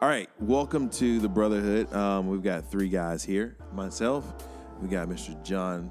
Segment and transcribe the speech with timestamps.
[0.00, 1.92] All right, welcome to the Brotherhood.
[1.92, 3.56] Um, we've got three guys here.
[3.72, 4.32] Myself,
[4.80, 5.42] we've got Mr.
[5.42, 5.90] John,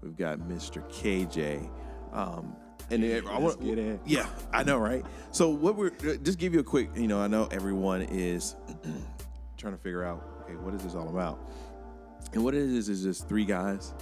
[0.00, 0.88] we've got Mr.
[0.92, 1.68] KJ.
[2.12, 2.54] Um,
[2.88, 4.00] and then I want, get it.
[4.06, 5.04] yeah, I know, right?
[5.32, 8.54] So what we're uh, just give you a quick, you know, I know everyone is
[9.56, 11.40] trying to figure out, okay, what is this all about?
[12.34, 13.92] And what it is is just three guys,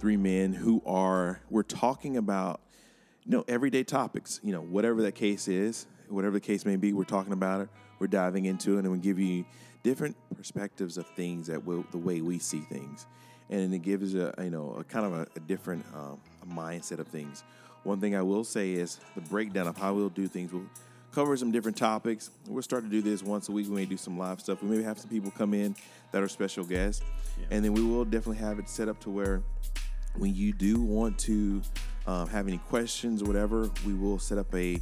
[0.00, 2.60] three men who are we're talking about
[3.24, 6.92] you know everyday topics, you know, whatever that case is, whatever the case may be,
[6.92, 7.68] we're talking about it.
[7.98, 9.44] We're diving into it, and we give you
[9.82, 13.06] different perspectives of things that will the way we see things,
[13.50, 16.98] and it gives a you know a kind of a, a different um, a mindset
[16.98, 17.44] of things.
[17.84, 20.52] One thing I will say is the breakdown of how we'll do things.
[20.52, 20.64] We'll
[21.12, 22.30] cover some different topics.
[22.48, 23.68] We'll start to do this once a week.
[23.68, 24.62] We may do some live stuff.
[24.62, 25.76] We may have some people come in
[26.10, 27.04] that are special guests,
[27.50, 29.42] and then we will definitely have it set up to where
[30.16, 31.62] when you do want to
[32.06, 34.80] um, have any questions or whatever, we will set up a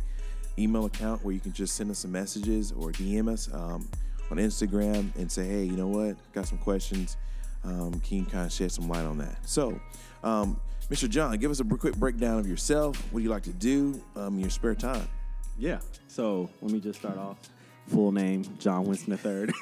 [0.58, 3.88] email account where you can just send us some messages or DM us um,
[4.30, 7.16] on Instagram and say, hey, you know what, got some questions.
[7.64, 9.36] Um, can you kind of shed some light on that?
[9.48, 9.80] So,
[10.24, 11.08] um, Mr.
[11.08, 12.96] John, give us a quick breakdown of yourself.
[13.12, 15.08] What do you like to do um, in your spare time?
[15.58, 15.78] Yeah.
[16.08, 17.38] So let me just start off.
[17.92, 19.52] Full name John Winston III.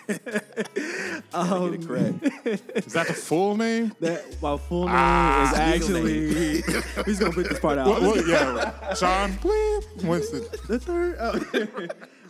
[1.35, 2.47] Um, Get it correct.
[2.87, 3.93] Is that the full name?
[4.01, 7.03] that my full name Ah, is legal actually.
[7.07, 7.89] He's gonna put this part out.
[7.89, 9.37] What, what, yeah, John
[10.03, 10.45] Winston.
[10.69, 11.17] the third.
[11.19, 11.87] Oh.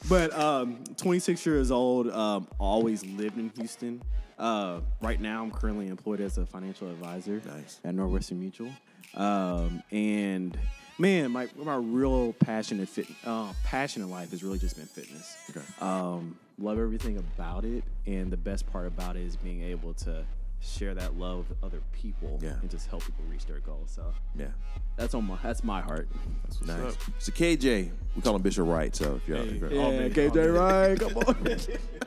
[0.09, 2.11] but um, 26 years old.
[2.11, 4.03] Um, always lived in Houston.
[4.39, 7.79] Uh, right now, I'm currently employed as a financial advisor Nice.
[7.85, 8.71] at Northwestern Mutual.
[9.15, 10.57] Um, and
[11.01, 14.87] man, my my real passion in fit, uh, passion in life has really just been
[14.87, 15.37] fitness.
[15.51, 15.61] Okay.
[15.81, 20.25] Um, love everything about it, and the best part about it is being able to
[20.63, 22.51] share that love with other people Yeah.
[22.61, 23.91] and just help people reach their goals.
[23.97, 24.49] So Yeah.
[24.97, 26.07] that's on my that's my heart.
[26.45, 26.93] That's what's Nice.
[26.93, 26.99] up.
[27.19, 28.95] So KJ, we call him Bishop Wright.
[28.95, 29.49] So if you're, Hey.
[29.49, 29.81] if you're Yeah.
[29.83, 30.49] All day, all KJ day.
[30.49, 31.57] right, come on.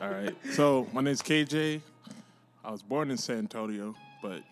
[0.00, 0.36] All right.
[0.52, 1.80] So my name's KJ.
[2.64, 4.42] I was born in San Antonio, but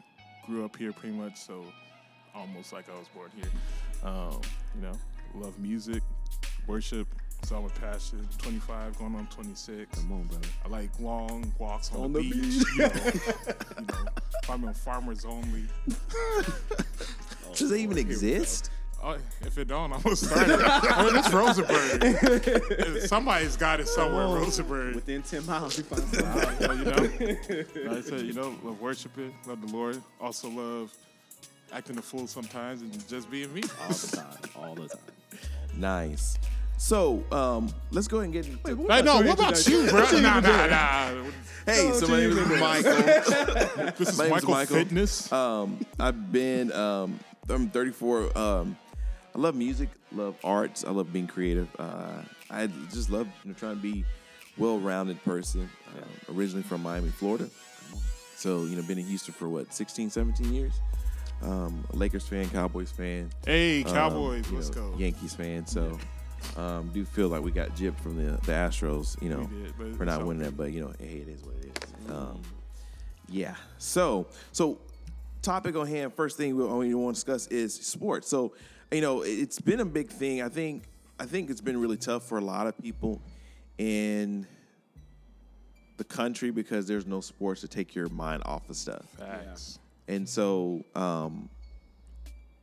[0.47, 1.37] grew up here pretty much.
[1.39, 1.65] So
[2.35, 3.51] almost like I was born here.
[4.03, 4.41] Um,
[4.75, 4.93] you know,
[5.35, 6.03] love music,
[6.67, 7.07] worship.
[7.43, 8.27] It's all my passion.
[8.39, 9.99] 25, going on 26.
[10.01, 10.47] Come on, brother.
[10.65, 12.35] I like long walks on, On the, the beach.
[12.35, 12.67] beach.
[12.77, 12.93] You know,
[13.81, 14.05] you know,
[14.43, 15.65] if I'm on farmers only.
[17.55, 18.71] does that even exist?
[19.05, 20.61] Oh, if it don't, I'm gonna start it.
[20.63, 22.99] I mean, it's Rosenberg.
[23.09, 24.95] Somebody's got it somewhere, Rosenberg.
[24.95, 26.59] Within 10 miles, you find something.
[26.61, 30.01] Well, you know, like I said, you know, love worshiping, love the Lord.
[30.21, 30.95] Also love
[31.73, 33.63] acting a fool sometimes and just being me.
[33.83, 34.51] all the time.
[34.57, 35.01] All the time.
[35.77, 36.39] Nice.
[36.77, 38.93] So um, let's go ahead and get into.
[38.93, 40.03] Hey, no, what about you, bro?
[40.21, 41.25] Nah, nah, nah.
[41.65, 42.93] hey, so my name is Michael.
[43.97, 44.77] This is My name's Michael, Michael.
[44.77, 45.33] Fitness.
[45.33, 46.73] Um, I've been.
[46.73, 48.37] Um, I'm 34.
[48.37, 48.77] Um,
[49.35, 49.89] I love music.
[50.13, 50.85] Love arts.
[50.85, 51.69] I love being creative.
[51.79, 54.05] Uh, I just love you know, trying to be
[54.59, 55.71] well-rounded person.
[55.97, 57.49] Um, originally from Miami, Florida.
[58.35, 60.73] So you know, been in Houston for what 16, 17 years.
[61.43, 63.31] Um, Lakers fan, Cowboys fan.
[63.45, 64.99] hey, um, Cowboys, you let's know, go.
[64.99, 65.67] Yankees fan.
[65.67, 65.99] So.
[66.57, 69.49] Um, do feel like we got gypped from the the Astros, you know,
[69.79, 70.57] We did, for not all winning that.
[70.57, 71.67] But you know, hey, it is what it
[72.05, 72.11] is.
[72.11, 72.43] Um,
[73.29, 73.55] yeah.
[73.79, 74.81] So, so
[75.41, 76.13] topic on hand.
[76.15, 78.29] First thing we we want to discuss is sports.
[78.29, 78.55] So,
[78.91, 80.43] you know, it- it's been a big thing.
[80.43, 80.83] I think
[81.21, 83.23] I think it's been really tough for a lot of people
[83.79, 84.45] in
[85.97, 89.05] the country because there's no sports to take your mind off of stuff.
[89.17, 89.79] Facts.
[90.13, 91.49] And so, um,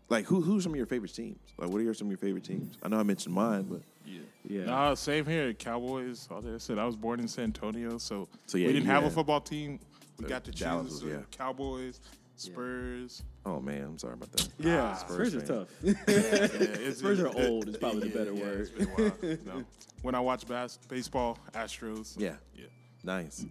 [0.10, 1.40] like, who who's some of your favorite teams?
[1.58, 2.78] Like, what are your, some of your favorite teams?
[2.84, 4.20] I know I mentioned mine, but Yeah.
[4.48, 4.66] Yeah.
[4.66, 5.54] Nah, same here.
[5.54, 6.28] Cowboys.
[6.32, 6.78] All that I said.
[6.80, 9.42] I was born in San Antonio, so, So, yeah, we didn't you have a football
[9.42, 9.80] team.
[10.20, 11.24] We got to Dallas choose was- uh, yeah.
[11.32, 12.02] Cowboys,
[12.36, 13.24] Spurs.
[13.46, 14.50] oh man, I'm sorry about that.
[14.60, 14.94] yeah.
[14.96, 15.48] Spurs Spurs are fan.
[15.48, 15.70] tough.
[15.84, 18.62] Yeah, it's, Spurs are it's- old is probably the better word.
[18.62, 19.14] it's been a while,
[19.58, 19.66] you.
[20.02, 22.16] When I watch bas- baseball, Astros.
[22.18, 22.66] Yeah, Yeah.
[23.04, 23.46] nice.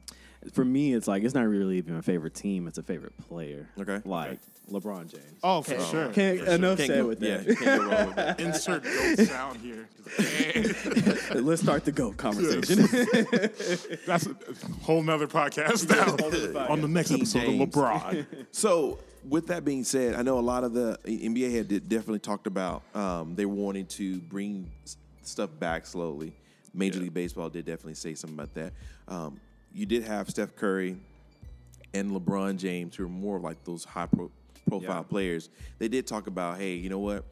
[0.53, 3.68] For me, it's like it's not really even a favorite team; it's a favorite player.
[3.78, 4.01] Okay.
[4.04, 4.39] Like
[4.71, 5.39] LeBron James.
[5.42, 6.09] Oh, for sure.
[6.10, 7.47] Can't For enough Can't said go- with yeah, that.
[7.48, 8.41] you can't go wrong with that.
[8.41, 9.89] Insert goat sound here.
[11.34, 12.86] Let's start the GOAT conversation.
[14.07, 14.36] That's a
[14.83, 16.66] whole nother podcast now.
[16.68, 17.63] On the next King episode James.
[17.63, 18.27] of LeBron.
[18.53, 18.98] So,
[19.28, 22.47] with that being said, I know a lot of the NBA had did- definitely talked
[22.47, 26.33] about um, they wanted to bring s- stuff back slowly.
[26.74, 28.72] Major League Baseball did definitely say something about that.
[29.09, 29.41] Um,
[29.72, 30.97] you did have Steph Curry
[31.94, 34.30] and LeBron James, who are more of like those high pro-
[34.68, 35.03] profile Yeah.
[35.03, 35.50] players.
[35.78, 37.24] They did talk about, hey, you know what?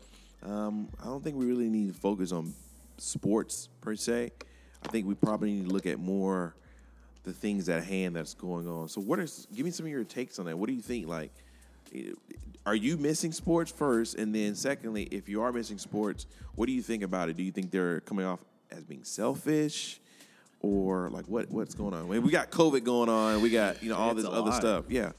[0.42, 2.54] Um, I don't think we really need to focus on
[2.98, 4.30] sports per se.
[4.82, 6.54] I think we probably need to look at more
[7.24, 8.88] the things at hand that's going on.
[8.88, 10.56] So, what are give me some of your takes on that?
[10.56, 11.08] What do you think?
[11.08, 11.32] Like,
[12.64, 16.72] are you missing sports first, and then secondly, if you are missing sports, what do
[16.72, 17.36] you think about it?
[17.36, 20.00] Do you think they're coming off as being selfish,
[20.66, 22.08] or like what what's going on?
[22.08, 23.40] We got COVID going on.
[23.42, 24.60] We got you know all It's this a other lot.
[24.60, 24.84] stuff.
[24.88, 25.12] Yeah,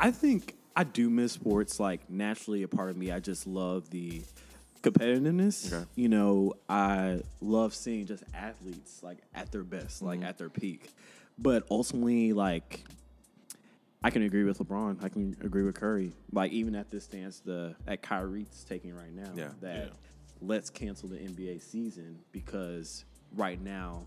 [0.00, 1.78] I think I do miss sports.
[1.80, 4.22] Like naturally, a part of me, I just love the
[4.82, 5.72] competitiveness.
[5.72, 5.84] Okay.
[5.94, 10.28] You know, I love seeing just athletes like at their best, like Mm-hmm.
[10.28, 10.90] at their peak.
[11.38, 12.84] But ultimately, like
[14.02, 15.02] I can agree with LeBron.
[15.02, 16.12] I can agree with Curry.
[16.32, 19.48] Like even at this stance, the at Kyrie's taking right now, Yeah.
[19.60, 19.92] that Yeah.
[20.40, 23.04] let's cancel the NBA season because
[23.34, 24.04] right now,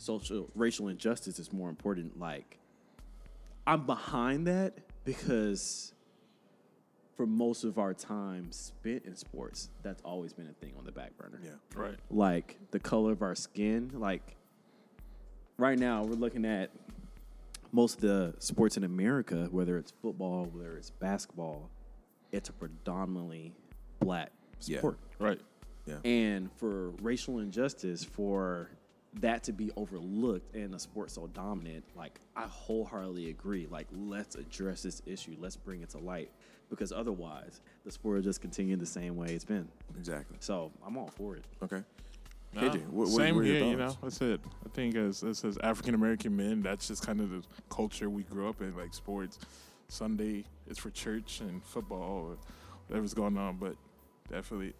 [0.00, 2.18] social racial injustice is more important.
[2.18, 2.58] Like
[3.66, 5.92] I'm behind that because
[7.16, 10.92] for most of our time spent in sports, that's always been a thing on the
[10.92, 11.38] back burner.
[11.44, 11.96] yeah, Right.
[12.10, 14.36] Like the color of our skin, like
[15.58, 16.70] right now we're looking at
[17.72, 21.68] most of the sports in America, whether it's football, whether it's basketball,
[22.32, 23.52] it's a predominantly
[24.00, 25.26] black sport Yeah.
[25.26, 25.40] Right.
[25.84, 26.10] yeah.
[26.10, 28.70] And for racial injustice, for
[29.14, 33.66] that to be overlooked in a sport so dominant, like I wholeheartedly agree.
[33.68, 35.36] Like, let's address this issue.
[35.38, 36.30] Let's bring it to light.
[36.68, 39.68] Because otherwise, the sport will just continue the same way it's been.
[39.98, 40.36] exactly.
[40.38, 41.44] So I'm all for it.
[41.62, 41.82] Okay.
[42.52, 43.96] No, KJ, what, what, same what are your here, you know.
[44.02, 44.40] That's it.
[44.64, 48.22] I think as as, as African American men, that's just kind of the culture we
[48.24, 48.76] grew up in.
[48.76, 49.38] Like sports,
[49.88, 52.36] Sunday is for church and football or
[52.86, 53.56] whatever's going on.
[53.56, 53.76] But
[54.28, 54.74] definitely, you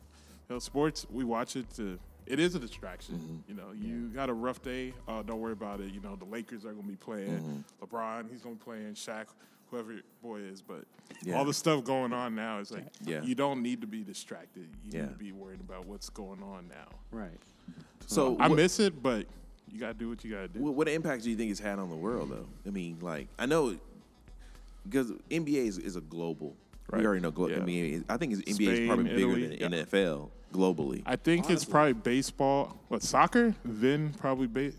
[0.49, 1.99] know, sports we watch it to.
[2.31, 3.17] It is a distraction.
[3.17, 3.37] Mm-hmm.
[3.51, 4.93] You know, you got a rough day.
[5.09, 5.93] Uh, don't worry about it.
[5.93, 7.31] You know, the Lakers are going to be playing.
[7.31, 7.85] Mm-hmm.
[7.85, 8.95] LeBron, he's going to be playing.
[8.95, 9.27] Shaq,
[9.71, 10.63] whoever your boy is.
[10.63, 10.85] But
[11.23, 11.37] Yeah.
[11.37, 13.23] all the stuff going on now is like, Yeah.
[13.23, 14.69] you don't need to be distracted.
[14.85, 15.03] You Yeah.
[15.03, 16.89] need to be worried about what's going on now.
[17.11, 17.39] Right.
[18.07, 19.27] So I what- miss it, but
[19.71, 20.61] you gotta do what you gotta do.
[20.61, 22.47] What, what impact do you think it's had on the world, though?
[22.67, 23.77] I mean, like, I know
[24.85, 26.57] because NBA is, is a global.
[26.91, 27.01] Right.
[27.01, 27.31] We already know.
[27.31, 27.59] Glo- Yeah.
[27.59, 29.79] I mean, I think it's, NBA is Spain, probably bigger Italy, than yeah.
[29.85, 31.03] NFL globally.
[31.07, 34.73] I think it's probably baseball, what soccer, then probably ba-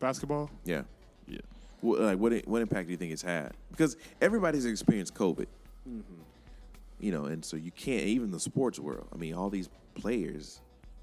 [0.00, 0.50] basketball.
[0.64, 0.82] yeah.
[1.26, 1.38] Yeah,
[1.80, 3.52] What, like, what what impact do you think it's had?
[3.70, 5.46] Because everybody's experienced COVID.
[5.88, 6.00] Mm-hmm.
[7.00, 9.08] You know, and so you can't even the sports world.
[9.12, 10.60] I mean, all these players.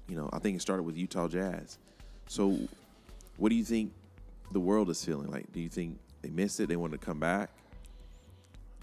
[0.08, 1.78] You know, I think it started with Utah Jazz.
[2.28, 2.58] So,
[3.36, 3.92] what do you think
[4.52, 5.50] the world is feeling like?
[5.52, 6.68] Do you think they missed it?
[6.68, 7.50] They want to come back?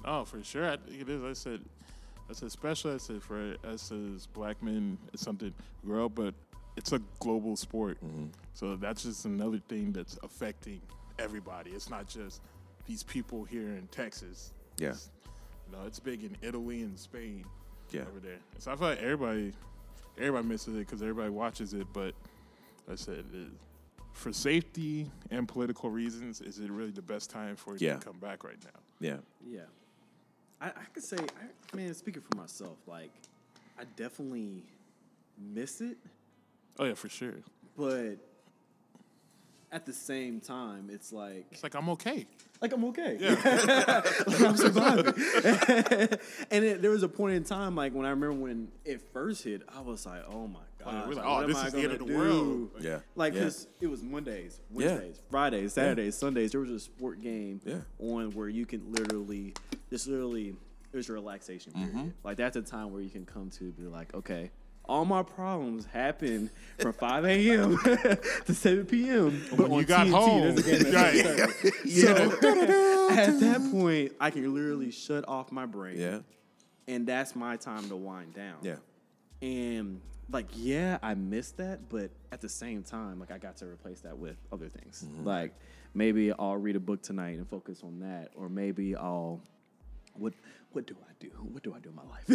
[0.05, 0.69] oh for sure.
[0.69, 1.23] I think it is.
[1.23, 1.61] I said,
[2.29, 6.15] I said, especially I said for us as black men, it's something to grow up,
[6.15, 6.33] but
[6.77, 7.97] it's a global sport.
[8.05, 8.27] Mm-hmm.
[8.53, 10.81] So that's just another thing that's affecting
[11.17, 11.71] everybody.
[11.71, 12.41] It's not just
[12.85, 14.53] these people here in Texas.
[14.77, 14.89] Yeah.
[14.89, 15.09] It's,
[15.69, 17.45] you know, it's big in Italy and Spain.
[17.91, 18.01] Yeah.
[18.01, 18.37] over there.
[18.59, 19.51] So I feel like everybody,
[20.19, 21.87] everybody misses it because everybody watches it.
[21.91, 22.13] But
[22.87, 23.47] like I said, it,
[24.13, 27.95] for safety and political reasons, is it really the best time for it Yeah.
[27.95, 28.79] to come back right now?
[28.99, 29.17] Yeah.
[29.49, 29.61] Yeah.
[30.61, 33.11] I, I could say, I, man, speaking for myself, like,
[33.79, 34.63] I definitely
[35.37, 35.97] miss it,
[36.77, 37.35] Oh yeah, for sure.
[37.77, 38.17] but
[39.71, 42.25] at the same time, it's like, It's like I'm okay.
[42.61, 43.17] like I'm okay.
[43.19, 45.13] Yeah, like I'm surviving.
[46.51, 49.43] and it, there was a point in time, like when I remember when it first
[49.43, 51.57] hit, I was like, "Oh my oh, god, we're like, oh, what oh, am this
[51.57, 52.69] I is the end gonna of the do?" world.
[52.81, 52.99] Yeah.
[53.15, 53.43] Like, Yeah.
[53.43, 54.75] cause it was Mondays, Yeah.
[54.87, 56.51] Wednesdays, Fridays, Saturdays, Sundays.
[56.51, 57.81] There was a sport game Yeah.
[57.99, 59.53] on where you can literally,
[59.89, 60.55] just literally,
[60.93, 61.93] is a relaxation period.
[61.93, 62.07] Mm-hmm.
[62.23, 64.51] Like that's a time where you can come to be like, okay.
[64.85, 67.77] All my problems happen from 5 a.m.
[68.45, 69.45] to 7 p.m.
[69.51, 71.25] But when on you got TNT, home, there's a game at right.
[71.25, 71.89] 7:30.
[71.89, 75.99] So at that point, I can literally shut off my brain.
[75.99, 76.19] Yeah.
[76.87, 78.57] And that's my time to wind down.
[78.63, 78.77] Yeah.
[79.43, 83.65] And like, yeah, I missed that, but at the same time, like I got to
[83.65, 85.05] replace that with other things.
[85.05, 85.25] Mm-hmm.
[85.25, 85.53] Like
[85.93, 89.41] maybe I'll read a book tonight and focus on that, or maybe I'll
[90.19, 90.33] what
[90.71, 91.29] what do I do?
[91.51, 92.25] What do I do in my life?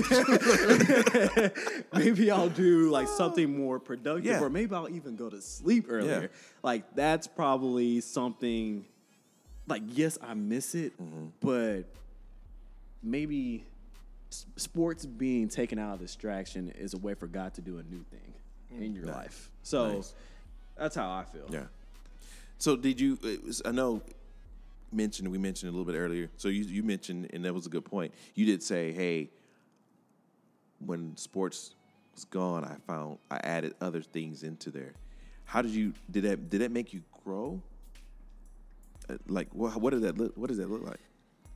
[1.94, 4.40] maybe I'll do like something more productive, Yeah.
[4.40, 6.22] or maybe I'll even go to sleep earlier.
[6.22, 6.26] Yeah.
[6.62, 8.84] Like that's probably something.
[9.66, 11.26] Like yes, I miss it, Mm-hmm.
[11.40, 11.84] but
[13.02, 13.64] maybe
[14.56, 18.04] sports being taken out of distraction is a way for God to do a new
[18.10, 18.34] thing
[18.84, 19.48] in your life.
[19.62, 20.14] So Nice.
[20.76, 21.46] that's how I feel.
[21.50, 21.64] Yeah.
[22.58, 23.18] So did you?
[23.22, 24.02] it was- I know.
[24.94, 26.30] Mentioned we mentioned a little bit earlier.
[26.36, 28.14] So you you mentioned, and that was a good point.
[28.36, 29.30] You did say, "Hey,
[30.78, 31.74] when sports
[32.14, 34.92] was gone, I found I added other things into there."
[35.46, 36.48] How did you did that?
[36.48, 37.60] Did that make you grow?
[39.08, 39.80] Uh, Like what?
[39.80, 40.36] What did that look?
[40.36, 41.00] What does that look like?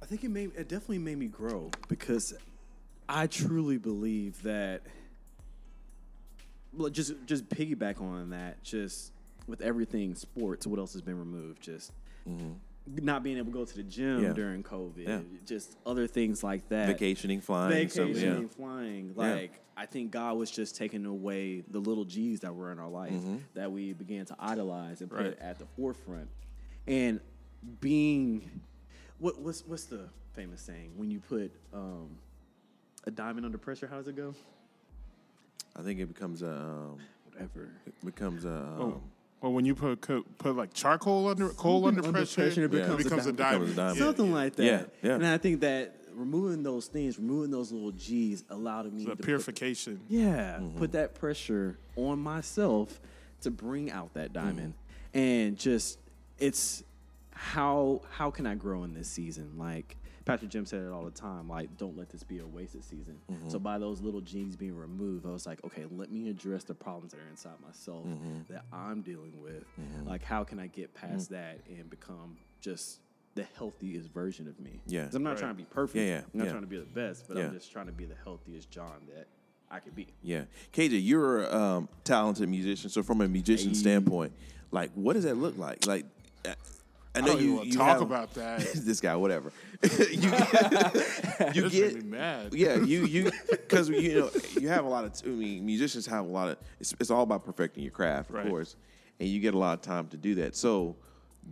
[0.03, 2.35] I think it made it definitely made me grow because
[3.09, 4.83] I truly believe that.
[6.73, 9.13] Well, just just piggyback on that, just
[9.47, 11.63] with everything sports, what else has been removed?
[11.63, 11.93] Just
[13.03, 14.33] not being able to go to the gym Yeah.
[14.33, 15.21] during COVID, Yeah.
[15.45, 16.87] just other things like that.
[16.87, 18.49] Vacationing, flying, stuff, vacationing, yeah.
[18.49, 19.13] flying.
[19.15, 22.89] Like I think God was just taking away the little G's that were in our
[22.89, 23.37] life Mm-hmm.
[23.55, 25.39] that we began to idolize and put Right.
[25.39, 26.29] at the forefront,
[26.87, 27.21] and
[27.81, 28.51] being
[29.19, 32.09] what what's what's the famous saying when you put um,
[33.05, 33.87] a diamond under pressure?
[33.87, 34.35] How does it go?
[35.77, 36.99] I think it becomes a um,
[37.33, 37.69] Whatever.
[37.87, 39.03] it becomes a um, Oh.
[39.41, 43.27] Well, when you put put like charcoal under coal under, under pressure, pressure, it becomes
[43.27, 43.35] a a diamond.
[43.35, 43.99] Becomes a diamond.
[43.99, 44.35] Something yeah.
[44.35, 44.65] like that.
[44.65, 45.15] Yeah, yeah.
[45.15, 49.17] And I think that removing those things, removing those little G's, allowed me The to
[49.17, 50.01] put- purification.
[50.09, 50.79] yeah, mm-hmm.
[50.79, 53.01] put that pressure on myself
[53.43, 54.35] to bring out that mm.
[54.35, 54.75] diamond,
[55.15, 55.99] and just
[56.39, 56.83] it's
[57.33, 59.53] how how can I grow in this season?
[59.57, 59.97] Like
[60.29, 61.49] Patrick Jim said it all the time.
[61.49, 63.17] Like, don't let this be a wasted season.
[63.49, 66.75] So by those little G's being removed, I was like, okay, let me address the
[66.75, 68.07] problems that are inside myself
[68.51, 69.65] that I'm dealing with.
[70.05, 73.01] Like, how can I get past that and become just
[73.35, 74.83] the healthiest version of me?
[74.87, 75.05] Yeah.
[75.07, 75.39] 'Cause I'm not Right.
[75.39, 75.97] trying to be perfect.
[75.97, 76.51] Yeah, yeah, I'm not yeah.
[76.51, 77.47] trying to be the best, but Yeah.
[77.47, 79.29] I'm just trying to be the healthiest John that
[79.71, 80.09] I could be.
[80.23, 82.91] Yeah, KJ, you're a um, talented musician.
[82.91, 84.33] So from a musician standpoint,
[84.73, 85.87] like, what does that look like?
[85.87, 86.05] Like,
[86.45, 86.55] uh,
[87.15, 88.61] I I know don't you, you talk have- about that.
[88.75, 89.51] this guy, whatever.
[90.11, 90.31] you
[91.71, 92.55] get me mad.
[92.55, 95.13] yeah, you you because you know you have a lot of.
[95.25, 96.59] I mean, musicians have a lot of.
[96.81, 98.49] It's, it's all about perfecting your craft, of Right.
[98.49, 98.77] course,
[99.21, 100.55] and you get a lot of time to do that.
[100.57, 100.97] So,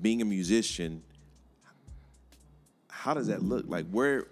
[0.03, 1.03] being a musician,
[2.89, 3.65] how does that look?
[3.67, 4.25] Like, where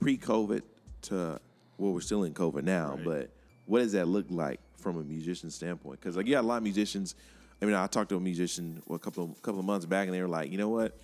[0.00, 0.62] pre-COVID
[1.02, 1.40] to
[1.78, 3.04] well, we're still in COVID now, Right.
[3.04, 3.30] but
[3.66, 6.00] what does that look like from a musician standpoint?
[6.00, 7.14] Because like, yeah, a lot of musicians.
[7.60, 10.14] I mean, I talked to a musician a couple of, couple of months back, and
[10.14, 10.96] they were like, you know what?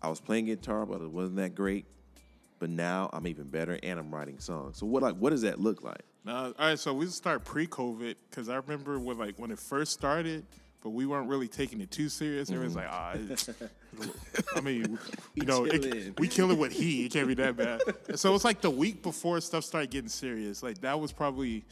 [0.00, 1.86] I was playing guitar, but it wasn't that great.
[2.58, 4.78] But now I'm even better, and I'm writing songs.
[4.78, 6.02] So what like what does that look like?
[6.24, 9.92] Nah, all right, so we start pre-COVID because I remember when like when it first
[9.92, 10.46] started,
[10.82, 12.50] but we weren't really taking it too serious.
[12.50, 13.16] Everyone's like, ah,
[14.56, 14.98] I mean,
[15.34, 17.06] you know, it, we kill it with heat.
[17.06, 17.80] It can't be that bad.
[18.18, 20.62] So it's like the week before stuff started getting serious.
[20.62, 21.64] Like that was probably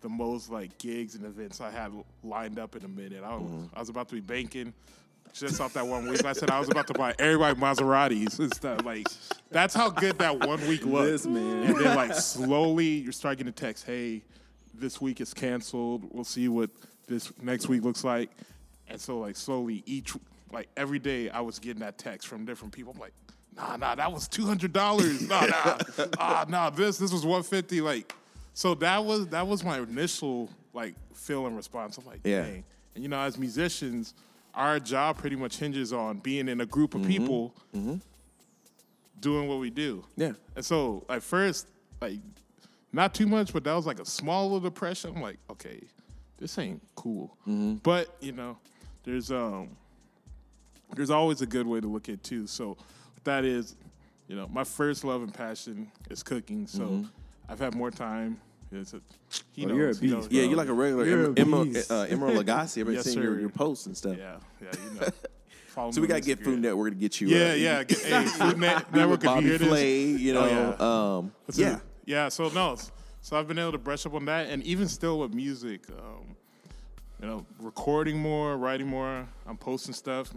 [0.00, 1.92] the most like gigs and events I had
[2.22, 3.22] lined up in a minute.
[3.24, 4.72] I was, I was about to be banking.
[5.32, 8.52] Just off that one week, I said I was about to buy everybody Maseratis and
[8.52, 8.84] stuff.
[8.84, 9.06] Like,
[9.50, 11.24] that's how good that one week was.
[11.24, 14.22] And then, like, slowly you start getting a text, hey,
[14.74, 16.04] this week is canceled.
[16.10, 16.70] We'll see what
[17.06, 18.30] this next week looks like.
[18.88, 20.14] And so, like, slowly each,
[20.52, 22.92] like, every day I was getting that text from different people.
[22.92, 23.14] I'm like,
[23.56, 25.28] nah, nah, that was $200.
[25.28, 28.14] Nah, nah, ah, nah, this, this was 150 Like,
[28.60, 31.96] so that was, that was my initial, like, feeling response.
[31.96, 32.42] I'm like, Yeah.
[32.42, 32.64] dang.
[32.94, 34.12] And, you know, as musicians,
[34.54, 37.10] our job pretty much hinges on being in a group of mm-hmm.
[37.10, 37.94] people mm-hmm.
[39.18, 40.04] doing what we do.
[40.14, 40.32] Yeah.
[40.56, 41.68] And so at first,
[42.02, 42.18] like
[42.92, 45.14] not too much, but that was like a small little depression.
[45.16, 45.80] I'm like, okay,
[46.36, 47.38] this ain't cool.
[47.48, 47.76] Mm-hmm.
[47.76, 48.58] But you know,
[49.04, 49.70] there's um
[50.94, 52.46] there's always a good way to look at it too.
[52.46, 52.76] So
[53.24, 53.74] that is,
[54.28, 56.66] you know, my first love and passion is cooking.
[56.66, 57.06] So
[57.48, 58.38] I've had more time.
[58.72, 59.00] It's a,
[59.52, 61.30] he Oh, knows, you're a he beast, knows, Yeah, you're like a regular You're Emer-
[61.32, 61.34] a
[61.64, 61.90] Emeril, beast.
[61.90, 62.80] uh, Emeril Lagasse.
[62.80, 64.16] I've been Yes, seeing your, your posts and stuff.
[64.16, 65.06] Yeah, yeah, you know.
[65.68, 66.44] Follow So we gotta get Instagram.
[66.44, 67.28] Food Network to get you.
[67.28, 67.82] Yeah, uh, yeah.
[67.84, 70.76] Get, hey, Food Net- Network, with if you Bobby hear this, Flay, you know.
[70.78, 71.82] Oh, um, yeah, it.
[72.06, 72.76] Yeah, so no.
[73.22, 76.36] So I've been able to brush up on that and even still with music, um,
[77.20, 80.32] you know, recording more, writing more, I'm posting stuff,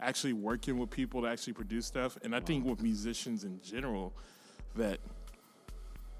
[0.00, 2.18] actually working with people to actually produce stuff.
[2.22, 4.12] And I think with musicians in general,
[4.74, 4.98] that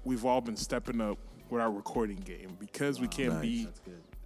[0.05, 3.41] we've all been stepping up with our recording game because we can't Nice.
[3.41, 3.67] be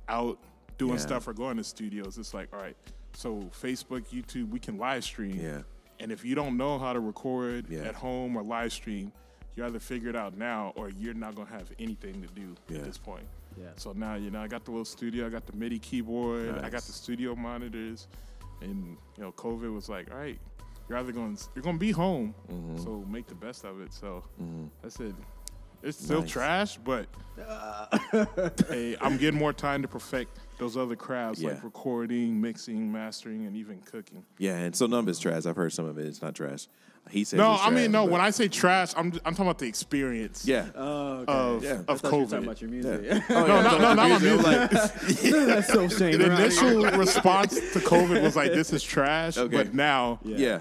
[0.09, 0.39] out
[0.77, 0.99] doing Yeah.
[0.99, 2.17] stuff or going to studios.
[2.17, 2.75] It's like, all right,
[3.13, 5.35] so Facebook, YouTube, we can live stream.
[5.39, 5.61] Yeah.
[5.99, 7.81] And if you don't know how to record Yeah.
[7.81, 9.11] at home or live stream,
[9.55, 12.79] you either figure it out now or you're not gonna have anything to do Yeah.
[12.79, 13.25] at this point.
[13.59, 13.67] Yeah.
[13.75, 16.69] So now, you know, I got the little studio, I got the MIDI keyboard, I
[16.69, 18.07] got the studio monitors,
[18.61, 20.39] and you know, COVID was like, all right,
[20.89, 22.77] you're either going, you're gonna be home, Mm-hmm.
[22.77, 23.93] so make the best of it.
[23.93, 24.23] So
[24.81, 25.13] that's it.
[25.83, 26.29] It's still Nice.
[26.31, 27.07] trash, but
[28.69, 31.50] hey, I'm getting more time to perfect those other crafts Yeah.
[31.51, 34.23] like recording, mixing, mastering, and even cooking.
[34.38, 34.57] yeah.
[34.57, 35.45] And so none of it's trash.
[35.45, 36.05] I've heard some of it.
[36.05, 36.67] It's not trash.
[37.09, 37.38] He says.
[37.39, 38.03] No, it's I mean no.
[38.05, 40.45] but- When I say trash, I'm I'm talking about the experience.
[40.45, 40.67] yeah.
[40.75, 41.33] Oh, okay.
[41.33, 41.81] Of, Yeah.
[41.88, 42.43] I of thought you were talking COVID.
[42.43, 43.23] about your music.
[43.31, 44.69] Oh, No, yeah, no, no, not my music.
[45.47, 46.19] That's so shame.
[46.19, 49.55] the initial response to COVID was like, "This is trash," Okay.
[49.55, 50.59] but now, yeah.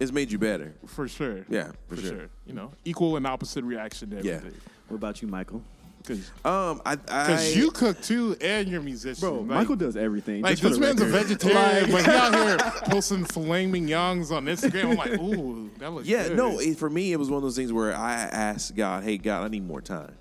[0.00, 0.74] It's made you better.
[0.86, 2.10] for sure, Yeah, for for, sure.
[2.10, 2.28] sure.
[2.46, 4.32] you know, equal and opposite reaction to Yeah.
[4.36, 4.60] everything.
[4.88, 5.62] What about you, Michael?
[6.02, 9.96] Because Um, I, I you cook too, and you're a musician, Bro, Like- Michael does
[9.96, 10.40] everything.
[10.40, 14.30] Like just for this the man's a vegetarian, but he out here posting filet mignons
[14.32, 14.92] on Instagram.
[14.92, 16.10] I'm like, ooh, that looks good.
[16.12, 16.36] Yeah, good.
[16.38, 16.58] no.
[16.58, 19.44] It, for me, it was one of those things where I asked God, "Hey, God,
[19.44, 20.14] I need more time."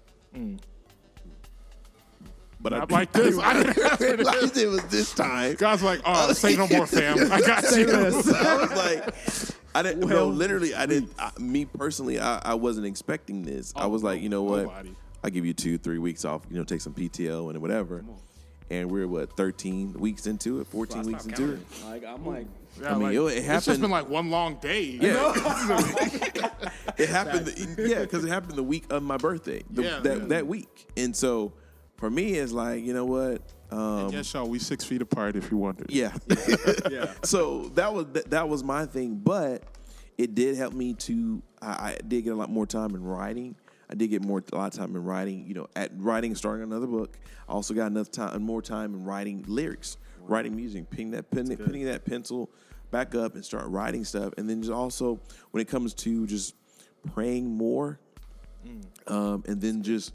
[2.62, 3.38] but I Not like this.
[3.41, 4.17] I didn't have it.
[4.17, 5.55] realized it was this time.
[5.55, 7.31] God's like, oh, say no more, fam.
[7.31, 7.89] I got you.
[7.89, 9.49] I was like,
[9.79, 10.01] I didn't.
[10.01, 11.12] no, Well, literally, I didn't.
[11.17, 13.74] I, me personally, I, I wasn't expecting this.
[13.75, 14.63] I Oh, was like, oh, you know what?
[14.63, 14.95] nobody.
[15.24, 16.43] I'll give you two, three weeks off.
[16.50, 18.03] You know, take some PTO and whatever.
[18.71, 21.59] And we're what, 13 weeks into it, 14 weeks into it.
[21.86, 22.45] Like I'm like,
[22.79, 23.57] Yeah, I mean, like, yo, it happened.
[23.57, 24.83] It's just been like one long day.
[25.01, 25.33] Yeah,
[26.98, 27.48] it happened.
[27.48, 29.63] The, yeah, because it happened the week of my birthday.
[29.71, 30.25] the- Yeah, that yeah.
[30.27, 30.88] that week.
[30.98, 31.53] And so,
[32.00, 33.41] for me, it's like, you know what?
[33.72, 35.91] Um, yes, y'all, we six feet apart if you wondered.
[35.91, 36.13] Yeah.
[36.89, 37.13] yeah.
[37.24, 39.63] so that was that, that was my thing, but
[40.18, 41.44] it did help me to.
[41.62, 43.56] I, I did get a lot more time in writing.
[43.89, 45.46] I did get more a lot of time in writing.
[45.46, 47.20] You know, at writing, starting another book.
[47.48, 51.29] I also got enough time, and more time in writing lyrics, writing music, pinning that
[51.29, 52.50] pen, pinning that pencil
[52.91, 54.34] back up and start writing stuff.
[54.38, 55.20] And then just also
[55.51, 56.56] when it comes to just
[57.13, 58.00] praying more,
[59.08, 60.13] um, and then just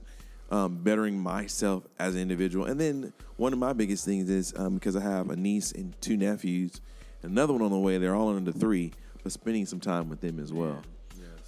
[0.55, 2.67] um, bettering myself as an individual.
[2.67, 6.01] And then one of my biggest things is um, because I have a niece and
[6.01, 6.81] two nephews,
[7.23, 7.99] another one on the way.
[7.99, 8.93] They're all under three,
[9.25, 10.81] but spending some time with them as well.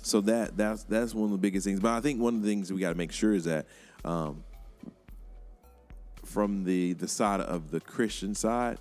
[0.02, 1.78] So that that's that's one of the biggest things.
[1.78, 3.66] But I think one of the things we got to make sure is that
[4.04, 4.42] um,
[6.24, 8.78] from the the side of the Christian side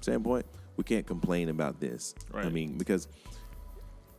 [0.00, 0.46] standpoint,
[0.78, 2.14] we can't complain about this.
[2.34, 3.08] I mean, because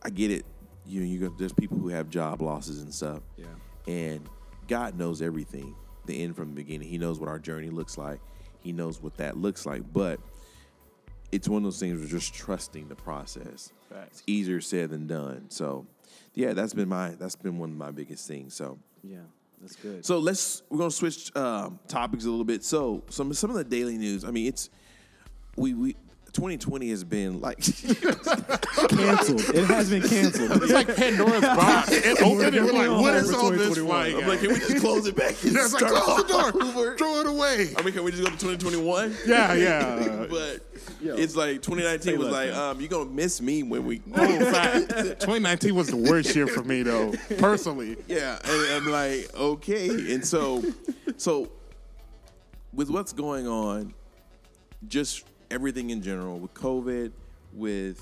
[0.04, 0.46] I get it.
[0.86, 3.22] You you got there's people who have job losses and stuff.
[3.36, 3.46] Yeah.
[3.92, 4.28] And
[4.68, 5.74] God knows everything,
[6.06, 6.88] the end from the beginning.
[6.88, 8.20] He knows what our journey looks like.
[8.60, 9.82] He knows what that looks like.
[9.92, 10.20] But
[11.30, 13.72] it's one of those things where just trusting the process.
[13.90, 14.08] Facts.
[14.20, 15.46] It's easier said than done.
[15.48, 15.86] So
[16.34, 18.54] yeah, that's been my that's been one of my biggest things.
[18.54, 19.18] So Yeah.
[19.60, 20.04] That's good.
[20.04, 22.64] so let's we're gonna switch um, topics a little bit.
[22.64, 24.24] So some some of the daily news.
[24.24, 24.70] I mean, it's
[25.56, 25.96] we we
[26.32, 27.58] 2020 has been like
[28.88, 29.40] canceled.
[29.54, 30.62] It has been canceled.
[30.62, 31.90] It's like Pandora's box.
[32.04, 33.86] It opened and we're like, what is all this 2021.
[33.86, 35.34] flying I'm like, can we just close it back?
[35.44, 36.62] And Yeah, it's like, start close the door.
[36.64, 36.96] over?
[36.96, 37.68] Throw it away.
[37.76, 39.14] I mean, can we just go to 2021?
[39.26, 40.26] Yeah, yeah.
[40.28, 40.60] but
[41.00, 41.16] Yo.
[41.16, 44.00] it's like 2019 was like, um, you're gonna miss me when we.
[44.14, 44.88] Oh, fact.
[44.88, 47.96] 2019 was the worst year for me, though, personally.
[48.08, 50.62] Yeah, and I'm like, okay, and so,
[51.18, 51.50] so
[52.72, 53.94] with what's going on,
[54.88, 57.12] just everything in general with COVID,
[57.52, 58.00] with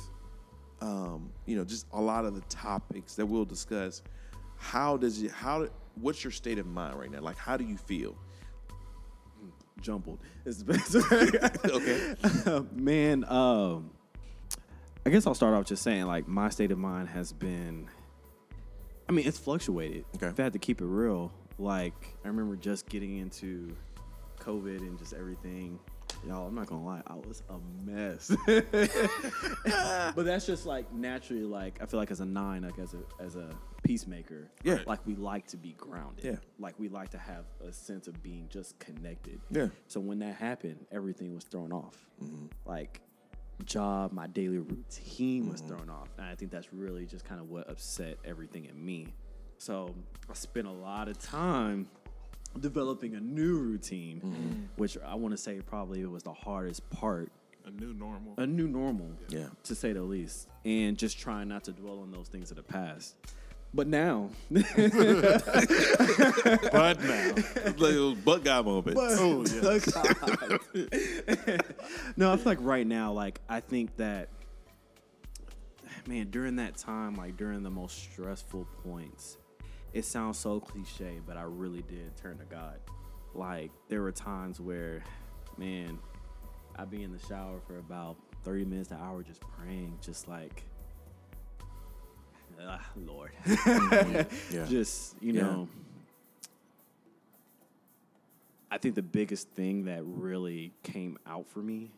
[0.80, 4.02] um, you know, just a lot of the topics that we'll discuss.
[4.56, 5.30] How does it?
[5.30, 5.68] How?
[6.00, 7.20] What's your state of mind right now?
[7.20, 8.16] Like, how do you feel?
[9.80, 10.20] Jumbled.
[10.44, 10.94] It's the best.
[11.70, 12.64] Okay.
[12.74, 13.90] Man, um,
[15.06, 17.88] I guess I'll start off just saying like my state of mind has been.
[19.08, 20.04] I mean, it's fluctuated.
[20.16, 20.26] Okay.
[20.26, 23.74] If I had to keep it real, like I remember just getting into
[24.38, 25.78] COVID and just everything.
[26.26, 28.34] Y'all, I'm not gonna lie, I was a mess.
[30.14, 33.22] but that's just like naturally, like I feel like as a nine, like as a
[33.22, 33.48] as a
[33.82, 34.80] peacemaker, Yeah.
[34.86, 36.24] like we like to be grounded.
[36.24, 36.36] Yeah.
[36.58, 39.40] Like we like to have a sense of being just connected.
[39.50, 39.68] Yeah.
[39.88, 41.96] So when that happened, everything was thrown off.
[42.22, 42.46] Mm-hmm.
[42.66, 43.00] Like
[43.64, 45.76] job, my daily routine was mm-hmm.
[45.76, 46.08] thrown off.
[46.18, 49.08] And I think that's really just kind of what upset everything in me.
[49.58, 49.94] So
[50.28, 51.88] I spent a lot of time
[52.58, 54.62] developing a new routine, mm-hmm.
[54.76, 57.30] which I want to say probably was the hardest part.
[57.66, 58.34] A new normal.
[58.38, 59.48] A new normal, Yeah.
[59.64, 62.62] to say the least, and just trying not to dwell on those things of the
[62.62, 63.16] past.
[63.72, 64.66] But now, But
[67.04, 67.34] now.
[67.78, 69.00] like butt guy moments.
[69.00, 69.78] Oh, yeah.
[72.16, 74.28] no, I feel like right now, like I think that,
[76.08, 79.36] man, during that time, like during the most stressful points,
[79.92, 82.78] it sounds so cliche, but I really did turn to God.
[83.34, 85.02] Like there were times where,
[85.56, 85.98] man,
[86.76, 90.28] I'd be in the shower for about thirty minutes to an hour just praying, just
[90.28, 90.64] like,
[92.60, 94.24] ah, Lord, Yeah.
[94.68, 95.42] just you Yeah.
[95.42, 95.68] know.
[98.72, 101.90] I think the biggest thing that really came out for me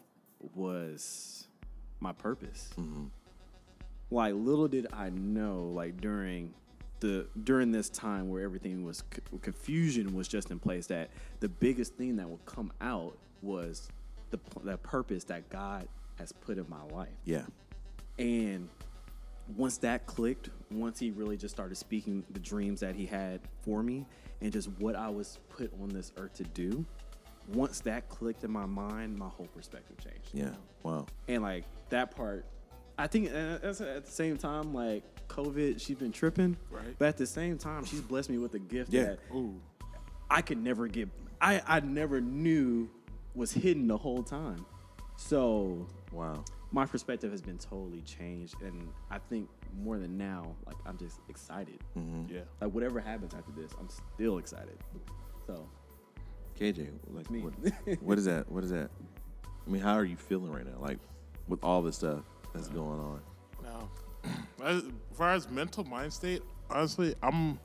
[0.54, 1.46] was
[2.00, 2.70] my purpose.
[4.10, 6.54] Like little did I know, like during
[7.02, 9.02] the during this time where everything was
[9.42, 11.10] confusion was just in place, that
[11.40, 13.88] the biggest thing that would come out was
[14.30, 15.86] the the purpose that God
[16.18, 17.08] has put in my life.
[17.24, 17.42] Yeah.
[18.18, 18.68] And
[19.56, 23.82] once that clicked, once he really just started speaking the dreams that he had for
[23.82, 24.06] me
[24.40, 26.84] and just what I was put on this earth to do,
[27.48, 30.30] once that clicked in my mind, my whole perspective changed.
[30.32, 30.54] Yeah.
[30.82, 31.06] Wow.
[31.28, 32.44] And like that part,
[32.98, 36.56] I think uh, at the same time, like COVID, she's been tripping.
[36.70, 36.94] Right.
[36.98, 39.04] But at the same time, she's blessed me with a gift Yeah.
[39.04, 39.60] that Ooh.
[40.30, 41.08] I could never get.
[41.40, 42.88] I I never knew
[43.34, 44.64] was hidden the whole time.
[45.16, 46.44] So Wow.
[46.70, 49.48] my perspective has been totally changed, and I think
[49.82, 51.78] more than now, like I'm just excited.
[52.28, 52.40] Yeah.
[52.60, 54.76] Like whatever happens after this, I'm still excited.
[55.46, 55.66] So
[56.58, 57.40] KJ, like Me.
[57.40, 58.50] what, what is that?
[58.50, 58.90] What is that?
[59.66, 60.78] I mean, how are you feeling right now?
[60.78, 60.98] Like
[61.48, 63.20] with all this stuff that's going on.
[63.62, 63.88] No.
[64.64, 64.82] As
[65.14, 67.58] far as mental mind state, honestly, I'm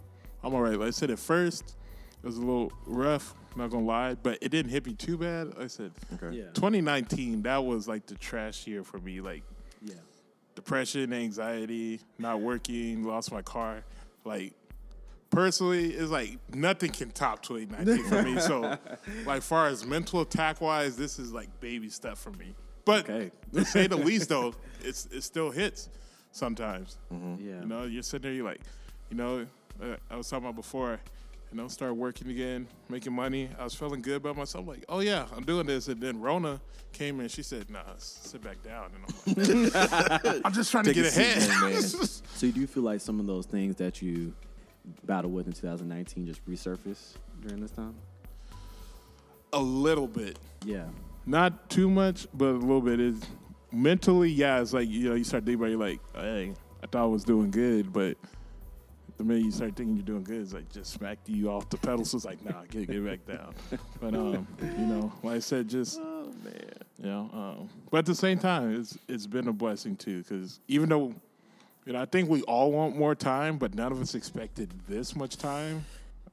[0.44, 0.78] I'm all right.
[0.80, 1.76] Like I said, at first
[2.24, 3.34] it was a little rough.
[3.56, 5.48] Not gonna lie, but it didn't hit me too bad.
[5.50, 6.38] Like I said, Okay.
[6.38, 6.46] Yeah.
[6.54, 9.20] 2019, that was like the trash year for me.
[9.22, 9.44] Like
[9.82, 9.96] Yeah.
[10.56, 13.84] depression, anxiety, not working, lost my car.
[14.26, 14.54] Like
[15.30, 18.40] personally, it's like nothing can top 2019 for me.
[18.40, 18.78] So,
[19.26, 22.54] like far as mental attack wise, this is like baby stuff for me.
[22.88, 23.30] But Okay.
[23.54, 25.90] to say the least, though, it's it still hits
[26.32, 26.98] sometimes.
[27.12, 27.62] Yeah.
[27.62, 28.62] You know, you're sitting there, you're like,
[29.12, 29.46] you know,
[29.82, 31.00] uh, I was talking about before.
[31.52, 33.48] You know, start working again, making money.
[33.58, 34.68] I was feeling good about myself.
[34.68, 35.88] Like, oh yeah, I'm doing this.
[35.88, 36.60] And then Rona
[36.92, 37.30] came in.
[37.30, 41.10] She said, "Nah, sit back down." And I'm like, I'm just trying to Take a
[41.10, 41.48] get ahead.
[41.48, 41.82] young man.
[41.84, 44.34] So do you feel like some of those things that you
[45.06, 47.96] battled with in 2019 just resurfaced during this time?
[49.54, 50.88] a little bit, Yeah.
[51.28, 53.00] Not too much, but a little bit.
[53.00, 53.22] Is
[53.72, 54.62] mentally, yeah.
[54.62, 57.24] It's like you know, you start thinking about, you're like, hey, I thought I was
[57.24, 58.18] doing good, but
[59.18, 61.78] the minute you start thinking you're doing good, it's like just smack you off the
[61.78, 62.06] pedal.
[62.06, 63.54] So it's like, nah, get get back down.
[64.00, 66.54] But um, you know, like I said, just Oh man.
[67.00, 70.60] you know, um, but at the same time, it's it's been a blessing too, because
[70.68, 71.14] even though.
[71.86, 75.16] You know, I think we all want more time, but none of us expected this
[75.16, 75.86] much time.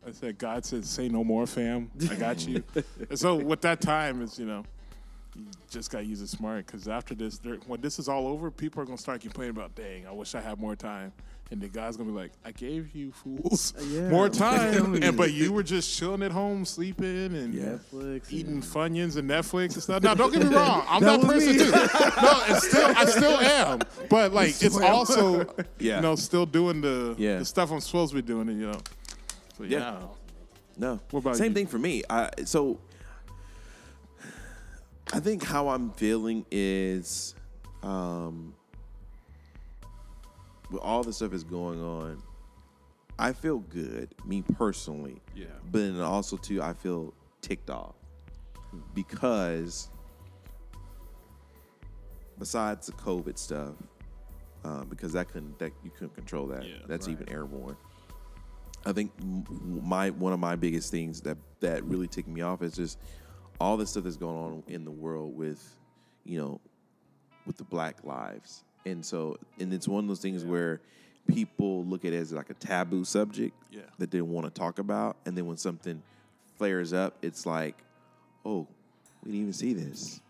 [0.05, 1.93] I said, God said, "Say no more, fam.
[2.11, 2.65] I got you."
[3.09, 4.65] and so, with that time, is you know,
[5.70, 8.83] just got to use it smart because after this, when this is all over, people
[8.83, 11.12] are gonna start complaining about, "Dang, I wish I had more time."
[11.51, 14.09] And the guy's gonna be like, "I gave you fools Yeah.
[14.09, 18.33] more time, and but you were just chilling at home, sleeping and Netflix.
[18.33, 20.03] eating and- Funyuns and Netflix and stuff.
[20.03, 21.59] Now, don't get me wrong, I'm That that, person me.
[21.59, 21.70] too.
[21.70, 25.40] No, it's still I still am, but like it's also
[25.79, 25.97] Yeah.
[25.97, 27.40] you know still doing the Yeah.
[27.40, 28.49] the stuff I'm supposed to be doing.
[28.49, 28.81] And, you know,
[29.59, 29.79] so yeah.
[29.79, 29.99] Yeah.
[30.77, 31.01] No.
[31.11, 31.55] What about Same you?
[31.55, 32.03] thing for me.
[32.09, 32.79] I so
[35.12, 37.35] I think how I'm feeling is
[37.83, 38.55] um
[40.71, 42.23] with all the stuff that's going on,
[43.19, 45.21] I feel good, me personally.
[45.35, 45.47] Yeah.
[45.71, 47.95] But then also too, I feel ticked off
[48.95, 49.88] because
[52.38, 53.75] besides the COVID stuff,
[54.64, 56.64] uh, because that couldn't that you couldn't control that.
[56.64, 57.12] Yeah, That's right.
[57.12, 57.77] even airborne.
[58.87, 59.12] I think
[59.62, 62.99] my one of my biggest things that that really ticked me off is just
[63.61, 65.62] all the stuff that's going on in the world with,
[66.25, 66.61] you know,
[67.47, 70.81] with the Black lives, and so and it's one of those things where
[71.27, 73.83] people look at it as like a taboo subject Yeah.
[73.99, 76.03] that they want to talk about, and then when something
[76.59, 77.77] flares up, it's like,
[78.45, 78.67] oh,
[79.23, 80.21] we didn't even see this.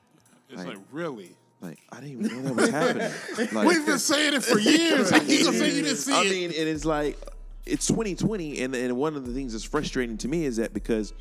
[0.48, 1.36] It's Like- like really.
[1.60, 3.10] Like I didn't even know that was happening.
[3.54, 5.08] Like, We've been saying it for years.
[5.10, 6.30] How you gonna say you didn't see I it?
[6.30, 7.16] mean, and it's like
[7.64, 11.14] it's 2020, and and one of the things that's frustrating to me is that because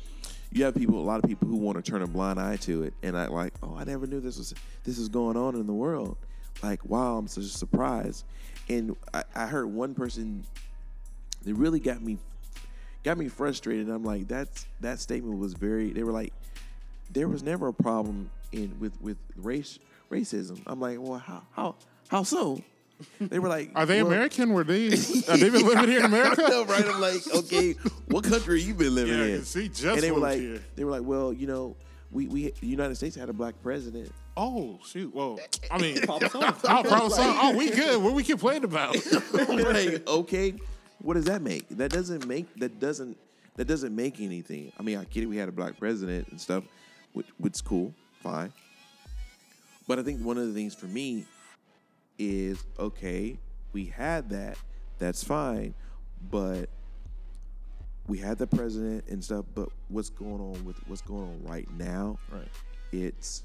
[0.54, 2.84] you have people, a lot of people who want to turn a blind eye to
[2.84, 5.66] it, and I like, oh, I never knew this was this is going on in
[5.66, 6.16] the world.
[6.62, 8.24] Like, wow, I'm such a surprise.
[8.68, 10.44] And I, I heard one person
[11.44, 12.18] that really got me
[13.02, 13.88] got me frustrated.
[13.88, 15.90] I'm like, that's that statement was very.
[15.90, 16.32] They were like,
[17.10, 19.78] there was never a problem in with with race
[20.10, 20.60] racism.
[20.66, 21.74] I'm like, well, how how
[22.08, 22.62] how so?
[23.20, 24.52] They were like, Are they well, American?
[24.52, 24.86] Were they?
[24.88, 26.44] Are they been living here in America?
[26.46, 26.84] I know, right?
[26.86, 27.72] I'm like, okay,
[28.08, 29.38] what country you been living Yeah, in?
[29.38, 30.62] 'cause he just and they were like, here.
[30.76, 31.76] they were like, well, you know,
[32.12, 34.12] we we the United States had a black president.
[34.36, 35.12] Oh shoot!
[35.14, 35.38] Whoa!
[35.70, 36.60] I mean, Problem solved.
[36.64, 37.38] oh, problem solved.
[37.42, 38.02] Oh, we good.
[38.02, 38.96] What we complain about?
[39.32, 40.54] Like, okay,
[41.00, 41.68] what does that make?
[41.70, 43.16] That doesn't make that doesn't
[43.56, 44.72] that doesn't make anything.
[44.78, 45.26] I mean, I get it.
[45.26, 46.64] We had a black president and stuff,
[47.12, 48.52] which which is cool, fine.
[49.86, 51.26] But I think one of the things for me
[52.18, 53.38] is okay,
[53.72, 54.56] we had that,
[54.98, 55.74] that's fine,
[56.30, 56.68] but
[58.06, 59.44] we had the president and stuff.
[59.54, 62.18] But what's going on with what's going on right now?
[62.30, 62.48] Right.
[62.92, 63.44] It's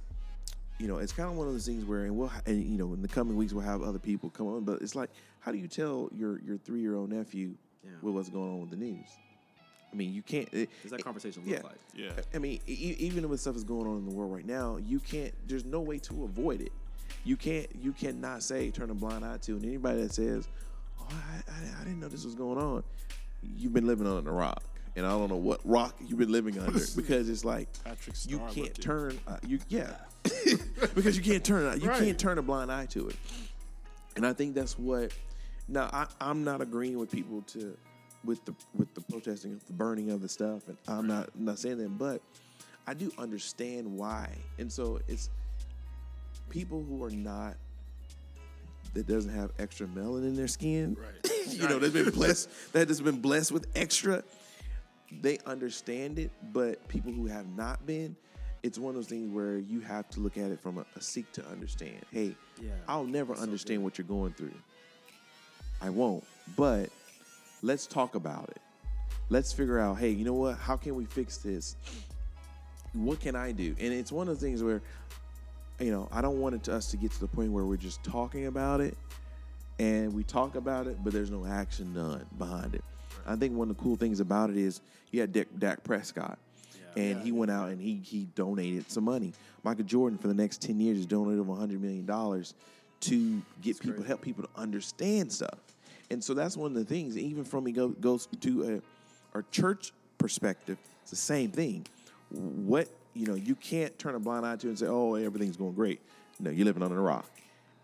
[0.79, 2.93] you know, it's kind of one of those things where, and we'll, and you know,
[2.93, 4.63] in the coming weeks we'll have other people come on.
[4.63, 5.09] But it's like,
[5.41, 7.91] how do you tell your your three year old nephew Yeah.
[8.01, 9.07] with what's going on with the news?
[9.91, 10.47] I mean, you can't.
[10.53, 11.55] It, Does that conversation yeah.
[11.57, 11.79] look like?
[11.95, 12.11] Yeah.
[12.33, 14.99] I mean, e- even with stuff that's going on in the world right now, you
[14.99, 15.33] can't.
[15.47, 16.71] There's no way to avoid it.
[17.23, 17.67] You can't.
[17.81, 19.53] You cannot say turn a blind eye to.
[19.55, 20.47] And anybody that says,
[20.99, 22.83] "Oh, I, I, I didn't know this was going on,"
[23.57, 24.63] you've been living on a rock,
[24.95, 28.39] and I don't know what rock you've been living under because it's like Patrick you
[28.51, 29.19] can't turn.
[29.27, 29.91] Uh, you yeah,
[30.95, 31.79] because you can't turn.
[31.81, 31.99] You Right.
[31.99, 33.15] can't turn a blind eye to it.
[34.15, 35.11] And I think that's what.
[35.67, 37.77] Now I, I'm not agreeing with people to
[38.25, 41.45] with the with the protesting of the burning of the stuff, and I'm not I'm
[41.45, 42.21] not saying that, but
[42.87, 44.29] I do understand why.
[44.57, 45.29] And so it's
[46.49, 47.55] people who are not
[48.93, 51.31] that doesn't have extra melanin in their skin, Right.
[51.53, 54.23] you know, that's been blessed that has been blessed with extra.
[55.21, 58.15] they understand it, but people who have not been,
[58.63, 61.01] it's one of those things where you have to look at it from a, a
[61.01, 61.99] seek to understand.
[62.11, 62.71] Hey, Yeah.
[62.87, 64.53] I'll never That's so understand what you're going through.
[65.81, 66.23] I won't.
[66.57, 66.89] But
[67.61, 68.61] let's talk about it.
[69.29, 70.57] Let's figure out, hey, you know what?
[70.57, 71.75] How can we fix this?
[72.93, 73.75] What can I do?
[73.79, 74.81] And it's one of the things where,
[75.79, 77.77] you know, I don't want it to us to get to the point where we're
[77.77, 78.97] just talking about it
[79.79, 82.83] and we talk about it, but there's no action done behind it.
[83.25, 86.37] I think one of the cool things about it is you had Dak, Dak Prescott,
[86.95, 87.03] Yeah.
[87.03, 89.33] and he went out and he he donated some money.
[89.63, 92.53] Michael Jordan for the next ten years has donated over hundred million dollars
[93.01, 94.07] to get people crazy.
[94.07, 95.59] help people to understand stuff.
[96.11, 97.17] And so that's one of the things.
[97.17, 98.81] Even from he go, goes to
[99.33, 101.85] a, a church perspective, it's the same thing.
[102.31, 105.57] What you know, you can't turn a blind eye to it and say, "Oh, everything's
[105.57, 106.01] going great."
[106.39, 107.29] No, you're living under a rock.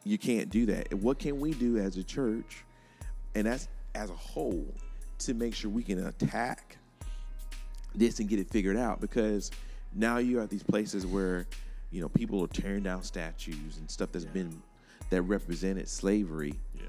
[0.06, 0.94] You can't do that.
[0.94, 2.64] What can we do as a church,
[3.36, 4.66] and that's as a whole,
[5.20, 6.78] to make sure we can attack
[7.94, 9.02] this and get it figured out?
[9.02, 9.52] Because
[9.94, 11.48] now you're at these places where
[11.92, 14.62] you know people are tearing down statues and stuff that's been
[15.10, 16.58] that represented slavery.
[16.74, 16.84] Yeah.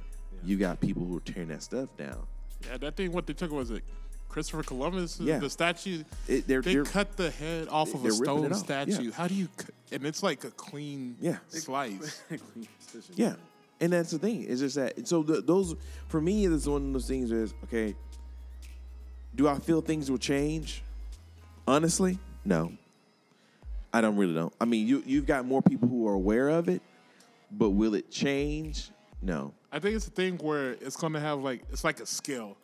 [0.44, 2.24] You got people who are tearing that stuff down.
[2.64, 3.10] Yeah, that thing.
[3.10, 3.82] What they took was it
[4.28, 5.18] Christopher Columbus.
[5.20, 5.38] Yeah.
[5.38, 6.04] The statue.
[6.28, 8.84] It- they're- they they're- cut the head off of a stone off, yeah.
[8.84, 9.10] statue.
[9.12, 9.48] How do you?
[9.56, 11.38] cu- And it's like a clean Yeah.
[11.48, 12.20] slice.
[13.14, 13.34] Yeah,
[13.80, 14.44] and that's the thing.
[14.48, 15.06] It's just that.
[15.08, 15.74] So the, those
[16.08, 17.30] for me, is one of those things.
[17.30, 17.94] Is okay.
[19.34, 20.82] Do I feel things will change?
[21.68, 22.72] Honestly, no.
[23.92, 24.52] I don't really don't.
[24.60, 26.82] I mean, you you've got more people who are aware of it,
[27.50, 28.90] but will it change?
[29.22, 29.52] No.
[29.72, 32.56] I think it's a thing where it's gonna have like it's like a scale.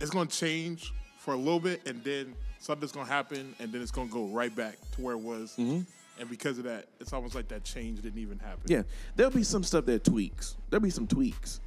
[0.00, 3.90] It's gonna change for a little bit, and then something's gonna happen, and then it's
[3.90, 5.54] gonna go right back to where it was.
[5.58, 5.80] Mm-hmm.
[6.18, 8.62] And because of that, it's almost like that change didn't even happen.
[8.66, 8.82] Yeah,
[9.16, 10.56] there'll be some stuff that tweaks.
[10.70, 11.60] There'll be some tweaks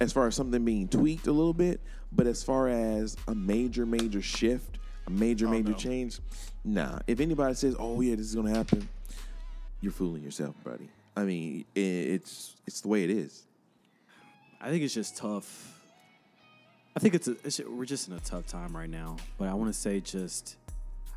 [0.00, 3.86] as far as something being tweaked a little bit, but as far as a major,
[3.86, 5.76] major shift, a major, oh, major no.
[5.76, 6.18] change,
[6.64, 6.98] nah.
[7.06, 8.88] If anybody says, "Oh yeah, this is gonna happen,"
[9.80, 10.88] you're fooling yourself, buddy.
[11.16, 13.42] I mean, it's it's the way it is.
[14.60, 15.81] I think it's just tough.
[16.94, 19.16] I think it's, a, it's we're just in a tough time right now.
[19.38, 20.56] But I want to say just,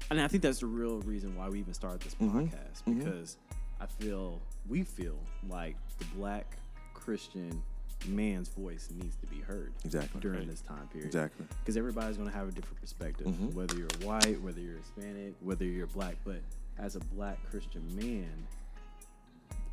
[0.10, 2.40] and I think that's the real reason why we even started this mm-hmm.
[2.46, 3.00] podcast mm-hmm.
[3.00, 3.38] because
[3.82, 5.18] I feel we feel
[5.50, 6.58] like the black
[6.94, 7.62] Christian
[8.08, 10.22] man's voice needs to be heard Exactly.
[10.22, 10.50] during Right.
[10.50, 11.08] this time period.
[11.08, 11.46] Exactly.
[11.60, 13.48] because everybody's going to have a different perspective, mm-hmm.
[13.56, 16.16] whether you're white, whether you're Hispanic, whether you're black.
[16.24, 16.42] But
[16.78, 18.48] as a black Christian man,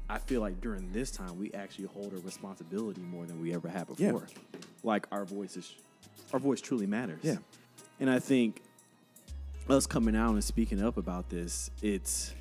[0.08, 3.68] I feel like during this time we actually hold a responsibility more than we ever
[3.68, 4.12] had Yeah.
[4.12, 4.28] before.
[4.82, 5.74] Like our voices,
[6.32, 7.20] our voice truly matters.
[7.22, 7.36] Yeah.
[8.00, 8.62] and I think
[9.68, 12.34] us coming out and speaking up about this, it's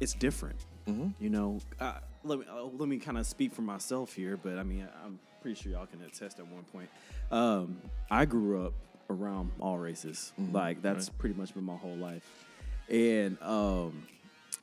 [0.00, 0.56] it's different.
[1.18, 1.94] You know, uh,
[2.24, 5.18] let me uh, let me kind of speak for myself here, but I mean, I'm
[5.40, 6.90] pretty sure y'all can attest at one point.
[7.30, 8.74] Um, I grew up
[9.08, 12.22] around all races, like that's pretty much been my whole life,
[12.90, 14.06] and um,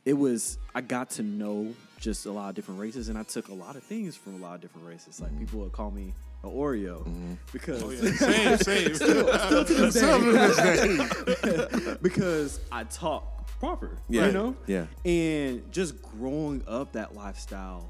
[0.05, 3.47] it was I got to know just a lot of different races, and I took
[3.49, 5.19] a lot of things from a lot of different races.
[5.19, 8.55] Like people would call me an Oreo because Oh, yeah.
[8.57, 8.91] Same,
[9.91, 11.97] same.
[12.01, 13.97] because I talk proper.
[14.09, 14.27] Yeah.
[14.27, 14.55] You know?
[14.67, 14.85] Yeah.
[15.05, 17.89] And just growing up that lifestyle,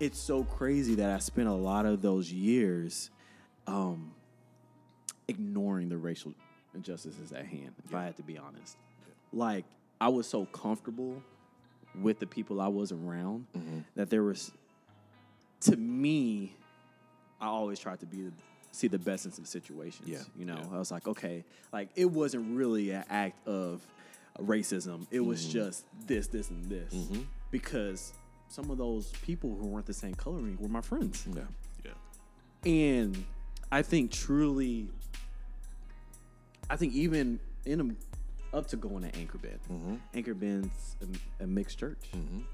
[0.00, 3.10] it's so crazy that I spent a lot of those years
[3.66, 4.12] um,
[5.28, 6.32] ignoring the racial
[6.74, 8.76] injustices at hand, if I had to be honest.
[9.32, 9.64] Like,
[10.00, 11.22] I was so comfortable
[12.00, 13.78] with the people I was around Mm-hmm.
[13.96, 14.50] that there was,
[15.62, 16.56] to me,
[17.42, 18.32] I always tried to be the,
[18.70, 20.08] see the best in some situations.
[20.08, 20.18] Yeah.
[20.36, 23.82] You know, I was like, okay, like it wasn't really an act of
[24.38, 25.06] racism.
[25.10, 25.52] It was Mm-hmm.
[25.52, 26.94] just this, this, and this.
[27.50, 28.12] Because
[28.48, 31.26] some of those people who weren't the same coloring were my friends.
[31.34, 31.42] Yeah.
[31.84, 32.70] yeah.
[32.70, 33.24] And
[33.72, 34.88] I think truly,
[36.70, 37.96] I think even in
[38.52, 39.94] a, up to going to Anchor Bend, Mm-hmm.
[40.14, 40.96] Anchor Bend's
[41.40, 41.98] a, a mixed church,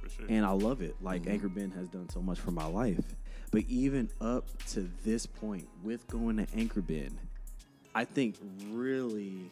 [0.03, 0.27] For sure.
[0.29, 0.97] and I love it.
[1.03, 3.05] Like Anchor Bend has done so much for my life,
[3.51, 7.19] but even up to this point, with going to Anchor Bend,
[7.95, 8.37] I think
[8.71, 9.51] really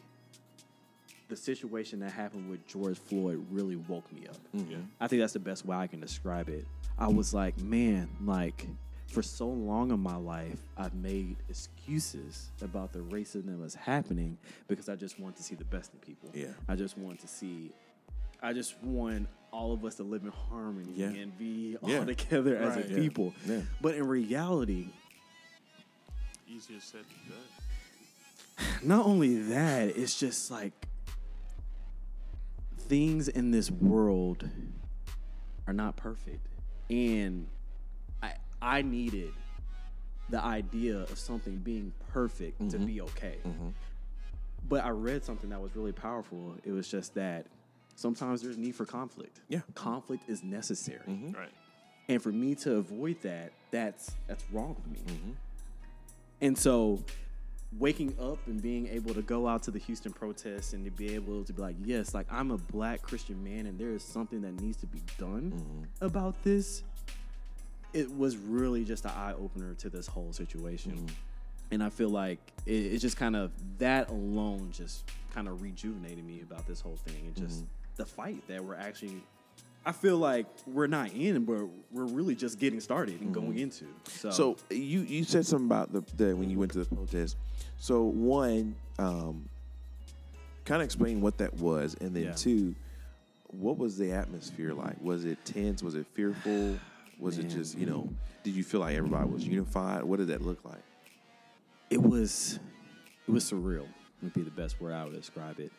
[1.27, 4.37] the situation that happened with George Floyd really woke me up.
[4.55, 4.77] Mm, yeah.
[5.01, 6.65] I think that's the best way I can describe it.
[6.97, 8.65] I was like, man, like
[9.07, 14.37] for so long in my life, I've made excuses about the racism that was happening
[14.67, 16.29] because I just want to see the best in people.
[16.33, 16.47] Yeah.
[16.67, 17.71] I just want to see,
[18.41, 21.07] I just want all of us to live in harmony Yeah.
[21.07, 22.05] and be all Yeah.
[22.05, 22.85] together as Right.
[22.85, 22.95] a Yeah.
[22.97, 23.33] people.
[23.45, 23.61] Yeah.
[23.81, 24.89] But in reality,
[26.47, 28.87] Easier said than done.
[28.87, 30.87] not only that, it's just like
[32.77, 34.49] things in this world
[35.67, 36.47] are not perfect.
[36.89, 37.47] And
[38.23, 39.33] I I needed
[40.29, 42.85] the idea of something being perfect to mm-hmm.
[42.85, 43.37] be okay.
[43.45, 43.69] Mm-hmm.
[44.67, 46.55] But I read something that was really powerful.
[46.63, 47.47] It was just that
[47.97, 49.41] sometimes there's need for conflict.
[49.49, 49.61] Yeah.
[49.75, 51.31] conflict is necessary, mm-hmm.
[51.31, 51.49] Right.
[52.07, 54.99] and for me to avoid that, that's that's wrong with me.
[55.05, 55.31] Mm-hmm.
[56.39, 57.03] And so,
[57.77, 61.15] waking up and being able to go out to the Houston protests and to be
[61.15, 64.41] able to be like, yes, like I'm a black Christian man, and there is something
[64.41, 66.05] that needs to be done mm-hmm.
[66.05, 66.83] about this.
[67.93, 71.07] It was really just an eye opener to this whole situation.
[71.71, 76.23] And I feel like it, it just kind of that alone just kind of rejuvenated
[76.23, 77.63] me about this whole thing and just
[77.97, 79.23] the fight that we're actually.
[79.85, 81.61] I feel like we're not in, but
[81.93, 83.85] we're really just getting started and going into.
[84.05, 87.37] So, So you you said something about the, the when you went to the protest.
[87.77, 89.47] So one, um,
[90.65, 92.33] kind of explain what that was, and then Yeah.
[92.33, 92.75] two,
[93.47, 95.01] what was the atmosphere like?
[95.01, 95.81] Was it tense?
[95.81, 96.79] Was it fearful?
[97.19, 98.07] Was it just you know?
[98.43, 100.03] Did you feel like everybody was unified?
[100.03, 100.83] What did that look like?
[101.89, 102.59] it was
[103.27, 103.87] it was surreal
[104.21, 105.71] would be the best word I would describe it.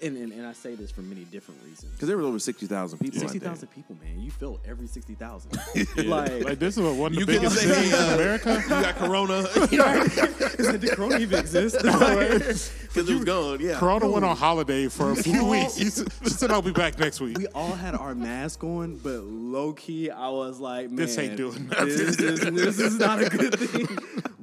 [0.00, 1.92] And, and and I say this for many different reasons.
[1.92, 3.18] Because there was over sixty thousand people.
[3.18, 4.20] Sixty thousand out people, man.
[4.20, 5.58] You feel every sixty thousand.
[5.74, 5.84] Yeah.
[6.04, 8.62] like, Like this is what one of the biggest say, cities uh, in America.
[8.68, 11.76] You got Corona the Corona even exist?
[11.78, 13.60] because it was gone.
[13.60, 15.76] Yeah, Corona went on holiday for a few weeks.
[15.76, 19.22] He she said, "I'll be back next week." we all had our mask on, but
[19.24, 21.86] low key, I was like, man, This ain't doing nothing.
[21.86, 23.98] This, this, this is not a good thing.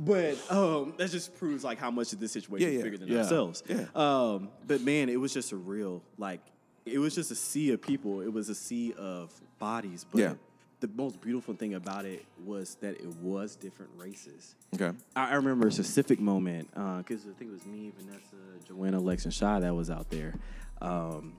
[0.06, 3.08] But um, that just proves like how much of this situation Yeah, is bigger than
[3.08, 3.20] Yeah.
[3.20, 3.64] ourselves.
[3.68, 3.86] Yeah.
[3.96, 6.42] Um, but man, it was just a real like,
[6.86, 8.22] it was just a sea of people.
[8.22, 10.06] It was a sea of bodies.
[10.12, 10.34] But Yeah.
[10.82, 14.54] the most beautiful thing about it was that it was different races.
[14.76, 14.92] Okay.
[15.16, 18.36] I, I remember a specific moment because I think it was me, Vanessa,
[18.68, 20.36] Joanna, Lex, and Shy that was out there,
[20.82, 21.34] um,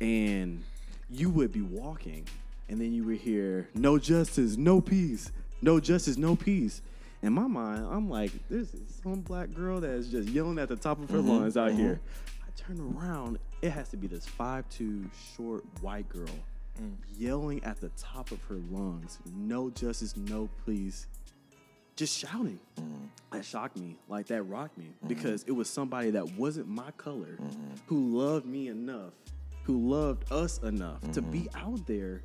[0.00, 0.62] and
[1.08, 2.26] you would be walking,
[2.68, 5.30] and then you would hear "No justice, no peace,
[5.62, 6.82] no justice, no peace."
[7.22, 10.76] In my mind, I'm like, "There's some black girl that is just yelling at the
[10.76, 11.80] top of her mm-hmm, lungs out mm-hmm.
[11.80, 12.00] here."
[12.42, 16.26] I turn around, it has to be this five-two short white girl
[16.80, 16.94] mm.
[17.18, 21.06] yelling at the top of her lungs, "No justice, no peace."
[22.00, 22.58] just shouting.
[22.80, 23.04] Mm-hmm.
[23.32, 23.94] That shocked me.
[24.08, 27.38] Like that rocked me because it was somebody that wasn't my color
[27.86, 29.12] who loved me enough,
[29.64, 32.22] who loved us enough to be out there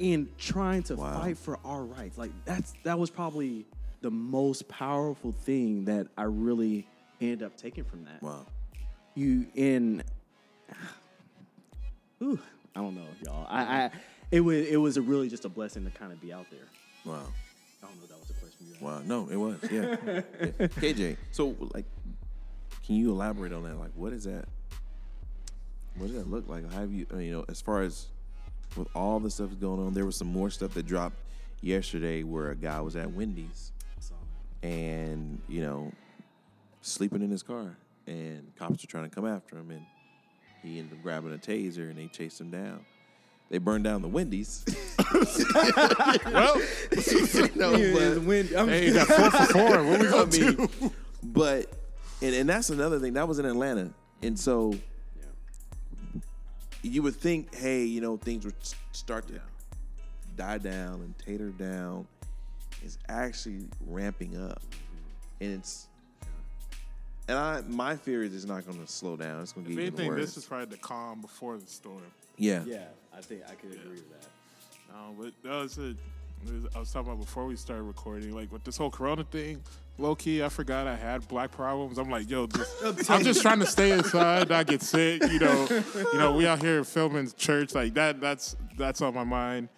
[0.00, 1.20] and trying to Wow.
[1.20, 2.18] fight for our rights.
[2.18, 3.64] Like that's that was probably
[4.02, 6.86] the most powerful thing that I really
[7.20, 8.22] ended up taking from that.
[8.22, 8.46] Wow.
[9.14, 10.02] You in
[12.22, 12.38] Ooh,
[12.74, 13.46] I don't know, y'all.
[13.48, 13.90] I, I
[14.30, 16.60] it was it was a really just a blessing to kind of be out there.
[17.04, 17.22] Wow.
[17.82, 18.74] I don't know if that was the question you.
[18.80, 19.00] Wow.
[19.04, 19.58] No, it was.
[19.70, 19.96] Yeah.
[20.58, 20.66] Yeah.
[20.68, 21.16] KJ.
[21.30, 21.84] So, like,
[22.84, 23.78] can you elaborate on that?
[23.78, 24.46] Like, what is that?
[25.96, 26.70] What does that look like?
[26.72, 28.06] How have you, uh, you know, as far as
[28.76, 31.16] with all the stuff going on, there was some more stuff that dropped
[31.60, 33.72] yesterday where a guy was at Wendy's
[34.62, 35.92] and, you know,
[36.80, 39.84] sleeping in his car and cops were trying to come after him and
[40.62, 42.84] he ended up grabbing a taser and they chased him down.
[43.48, 44.64] They burned down the Wendy's.
[45.14, 45.24] well,
[47.54, 49.84] no, but, when, I'm, hey, got four for four.
[49.84, 50.92] What we I gonna mean, do?
[51.22, 51.72] but
[52.20, 53.12] and, and that's another thing.
[53.12, 53.92] That was in Atlanta.
[54.22, 54.74] And so
[56.86, 58.54] you would think, hey, you know, things would
[58.92, 59.40] start to
[60.36, 62.06] die down and tater down.
[62.82, 64.62] It's actually ramping up.
[65.40, 65.88] And it's
[67.28, 69.42] and I my fear is it's not gonna slow down.
[69.42, 70.20] It's gonna If get even anything, worse.
[70.20, 72.02] this is probably the calm before the storm.
[72.36, 72.62] yeah.
[72.66, 72.84] yeah,
[73.16, 74.28] I think I could agree with that.
[74.94, 75.96] Um, but that was it.
[76.74, 79.60] I was talking about before we started recording, like with this whole Corona thing.
[79.98, 81.96] Low key, I forgot I had black problems.
[81.96, 82.46] I'm like, yo,
[82.82, 85.22] just, I'm just trying to stay inside, I get sick.
[85.22, 85.66] You know,
[86.12, 88.20] you know, we out here filming church like that.
[88.20, 89.70] That's that's on my mind.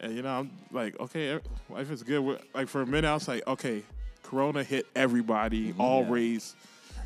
[0.00, 2.38] And you know, I'm like, okay, life is good.
[2.52, 3.82] Like for a minute, I was like, okay,
[4.22, 5.80] Corona hit everybody, mm-hmm.
[5.80, 6.12] all Yeah.
[6.12, 6.56] race,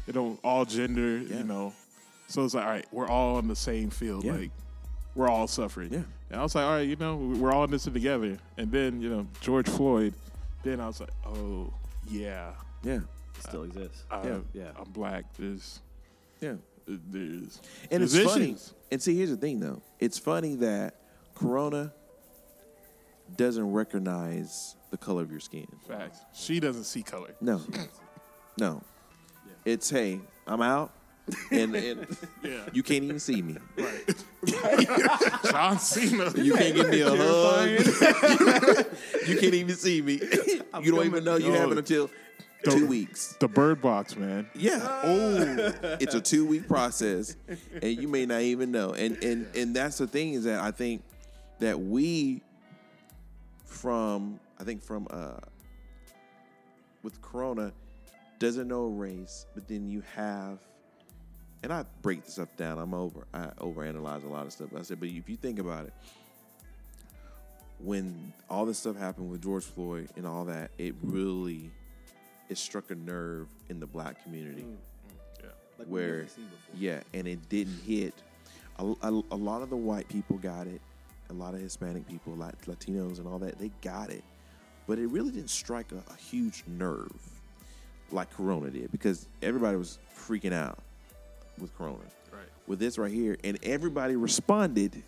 [0.08, 1.18] you know, all gender.
[1.18, 1.38] Yeah.
[1.38, 1.72] You know,
[2.26, 4.24] so it's like, all right, we're all on the same field.
[4.24, 4.32] Yeah.
[4.32, 4.50] Like,
[5.14, 5.92] we're all suffering.
[5.92, 6.02] Yeah.
[6.30, 8.36] And I was like, all right, you know, we- we're all in this together.
[8.56, 10.12] And then, you know, George Floyd.
[10.64, 11.72] Then I was like, oh
[12.08, 13.00] yeah, Yeah.
[13.36, 14.04] It still exists.
[14.10, 14.38] uh, Yeah.
[14.52, 14.70] Yeah.
[14.76, 15.24] I'm black.
[15.36, 15.80] There's
[16.40, 16.54] Yeah.
[16.86, 18.56] there's And there's it's funny.
[18.90, 19.82] And see, here's the thing, though.
[20.00, 20.96] It's funny that
[21.34, 21.92] Corona
[23.36, 25.66] doesn't recognize the color of your skin.
[25.86, 26.18] Facts.
[26.32, 27.34] She doesn't see color.
[27.40, 27.60] No,
[28.58, 28.82] no.
[29.64, 30.92] It's hey, I'm out,
[31.50, 32.60] and, and Yeah.
[32.72, 33.56] you can't even see me.
[33.76, 34.24] Right.
[35.50, 36.32] John Cena.
[36.36, 37.68] You can't give me a hug.
[39.28, 40.20] you can't even see me.
[40.82, 41.58] you don't even know you Yo.
[41.60, 42.10] have it until
[42.64, 43.36] two weeks.
[43.40, 44.48] the Bird Box, man.
[44.54, 44.80] Yeah.
[45.04, 47.36] Oh, it's a two week process,
[47.82, 48.92] and you may not even know.
[48.94, 51.02] And and and that's the thing is that I think
[51.60, 52.42] that we,
[53.64, 55.38] from I think from uh,
[57.02, 57.72] with Corona,
[58.38, 60.58] doesn't know a race, but then you have,
[61.62, 62.78] and I break this stuff down.
[62.78, 64.68] I'm over, I overanalyze a lot of stuff.
[64.76, 65.92] I said, but if you think about it,
[67.80, 71.70] when all this stuff happened with George Floyd and all that, it really,
[72.48, 74.76] it struck a nerve in the black community mm, mm,
[75.40, 75.46] Yeah.
[75.78, 76.30] Like we've where, never
[76.74, 78.14] yeah, and it didn't hit.
[78.78, 80.80] A, a, a lot of the white people got it.
[81.30, 84.24] A lot of Hispanic people, like Latinos and all that, they got it.
[84.86, 87.12] But it really didn't strike a, a huge nerve
[88.10, 90.78] like Corona did because everybody was freaking out
[91.60, 91.98] with Corona.
[92.32, 92.42] Right.
[92.66, 95.02] With this right here, and everybody responded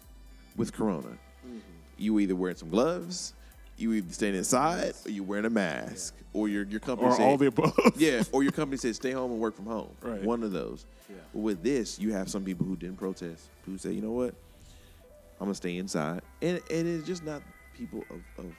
[0.56, 1.08] with Corona.
[1.46, 1.58] Mm-hmm.
[1.98, 3.34] You either wearing some gloves,
[3.76, 7.22] you either staying inside, or you wearing a mask, or your your company Or said-
[7.24, 7.74] all the above.
[7.96, 9.90] yeah, or your company said stay home and work from home.
[10.02, 10.22] Right.
[10.22, 10.86] One of those.
[11.08, 11.16] Yeah.
[11.32, 14.34] But with this, you have some people who didn't protest, who say, you know what,
[15.40, 17.42] I'm gonna stay inside, and and it's just not
[17.76, 18.52] people of, of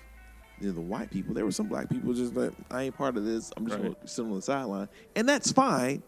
[0.60, 1.34] you know, the white people.
[1.34, 3.52] There were some black people just like I ain't part of this.
[3.58, 3.94] I'm just Right.
[3.94, 6.04] gonna sit on the sideline, and that's fine.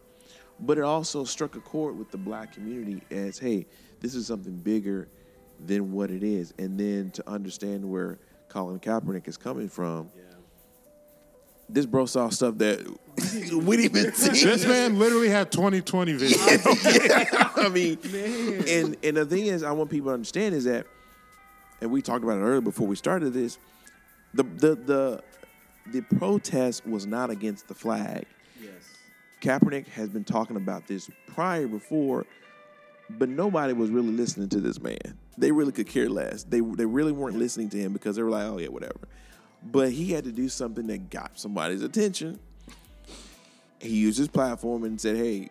[0.60, 3.66] But it also struck a chord with the black community as, hey,
[4.00, 5.08] this is something bigger
[5.66, 10.10] than what it is, and then to understand where Colin Kaepernick is coming from.
[10.16, 10.24] Yeah.
[11.70, 12.86] This bro saw stuff that
[13.18, 14.46] we didn't even see.
[14.46, 16.40] This man literally had 2020 vision.
[17.56, 17.98] I mean,
[18.68, 20.86] and and the thing is, I want people to understand is that,
[21.82, 23.58] and we talked about it earlier before we started this,
[24.34, 25.24] the the the
[25.92, 28.26] the protest was not against the flag.
[29.44, 32.26] Kaepernick has been talking about this prior before,
[33.10, 35.18] but nobody was really listening to this man.
[35.38, 36.44] They really could care less.
[36.44, 39.00] They they really weren't listening to him because they were like, oh yeah, whatever.
[39.62, 42.40] But he had to do something that got somebody's attention.
[43.80, 45.50] He used his platform and said, hey,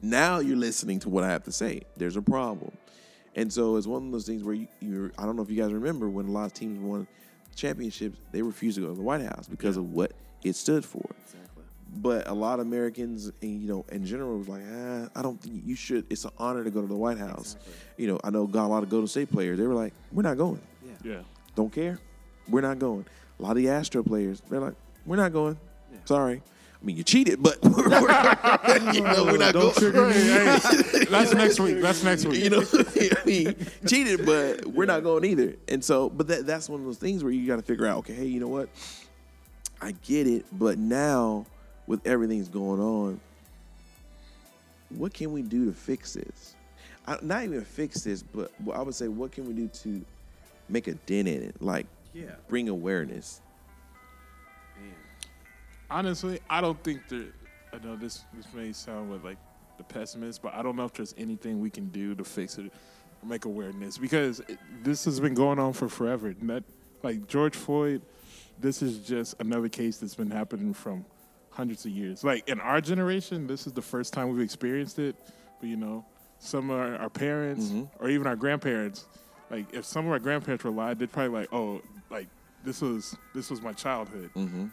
[0.00, 1.82] now you're listening to what I have to say.
[1.96, 2.70] There's a problem.
[3.34, 5.60] And so it's one of those things where you, you're, I don't know if you
[5.60, 7.08] guys remember when a lot of teams won
[7.56, 10.12] championships, they refused to go to the White House because of what
[10.44, 11.04] it stood for.
[11.24, 11.43] Exactly.
[11.96, 15.40] But a lot of Americans, and, you know, in general, was like, ah, I don't
[15.40, 16.06] think you should.
[16.10, 17.54] It's an honor to go to the White House.
[17.54, 17.74] Exactly.
[17.98, 19.58] You know, I know got a lot of Golden State players.
[19.58, 20.60] They were like, we're not going.
[20.84, 20.92] Yeah.
[21.04, 21.20] yeah.
[21.54, 22.00] Don't care.
[22.48, 23.06] We're not going.
[23.38, 24.74] A lot of the Astro players, they're like,
[25.06, 25.58] we're not going.
[25.92, 25.98] Yeah.
[26.04, 26.42] Sorry.
[26.84, 29.74] I mean, you cheated, but we're, you know, we're not Don't going.
[29.74, 30.14] trigger me.
[30.14, 31.80] Hey, hey, that's next week.
[31.80, 32.44] That's next week.
[32.44, 35.54] You know, I mean, cheated, but we're not going either.
[35.68, 37.98] And so, but that, that's one of those things where you got to figure out,
[37.98, 38.68] okay, hey, you know what?
[39.80, 41.46] I get it, but now
[41.86, 43.20] with everything's going on,
[44.90, 46.54] what can we do to fix this?
[47.06, 50.04] I, not even fix this, but I would say, what can we do to
[50.68, 51.60] make a dent in it?
[51.60, 52.36] Like, Yeah.
[52.48, 53.40] bring awareness.
[54.76, 54.94] Man.
[55.90, 57.26] honestly, I don't think there.
[57.72, 59.36] I know this this may sound with like
[59.78, 62.66] the pessimist, but I don't know if there's anything we can do to fix it
[62.66, 66.32] or make awareness because it, this has been going on for forever.
[66.42, 66.62] That
[67.02, 68.00] like George Floyd,
[68.60, 71.04] this is just another case that's been happening from
[71.54, 72.24] hundreds of years.
[72.24, 75.16] Like in our generation, this is the first time we've experienced it.
[75.60, 76.04] But you know,
[76.38, 79.06] some of our, our parents or even our grandparents,
[79.50, 81.80] like if some of our grandparents were alive, they'd probably like, oh,
[82.10, 82.26] like
[82.64, 84.30] this was this was my childhood.
[84.36, 84.66] Mm-hmm.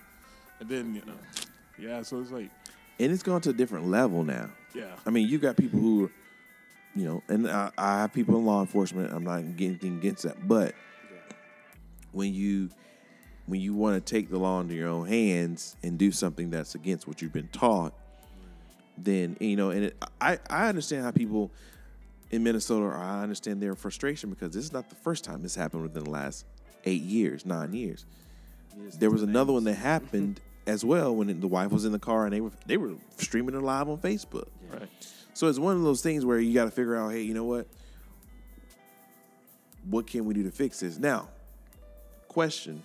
[0.60, 1.14] And then, you know,
[1.80, 2.50] yeah, so it's like,
[3.00, 4.50] And it's gone to a different level now.
[4.76, 4.96] yeah.
[5.06, 6.12] I mean, you got people who,
[6.96, 9.12] you know, and I, I have people in law enforcement.
[9.14, 10.76] I'm not getting anything against that, but
[12.12, 12.70] when you
[13.46, 16.76] when you want to take the law into your own hands and do something that's
[16.76, 17.94] against what you've been taught,
[18.98, 21.52] then you know, and it, I I understand how people
[22.32, 25.56] in Minnesota, or I understand their frustration because this is not the first time this
[25.56, 26.46] happened within the last
[26.86, 28.06] eight years, nine years.
[28.98, 32.26] There was another one that happened as well when the wife was in the car
[32.26, 34.48] and they were they were streaming it live on Facebook.
[34.72, 34.90] Right.
[35.34, 37.46] So it's one of those things where you got to figure out, hey, you know
[37.46, 37.68] what?
[39.90, 40.98] What can we do to fix this?
[40.98, 41.30] Now,
[42.28, 42.84] question: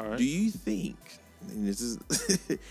[0.00, 0.18] All right.
[0.18, 0.96] Do you think?
[1.50, 1.98] And this is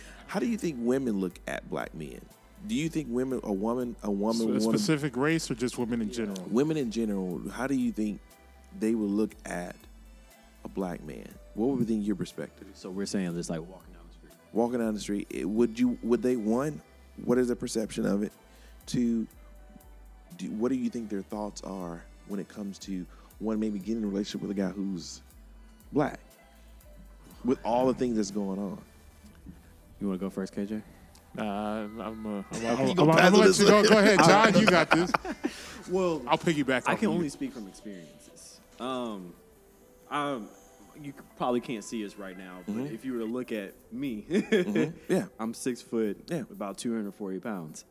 [0.27, 2.19] how do you think women look at black men?
[2.67, 5.55] Do you think women, a woman, a woman, So a would wanna- specific race or
[5.55, 6.43] just women in general?
[6.49, 7.41] women in general?
[7.51, 8.19] How do you think
[8.79, 9.75] they would look at
[10.65, 11.27] a black man?
[11.53, 12.67] What would be your perspective?
[12.73, 14.33] So we're saying this like walking down the street.
[14.53, 16.81] walking down the street, it- would you would they one?
[17.25, 18.31] What is their perception of it?
[18.85, 19.27] Two,
[20.37, 23.05] do, what do you think their thoughts are when it comes to
[23.39, 25.21] one maybe getting in a relationship with a guy who's
[25.93, 26.19] black,
[27.43, 28.81] with all the things that's going on?
[29.99, 30.81] You want to go first, KJ?
[31.35, 33.83] Nah, I'm, uh, I'm, you I'm, gonna I'm, I'm it gonna let you go.
[33.83, 34.53] Go ahead, John.
[34.59, 35.11] You got this.
[35.89, 36.83] Well, I'll piggyback.
[36.85, 37.09] I can of you.
[37.09, 38.59] only speak from experiences.
[38.79, 39.33] Um,
[40.11, 40.49] um,
[41.01, 44.23] you probably can't see us right now, but if you were to look at me,
[45.09, 45.25] Yeah.
[45.39, 46.43] I'm six foot, Yeah.
[46.51, 47.85] about 240 pounds.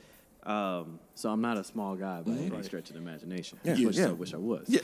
[0.44, 3.58] Um, so I'm not a small guy by any stretch of the imagination.
[3.64, 3.80] Mm-hmm.
[3.80, 4.06] Yeah, which yeah.
[4.06, 4.66] I wish I was.
[4.68, 4.80] Yeah.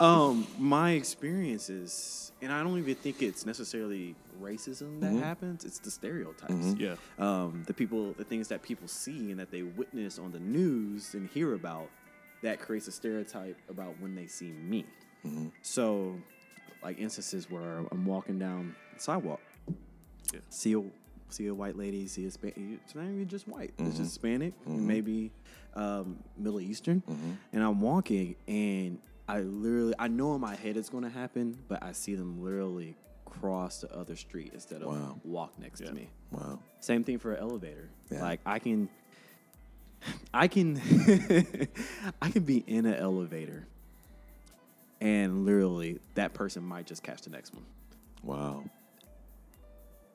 [0.00, 5.20] um, my experiences, and I don't even think it's necessarily racism that Mm-hmm.
[5.20, 5.64] happens.
[5.64, 6.74] It's the stereotypes.
[6.76, 6.96] Yeah.
[7.18, 11.14] Um, the people, the things that people see and that they witness on the news
[11.14, 11.88] and hear about,
[12.42, 14.84] that creates a stereotype about when they see me.
[15.24, 15.46] Mm-hmm.
[15.62, 16.16] So,
[16.82, 19.40] like instances where I'm walking down the sidewalk,
[20.34, 20.40] Yeah.
[20.48, 20.82] see a
[21.28, 23.88] see a white lady, see a Span- it's not even just white, it's Mm-hmm.
[23.90, 25.30] just Hispanic, maybe
[25.74, 27.30] um, Middle Eastern, Mm-hmm.
[27.54, 31.58] and I'm walking and I literally I know in my head it's going to happen,
[31.68, 35.20] but I see them literally cross the other street instead of Wow.
[35.24, 35.88] walk next Yeah.
[35.88, 36.08] to me.
[36.30, 36.58] Wow.
[36.80, 37.88] Same thing for an elevator.
[38.10, 38.22] Yeah.
[38.22, 38.88] Like I can,
[40.34, 40.80] I can,
[42.22, 43.66] I can be in an elevator,
[45.00, 47.64] and literally that person might just catch the next one.
[48.22, 48.64] Wow.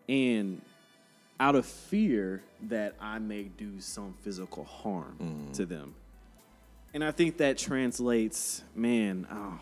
[0.09, 0.61] And
[1.39, 5.17] out of fear that I may do some physical harm
[5.51, 5.53] mm.
[5.57, 5.95] to them,
[6.93, 9.27] and I think that translates, man.
[9.31, 9.59] Oh,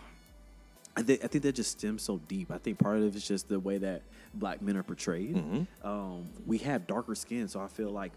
[0.96, 2.52] I think I think that just stems so deep.
[2.52, 4.02] I think part of it is just the way that
[4.34, 5.36] black men are portrayed.
[5.84, 8.12] Um, we have darker skin, so I feel like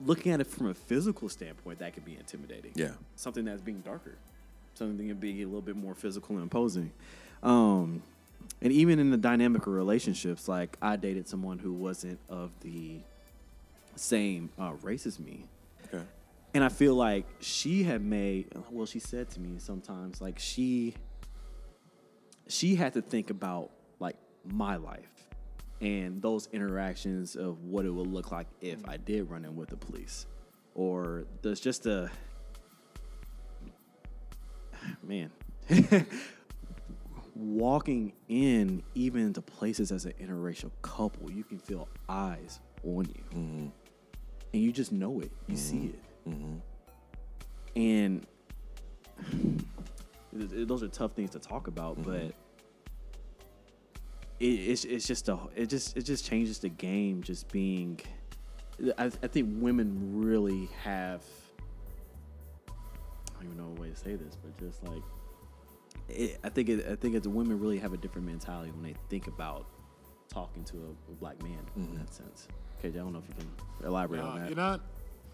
[0.00, 2.72] looking at it from a physical standpoint, that could be intimidating.
[2.74, 2.90] Yeah.
[3.16, 4.16] something that's being darker,
[4.74, 6.92] something that being a little bit more physical and imposing.
[7.42, 8.02] Um,
[8.60, 12.98] and even in the dynamic of relationships, like I dated someone who wasn't of the
[13.94, 15.44] same uh, race as me.
[15.86, 16.04] Okay.
[16.56, 20.94] And I feel like she had made well, she said to me sometimes like she
[22.48, 25.28] she had to think about like my life
[25.82, 29.68] and those interactions of what it would look like if I did run in with
[29.68, 30.24] the police.
[30.74, 32.10] Or there's just a
[35.02, 35.30] man
[37.34, 43.38] walking in even to places as an interracial couple, you can feel eyes on you.
[43.38, 43.66] Mm-hmm.
[44.54, 45.30] And you just know it.
[45.48, 45.88] You see mm-hmm.
[45.88, 46.05] it.
[46.28, 46.56] Mm-hmm.
[47.76, 48.26] And
[50.38, 52.10] it- it- those are tough things to talk about, mm-hmm.
[52.10, 52.34] but
[54.38, 57.22] it, it's it's just a it just it just changes the game.
[57.22, 58.00] Just being,
[58.98, 61.22] I, I think women really have.
[62.68, 65.02] I don't even know a way to say this, but just like,
[66.08, 68.94] it, I think it, I think it's women really have a different mentality when they
[69.10, 69.66] think about
[70.28, 71.98] talking to a, a black man in mm-hmm.
[71.98, 72.48] that sense.
[72.78, 74.48] Okay, I don't know if you can elaborate on that.
[74.48, 74.80] you're not,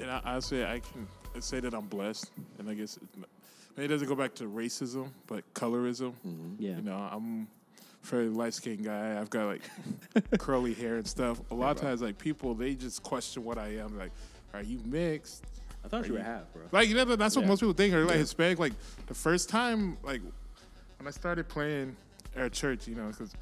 [0.03, 1.07] and I, I say I can
[1.41, 3.29] say that I'm blessed, and I guess it's not,
[3.77, 6.13] it doesn't go back to racism, but colorism.
[6.27, 6.55] Mm-hmm.
[6.59, 7.49] yeah, You know, I'm
[8.03, 9.19] a fairly light skinned guy.
[9.19, 9.63] I've got like
[10.39, 11.41] curly hair and stuff.
[11.51, 13.97] A lot of times, like people, they just question what I am.
[13.99, 14.11] Like,
[14.53, 15.45] are you mixed?
[15.85, 16.63] I thought you were half, bro.
[16.71, 17.49] Like, you know, that's what Yeah.
[17.49, 17.93] most people think.
[17.95, 18.59] Are like Hispanic.
[18.59, 18.75] Like
[19.07, 20.21] the first time, like
[20.99, 21.97] when I started playing
[22.37, 23.35] at church, you know, because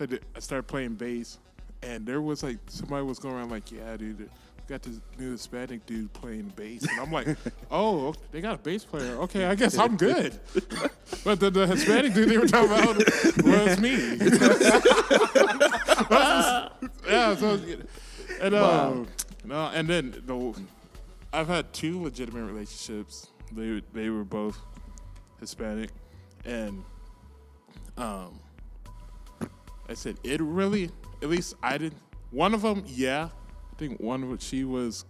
[0.00, 1.38] I started playing bass,
[1.82, 4.28] and there was like somebody was going around like, yeah, dude.
[4.68, 7.38] Got this new Hispanic dude playing bass, and I'm like,
[7.70, 9.16] "Oh, they got a bass player.
[9.22, 10.38] Okay, I guess I'm good."
[11.24, 12.96] but the, the Hispanic dude they were talking about
[13.42, 14.18] was me.
[17.08, 17.58] yeah, so
[18.42, 19.06] and um,
[19.42, 20.62] no, and then the
[21.32, 23.28] I've had two legitimate relationships.
[23.50, 24.58] They they were both
[25.40, 25.88] Hispanic,
[26.44, 26.84] and
[27.96, 28.38] um,
[29.88, 30.90] I said it really.
[31.22, 32.02] At least I didn't.
[32.32, 33.30] One of them, yeah.
[33.78, 35.04] I think one of she was.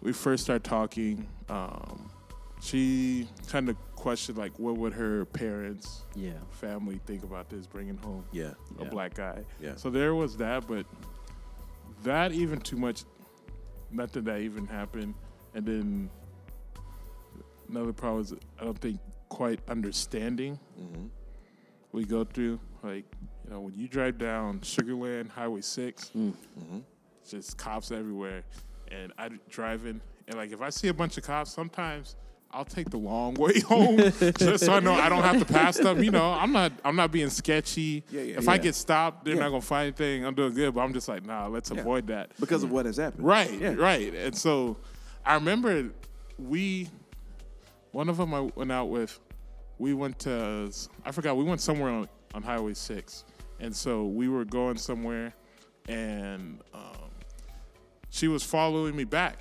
[0.00, 1.28] We first started talking.
[1.50, 2.10] Um,
[2.62, 7.96] she kind of questioned like, what would her parents, Yeah, family think about this bringing
[7.98, 8.54] home Yeah.
[8.78, 8.88] a Yeah.
[8.88, 9.44] black guy.
[9.60, 9.76] Yeah.
[9.76, 10.86] So there was that, but
[12.04, 13.04] that even too much,
[13.90, 15.14] nothing that even happened.
[15.54, 16.10] And then
[17.68, 18.98] another problem is I don't think
[19.28, 21.06] quite understanding mm-hmm.
[21.92, 22.60] we go through.
[22.82, 23.04] Like,
[23.44, 26.16] you know, when you drive down Sugar Land Highway 6, it's
[27.30, 28.42] just cops everywhere.
[28.90, 32.16] And I driving, and like if I see a bunch of cops, sometimes
[32.50, 35.76] I'll take the long way home just so I know I don't have to pass
[35.76, 36.02] them.
[36.02, 38.02] You know, I'm not I'm not being sketchy.
[38.10, 39.40] Yeah, yeah, if I get stopped, they're Yeah.
[39.42, 40.24] not gonna find anything.
[40.24, 41.80] I'm doing good, but I'm just like, nah, let's Yeah.
[41.80, 42.30] avoid that.
[42.40, 43.24] Because of what has happened.
[43.26, 43.74] Right, Yeah.
[43.74, 44.14] right.
[44.14, 44.78] And so
[45.26, 45.90] I remember
[46.38, 46.88] we,
[47.92, 49.18] one of them I went out with,
[49.78, 50.72] we went to,
[51.04, 53.24] I forgot, we went somewhere on, on Highway 6.
[53.60, 55.34] And so we were going somewhere
[55.88, 57.07] and um,
[58.10, 59.38] she was following me back.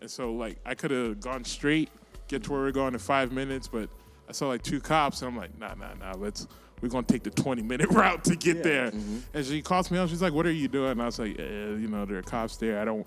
[0.00, 1.90] And so, like, I could have gone straight,
[2.28, 3.88] get to where we're going in five minutes, but
[4.28, 6.46] I saw like two cops, and I'm like, nah, nah, nah, let's,
[6.80, 8.92] we're gonna take the 20 minute route to get there.
[9.34, 10.92] And she calls me out, she's like, what are you doing?
[10.92, 12.80] And I was like, eh, you know, there are cops there.
[12.80, 13.06] I don't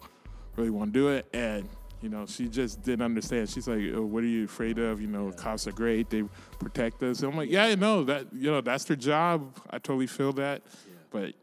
[0.55, 1.25] really want to do it.
[1.33, 1.67] And,
[2.01, 3.49] you know, she just didn't understand.
[3.49, 5.01] She's like, oh, what are you afraid of?
[5.01, 6.09] You know, cops are great.
[6.09, 6.23] They
[6.59, 7.21] protect us.
[7.21, 9.57] And I'm like, yeah, I know that, you know, that's their job.
[9.69, 10.61] I totally feel that.
[11.09, 11.33] But,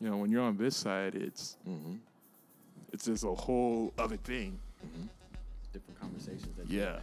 [0.00, 1.56] you know, when you're on this side, it's,
[2.96, 4.58] it's just a whole other thing.
[5.74, 6.92] different conversations that you Yeah.
[6.94, 7.02] have.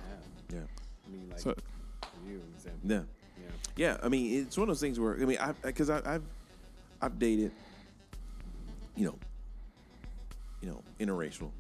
[0.52, 0.60] Yeah.
[1.06, 1.54] I mean, like So-
[2.02, 2.89] for you, example.
[2.89, 3.04] Yeah.
[3.38, 3.52] Yeah.
[3.76, 6.24] Yeah, I mean, it's one of those things where I mean, I because I, I've
[7.00, 7.52] I've dated,
[8.96, 9.20] you know,
[10.62, 11.52] you know, interracial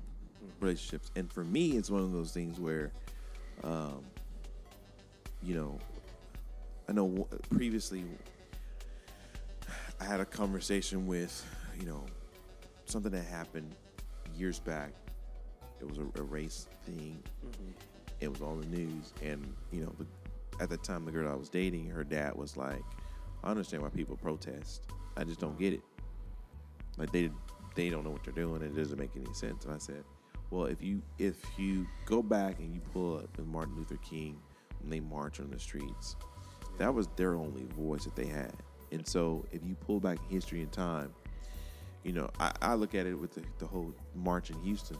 [0.59, 2.91] relationships, and for me, it's one of those things where,
[3.63, 4.03] um,
[5.43, 5.77] you know,
[6.89, 8.05] I know previously
[9.99, 11.45] I had a conversation with,
[11.79, 12.03] you know,
[12.85, 13.75] something that happened
[14.37, 14.91] years back.
[15.79, 17.21] It was a, a race thing.
[17.45, 17.71] Mm-hmm.
[18.19, 20.05] It was on the news, and you know, the,
[20.63, 22.81] at the time, the girl I was dating, her dad was like,
[23.43, 24.83] "I understand why people protest.
[25.17, 25.81] I just don't get it.
[26.97, 27.29] Like they
[27.75, 28.61] they don't know what they're doing.
[28.61, 30.03] and It doesn't make any sense." And I said,
[30.51, 34.39] "Well, if you if you go back and you pull up with Martin Luther King
[34.79, 36.15] when they march on the streets,
[36.77, 38.53] that was their only voice that they had.
[38.91, 41.13] And so, if you pull back history and time,
[42.03, 44.97] you know, I, I look at it with the, the whole march in Houston.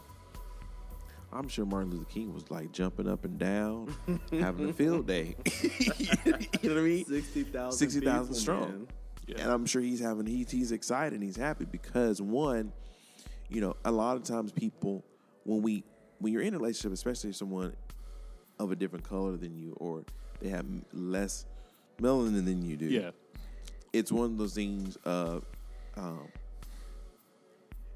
[1.31, 3.93] I'm sure Martin Luther King was like jumping up and down,
[4.31, 5.35] having a field day.
[5.61, 7.05] you know what I mean?
[7.05, 8.87] 60,000 60,000 people, strong.
[9.25, 9.41] Yeah.
[9.41, 12.71] And I'm sure he's having he's he's excited and he's happy because one,
[13.49, 15.03] you know, a lot of times people
[15.45, 15.83] when we
[16.19, 17.73] when you're in a relationship, especially if someone
[18.59, 20.03] of a different color than you or
[20.39, 21.45] they have less
[21.99, 23.09] melanin than you do, Yeah.
[23.91, 25.45] it's one of those things of
[25.97, 26.27] um,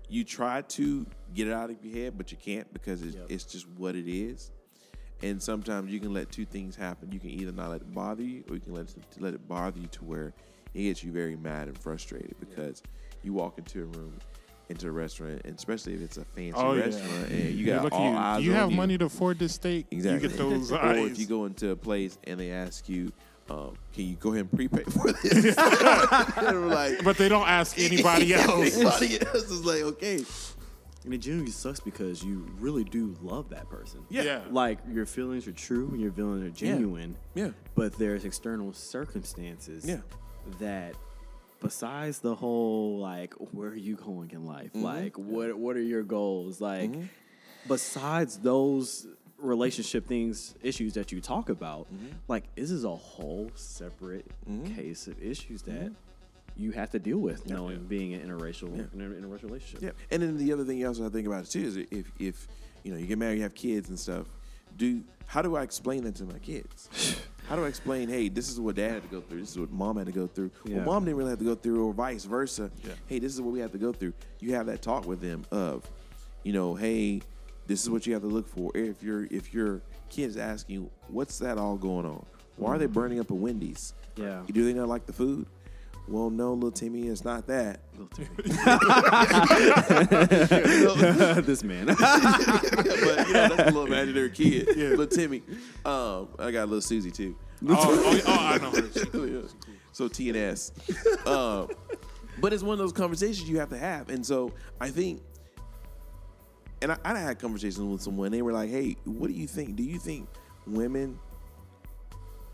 [0.10, 3.26] you try to get it out of your head, but you can't because it's, Yep.
[3.30, 4.52] it's just what it is.
[5.24, 7.12] And sometimes you can let two things happen.
[7.12, 9.48] You can either not let it bother you, or you can let it, let it
[9.48, 10.34] bother you to where
[10.74, 12.84] it gets you very mad and frustrated because
[13.24, 14.14] you walk into a room,
[14.70, 16.84] into a restaurant, and especially if it's a fancy Oh, yeah.
[16.84, 18.16] restaurant, and you Yeah, got all you.
[18.18, 18.78] eyes Do you have you.
[18.78, 19.88] money to afford this steak?
[19.90, 20.22] Exactly.
[20.24, 21.12] You get those or eyes.
[21.12, 23.12] if you go into a place and they ask you,
[23.50, 25.56] um, "Can you go ahead and prepay for this?"
[26.38, 28.76] and we're like, but they don't ask anybody else.
[28.76, 30.24] Anybody else is like, okay,
[31.06, 34.02] And it genuinely sucks because you really do love that person.
[34.10, 34.42] yeah, Yeah.
[34.50, 37.16] Like your feelings are true and your feelings are genuine.
[37.36, 40.02] yeah, But there's external circumstances Yeah.
[40.60, 40.96] that
[41.62, 44.68] besides the whole like where are you going in life?
[44.74, 44.84] Mm-hmm.
[44.84, 46.60] Like what what are your goals?
[46.62, 46.92] Like
[47.68, 49.08] besides those
[49.40, 52.08] relationship things issues that you talk about, Mm-hmm.
[52.28, 54.26] like this is a whole separate
[54.76, 55.92] case of issues that
[56.56, 59.82] you have to deal with knowing being an interracial in, a, in a racial relationship.
[59.84, 59.92] yeah.
[60.10, 62.12] And then the other thing you also have to think about it too is if
[62.20, 62.48] if
[62.84, 64.26] you know you get married, you have kids and stuff.
[64.76, 66.90] Do how do I explain that to my kids?
[67.48, 68.10] How do I explain?
[68.10, 69.40] Hey, this is what dad had to go through.
[69.40, 70.52] This is what mom had to go through.
[70.66, 70.78] Yeah.
[70.78, 72.70] Well, mom didn't really have to go through, or vice versa.
[72.84, 72.92] Yeah.
[73.08, 74.12] Hey, this is what we have to go through.
[74.42, 75.90] You have that talk with them of,
[76.44, 77.22] you know, hey,
[77.68, 78.72] this is what you have to look for.
[78.76, 82.26] If your if your kids ask you, what's that all going on?
[82.56, 83.94] Why are they burning up a Wendy's?
[84.16, 84.42] Yeah.
[84.52, 85.46] Do they not like the food?
[86.08, 87.82] Well, no, little Timmy, it's not that.
[87.92, 88.30] Little Timmy.
[91.46, 91.88] this man.
[91.88, 94.70] but you know, that's a little imaginary kid.
[94.76, 94.90] Yeah.
[94.90, 95.42] Little Timmy.
[95.86, 97.36] Um, I got a little Susie too.
[97.68, 99.44] oh, oh, oh, I know her.
[99.92, 100.72] so T and S.
[101.26, 101.68] Um,
[102.40, 105.22] but it's one of those conversations you have to have, and so I think,
[106.82, 108.32] and I, I had conversations with someone.
[108.32, 109.76] They were like, "Hey, what do you think?
[109.76, 110.28] Do you think
[110.66, 111.20] women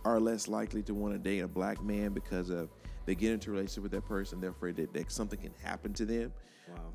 [0.06, 2.70] are less likely to want to date a black man because of
[3.06, 5.94] they get into a relationship with that person, they're afraid that, that something can happen
[5.94, 6.32] to them,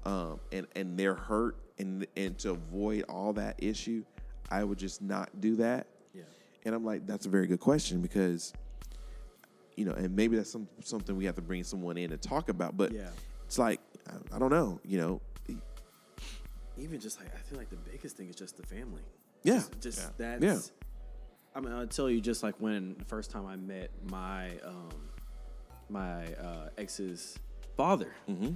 [0.04, 0.12] Wow.
[0.32, 4.04] um, and and they're hurt, and and to avoid all that issue,
[4.50, 6.22] I would just not do that." yeah.
[6.64, 8.52] And I'm like, that's a very good question because,
[9.76, 12.48] you know, and maybe that's some, something we have to bring someone in to talk
[12.48, 12.76] about.
[12.76, 13.08] But Yeah.
[13.46, 15.20] it's like, I, I don't know, you know,
[16.80, 19.02] even just like I feel like the biggest thing is just the family.
[19.42, 19.54] Yeah.
[19.54, 20.36] Just, just Yeah.
[20.38, 20.44] that's.
[20.44, 20.84] Yeah.
[21.54, 24.90] I mean, I'll tell you, just like when the first time I met my um,
[25.88, 27.38] my uh, ex's
[27.76, 28.12] father.
[28.28, 28.52] Mm-hmm.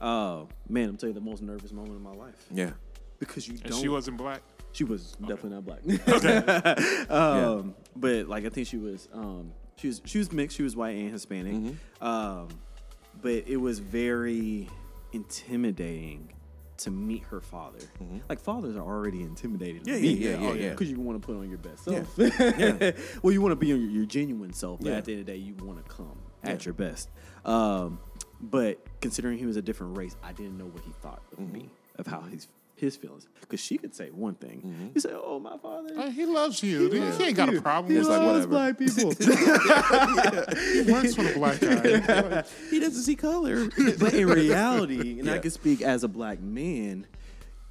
[0.00, 2.70] Oh man, I'm telling you the most nervous moment of my life yeah,
[3.18, 3.80] because you And don't.
[3.80, 4.42] she wasn't black.
[4.72, 7.10] She was definitely not black.
[7.10, 9.08] um, But like I think she was.
[9.12, 10.02] Um, she was.
[10.04, 10.56] She was mixed.
[10.56, 11.54] She was white and Hispanic.
[11.54, 12.04] Mm-hmm.
[12.06, 12.48] Um,
[13.22, 14.68] but it was very
[15.12, 16.32] intimidating
[16.84, 17.78] to meet her father.
[18.28, 19.82] Like fathers are already intimidating.
[19.82, 20.04] Mm-hmm.
[20.04, 20.70] Yeah, yeah, yeah, yeah, yeah.
[20.70, 22.08] Because you want to put on your best self.
[22.16, 22.92] Yeah.
[23.22, 24.96] well, you want to be your, your genuine self, but Yeah.
[24.96, 26.50] at the end of the day, you want to come Yeah.
[26.52, 27.10] at your best.
[27.44, 27.98] Um,
[28.40, 31.52] but considering he was a different race, I didn't know what he thought of Mm-hmm.
[31.52, 32.48] me, of how his
[32.84, 33.26] his feelings.
[33.40, 34.62] Because she could say one thing.
[34.64, 34.88] Mm-hmm.
[34.94, 36.90] You say, "Oh, my father." Uh, he loves you.
[36.90, 37.92] He, ain't got a problem.
[37.92, 38.74] He It's with like, loves whatever.
[38.74, 39.12] black people.
[40.84, 42.44] He works for the black guy.
[42.70, 43.68] he doesn't see color.
[43.98, 47.06] but in reality, and I can speak as a black man,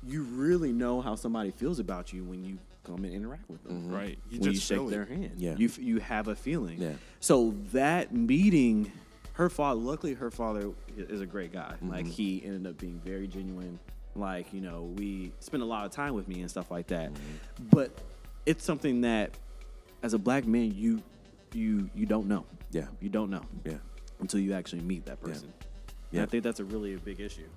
[0.03, 3.89] you really know how somebody feels about you when you come and interact with them.
[3.89, 4.18] Right.
[4.30, 4.89] You when you shake it.
[4.89, 5.55] their hand, Yeah.
[5.57, 6.80] you you have a feeling.
[6.82, 6.93] Yeah.
[7.20, 8.91] So that meeting,
[9.34, 9.80] her father.
[9.80, 11.74] Luckily, her father is a great guy.
[11.76, 11.89] Mm-hmm.
[11.89, 13.80] Like he ended up being very genuine,
[14.16, 17.11] Like, you know, we spend a lot of time with me and stuff like that.
[17.14, 17.66] Mm-hmm.
[17.72, 17.91] But
[18.45, 19.32] it's something that
[20.03, 21.01] as a black man you
[21.53, 22.45] you you don't know.
[22.72, 22.88] Yeah.
[22.99, 23.78] You don't know Yeah.
[24.20, 25.45] until you actually meet that person.
[25.45, 25.64] And
[26.11, 26.24] Yeah.
[26.24, 27.47] I think that's a really a big issue.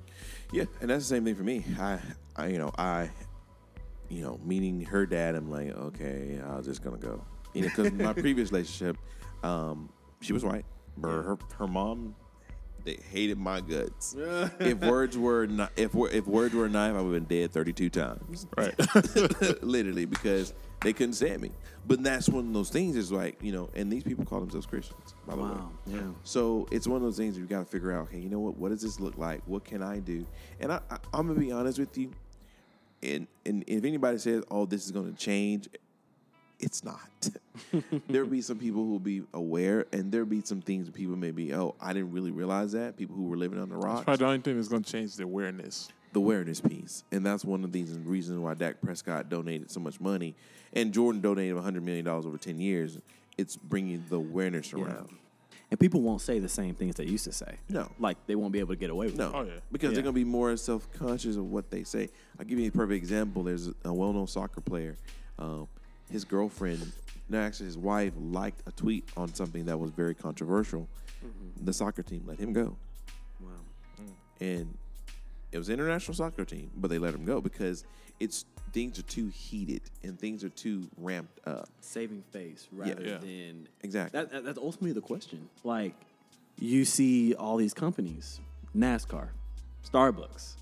[0.52, 1.64] Yeah, and that's the same thing for me.
[1.78, 1.98] I,
[2.36, 3.10] I, you know, I,
[4.08, 7.92] you know, meeting her dad, I'm like, okay, was just gonna go, you know, because
[7.92, 8.96] my previous relationship,
[9.42, 9.90] um,
[10.20, 10.64] she was white,
[10.96, 12.14] but her her mom,
[12.86, 14.14] they hated my guts.
[14.16, 17.52] if words were not, if if words were a knife, I would have been dead
[17.52, 18.46] 32 times.
[18.56, 18.74] Right.
[19.62, 21.50] literally because they couldn't stand me.
[21.86, 24.66] But that's one of those things is like, you know, and these people call themselves
[24.66, 25.50] Christians, by the way.
[25.86, 26.00] Yeah.
[26.22, 28.56] So it's one of those things you got to figure out, hey, you know what?
[28.56, 29.42] What does this look like?
[29.46, 30.26] What can I do?
[30.60, 32.12] And I, I, I'm going to be honest with you.
[33.02, 35.68] And, and if anybody says, oh, this is going to change,
[36.58, 37.28] it's not.
[38.08, 41.16] there'll be some people who will be aware, and there'll be some things that people
[41.16, 42.96] may be, oh, I didn't really realize that.
[42.96, 45.16] People who were living on the rocks Probably the only thing that's going to change
[45.16, 45.88] the awareness.
[46.12, 50.00] the awareness piece, and that's one of the reasons why Dak Prescott donated so much
[50.00, 50.34] money,
[50.72, 52.98] and Jordan donated 100 million dollars over 10 years.
[53.36, 55.10] It's bringing the awareness around.
[55.70, 57.56] And people won't say the same things they used to say.
[57.68, 57.90] No.
[57.98, 59.32] Like they won't be able to get away with No, it.
[59.34, 59.52] Oh, yeah.
[59.72, 59.94] because Yeah.
[59.96, 62.08] they're gonna be more self conscious of what they say.
[62.38, 63.42] I'll give you a perfect example.
[63.42, 64.96] There's a well known soccer player.
[65.40, 65.66] Um,
[66.10, 66.92] his girlfriend,
[67.28, 70.88] no, actually his wife, liked a tweet on something that was very controversial.
[71.24, 71.64] Mm-hmm.
[71.64, 72.76] The soccer team let him go.
[73.40, 73.48] Wow.
[74.40, 74.76] and
[75.52, 77.84] it was an international soccer team, but they let him go because
[78.20, 81.68] it's things are too heated and things are too ramped up.
[81.80, 83.18] Saving face rather Yeah.
[83.18, 84.20] than Exactly.
[84.20, 85.48] That, that, that's ultimately the question.
[85.64, 85.94] Like,
[86.58, 88.40] you see all these companies,
[88.76, 89.28] NASCAR,
[89.90, 90.56] Starbucks,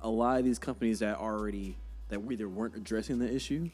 [0.00, 1.76] a lot of these companies that already
[2.08, 3.70] that either weren't addressing the issue,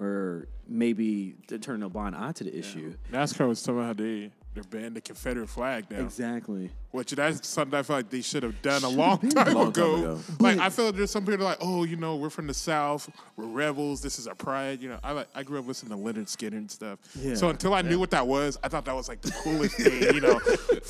[0.00, 2.94] or maybe to turn a blind eye to the issue.
[3.12, 6.70] NASCAR was talking about how they they banned the Confederate flag now, Exactly.
[6.90, 9.84] which that's something I feel like they should have done a long time, Long time
[9.84, 9.94] ago.
[9.96, 10.20] ago.
[10.40, 12.48] Like I feel like there's some people that are like, oh, you know, we're from
[12.48, 14.82] the South, we're rebels, this is our pride.
[14.82, 16.98] You know, I like I grew up listening to Lynyrd Skynyrd and stuff.
[17.14, 17.36] Yeah.
[17.36, 20.14] So until I knew what that was, I thought that was like the coolest thing.
[20.14, 20.34] You know,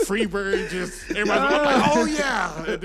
[0.07, 1.55] Freebird, just everybody.
[1.55, 2.77] I'm like, oh yeah.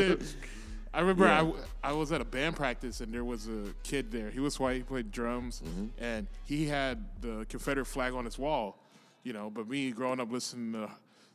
[0.96, 4.30] I remember I, I was at a band practice and there was a kid there.
[4.30, 5.88] He was white, he played drums, mm-hmm.
[5.98, 8.80] and he had the Confederate flag on his wall.
[9.24, 10.90] You know, but me growing up listening to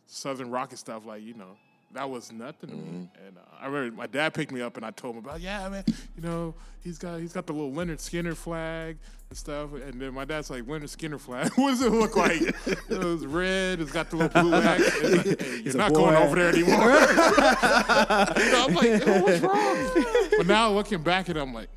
[0.07, 1.57] Southern rock and stuff, like you know,
[1.93, 3.09] that was nothing to me.
[3.27, 5.69] And uh, I remember my dad picked me up and I told him about, yeah,
[5.69, 5.85] man,
[6.17, 8.97] you know, he's got he's got the little Lynyrd Skynyrd flag
[9.29, 9.73] and stuff.
[9.75, 12.41] And then my dad's like, Lynyrd Skynyrd flag, what does it look like?
[12.41, 13.81] it was red.
[13.81, 14.83] It's got the little blue X.
[14.87, 15.99] It's like, hey, you're not boy.
[16.01, 16.91] going over there anymore.
[18.41, 20.05] You know, I'm like, "Oh, what's wrong?
[20.39, 21.69] But now looking back at it, I'm like,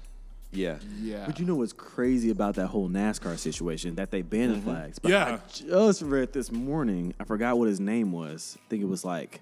[0.51, 0.77] yeah.
[1.01, 1.23] yeah.
[1.25, 3.95] But you know what's crazy about that whole NASCAR situation?
[3.95, 4.99] That they banned the flags.
[4.99, 5.39] But Yeah.
[5.43, 7.13] I just read this morning.
[7.19, 8.57] I forgot what his name was.
[8.59, 9.41] I think it was like,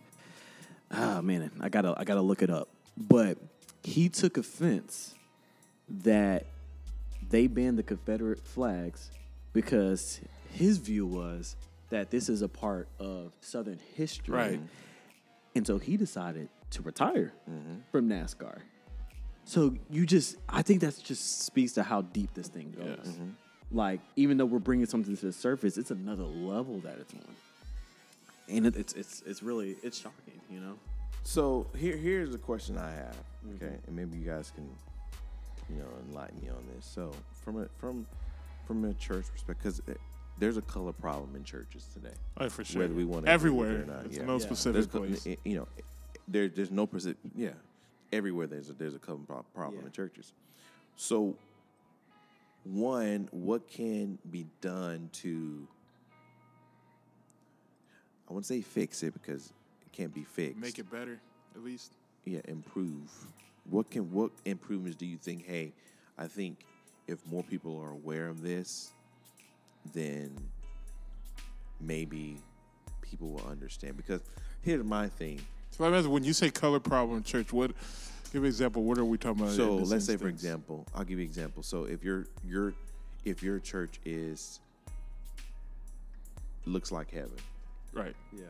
[0.91, 2.69] ah man, I gotta I gotta look it up.
[2.97, 3.37] But
[3.83, 5.15] he took offense
[5.89, 6.45] that
[7.29, 9.09] they banned the Confederate flags
[9.53, 10.19] because
[10.53, 11.55] his view was
[11.89, 14.35] that this is a part of Southern history.
[14.35, 14.61] Right.
[15.55, 17.33] And so he decided to retire
[17.91, 18.59] from NASCAR.
[19.43, 22.99] So you just, I think that just speaks to how deep this thing goes.
[23.03, 23.17] Yes.
[23.71, 27.35] Like, even though we're bringing something to the surface, it's another level that it's on,
[28.49, 30.77] and it, it's it's it's really it's shocking, you know.
[31.23, 33.15] So here here's the question I have.
[33.45, 33.65] Mm-hmm.
[33.65, 34.69] Okay, and maybe you guys can,
[35.69, 36.85] you know, enlighten me on this.
[36.85, 37.11] So
[37.43, 38.05] from a from
[38.65, 39.99] from a church perspective, because eh,
[40.39, 42.15] there's a color problem in churches today.
[42.37, 42.81] Oh, for sure.
[42.81, 43.81] Whether we want to everywhere.
[43.81, 44.25] or not, It's yeah.
[44.25, 44.39] no Yeah.
[44.39, 45.27] specific There's co- place.
[45.27, 45.67] Eh, you know,
[46.27, 47.17] there there's no specific.
[47.35, 47.49] Yeah,
[48.11, 49.19] everywhere there's a, there's a color
[49.53, 49.85] problem Yeah.
[49.87, 50.33] in churches.
[50.95, 51.35] So
[52.63, 55.67] one, what can be done to?
[58.31, 59.51] I wouldn't say fix it because
[59.85, 60.55] it can't be fixed.
[60.57, 61.19] Make it better,
[61.53, 61.91] at least.
[62.23, 63.11] yeah improve
[63.69, 65.73] what can what improvements do you think hey
[66.17, 66.59] i think
[67.07, 68.91] if more people are aware of this
[69.93, 70.31] then
[71.81, 72.37] maybe
[73.01, 74.21] people will understand because
[74.61, 75.39] here's my thing
[75.71, 77.71] So let me ask, when you say color problem church, what?
[78.31, 78.83] Give an example.
[78.83, 79.55] What are we talking about?
[79.55, 82.73] so let's say for example i'll give you an example so if your your
[83.25, 84.61] if your church is
[86.65, 87.37] looks like heaven
[87.93, 88.15] right?
[88.33, 88.43] Yeah.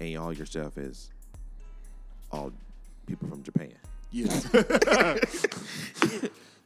[0.00, 1.10] and all your stuff is
[2.30, 2.52] all
[3.06, 3.72] people from japan
[4.10, 4.46] Yes,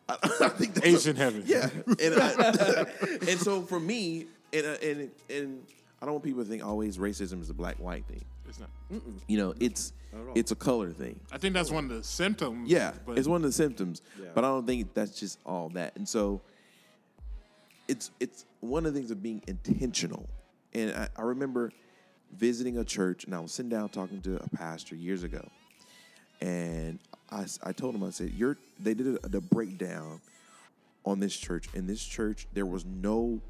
[0.09, 1.43] I think that's a- Asian heaven.
[1.47, 1.69] Yeah,
[2.01, 2.85] and I,
[3.29, 5.63] and so for me, and uh, and and
[6.01, 8.25] I don't want people to think always racism is a black white thing.
[8.49, 8.69] it's not.
[9.27, 9.93] You know, it's
[10.35, 11.19] it's a color thing.
[11.33, 12.71] I think that's one of the symptoms.
[12.71, 14.27] Yeah, but it's one of the symptoms, Yeah.
[14.35, 15.97] but I don't think that's just all that.
[15.97, 16.43] And so
[17.89, 20.29] it's it's one of the things of being intentional.
[20.75, 21.73] And I, I remember
[22.33, 25.47] visiting a church, and I was sitting down talking to a pastor years ago,
[26.41, 26.99] and
[27.31, 30.21] I, I told him I said you're they did a, the breakdown
[31.05, 31.69] on this church.
[31.75, 33.41] In this church, there was no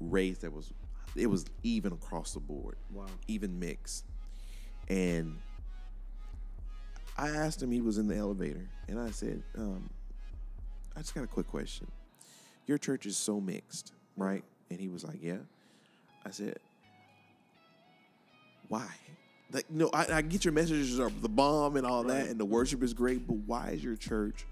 [0.00, 0.72] race that was
[1.14, 2.76] it was even across the board.
[2.92, 3.06] Wow.
[3.28, 4.04] Even mixed.
[4.88, 5.38] And
[7.16, 9.88] I asked him, he was in the elevator, and I said, um,
[10.96, 11.86] I just got a quick question.
[12.66, 14.42] Your church is so mixed, right?
[14.70, 15.38] And he was like, Yeah.
[16.24, 16.58] I said,
[18.72, 18.88] Why?
[19.52, 22.46] Like, no, I, I get your messages are the bomb and all that, and the
[22.46, 24.46] worship is great, but why is your church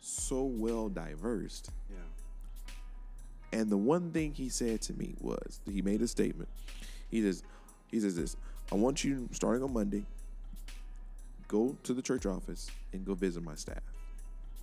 [0.00, 1.62] so well diverse?
[1.90, 3.58] Yeah.
[3.60, 6.48] And the one thing he said to me was he made a statement.
[7.10, 7.42] He says,
[7.90, 8.34] he says this,
[8.72, 10.06] I want you starting on Monday,
[11.48, 13.82] go to the church office and go visit my staff.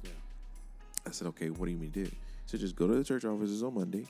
[0.04, 0.10] Yeah.
[1.06, 2.10] I said, okay, what do you mean do?
[2.48, 4.08] So just go to the church offices on Monday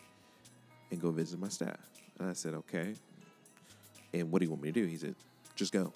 [0.91, 1.75] and go visit my staff.
[2.19, 2.95] And I said, okay.
[4.13, 4.85] And what do you want me to do?
[4.87, 5.15] He said,
[5.55, 5.93] just go.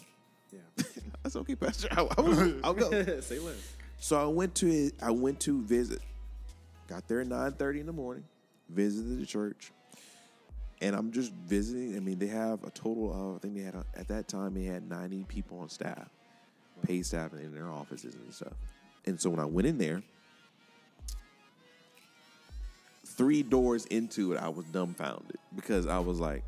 [0.51, 0.59] Yeah.
[1.23, 2.91] That's okay, Pastor, I'll, I'll, I'll go.
[3.21, 3.75] Say less.
[3.99, 4.91] So I went to.
[5.01, 6.01] I went to visit.
[6.87, 8.25] Got there at nine thirty in the morning.
[8.69, 9.71] Visited the church,
[10.81, 11.95] and I'm just visiting.
[11.95, 14.53] I mean, they have a total of I think they had a, at that time
[14.53, 16.09] they had ninety people on staff,
[16.85, 18.53] paid staff in their offices and stuff.
[19.05, 20.03] And so when I went in there,
[23.05, 26.43] three doors into it, I was dumbfounded because I was like,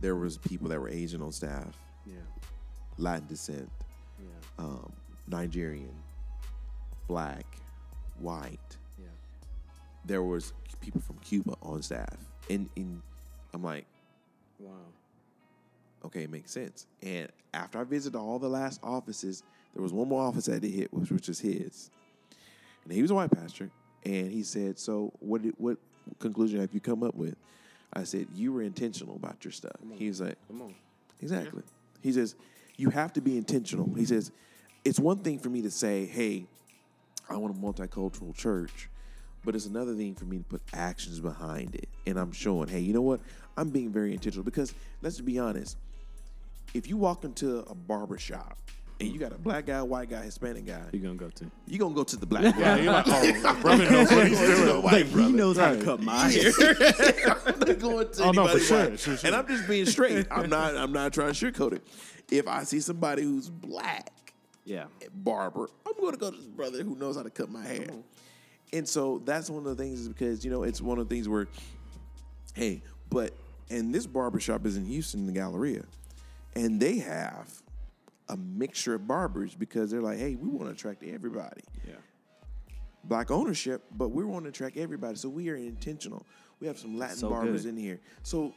[0.00, 1.76] there was people that were Asian on staff,
[2.06, 2.14] Yeah.
[2.98, 3.70] Latin descent,
[4.20, 4.64] Yeah.
[4.64, 4.92] um,
[5.26, 5.94] Nigerian,
[7.08, 7.44] black,
[8.18, 8.76] white.
[8.98, 9.06] Yeah.
[10.04, 12.16] There was people from Cuba on staff,
[12.50, 13.02] and, and
[13.54, 13.86] I'm like,
[14.58, 14.72] Wow.
[16.06, 16.86] okay, it makes sense.
[17.02, 19.42] And after I visited all the last offices,
[19.74, 21.90] there was one more office that they hit, which which is his,
[22.84, 23.70] and he was a white pastor,
[24.04, 25.42] and he said, "So what?
[25.42, 25.76] Did, what
[26.18, 27.36] conclusion have you come up with?"
[27.92, 30.74] I said, "You were intentional about your stuff." He was like, Come on.
[31.20, 31.62] Exactly.
[32.02, 32.34] He says,
[32.76, 33.92] you have to be intentional.
[33.94, 34.30] He says,
[34.84, 36.46] it's one thing for me to say, hey,
[37.28, 38.88] I want a multicultural church,
[39.44, 41.88] but it's another thing for me to put actions behind it.
[42.06, 43.20] And I'm showing, hey, you know what?
[43.56, 45.76] I'm being very intentional because let's be honest.
[46.74, 48.58] If you walk into a barber shop
[49.00, 51.50] and you got a black guy, white guy, Hispanic guy, You gonna go to?
[51.66, 52.78] you're going to go to the black guy.
[52.80, 54.82] you're like, oh, brother knows what he's doing.
[54.82, 55.28] White brother.
[55.28, 56.52] he knows how to cut my hair.
[57.46, 59.00] I'm not going to Oh, no, anybody for sure, white.
[59.00, 59.26] for sure.
[59.26, 60.26] And I'm just being straight.
[60.30, 60.76] I'm not.
[60.76, 61.86] I'm not trying to sugarcoat it.
[62.30, 64.32] If I see somebody who's black,
[64.64, 64.84] Yeah.
[65.14, 67.88] barber, I'm going to go to this brother who knows how to cut my hair.
[68.72, 71.14] And so that's one of the things is because you know it's one of the
[71.14, 71.46] things where,
[72.54, 73.32] hey, but
[73.70, 75.84] and this barbershop is in Houston, in the Galleria,
[76.54, 77.48] and they have
[78.28, 81.94] a mixture of barbers because they're like, hey, we want to attract everybody Yeah.
[83.04, 85.16] black ownership, but we want to attract everybody.
[85.16, 86.26] So we are intentional.
[86.60, 87.70] We have some Latin So barbers good.
[87.70, 88.00] in here.
[88.22, 88.52] So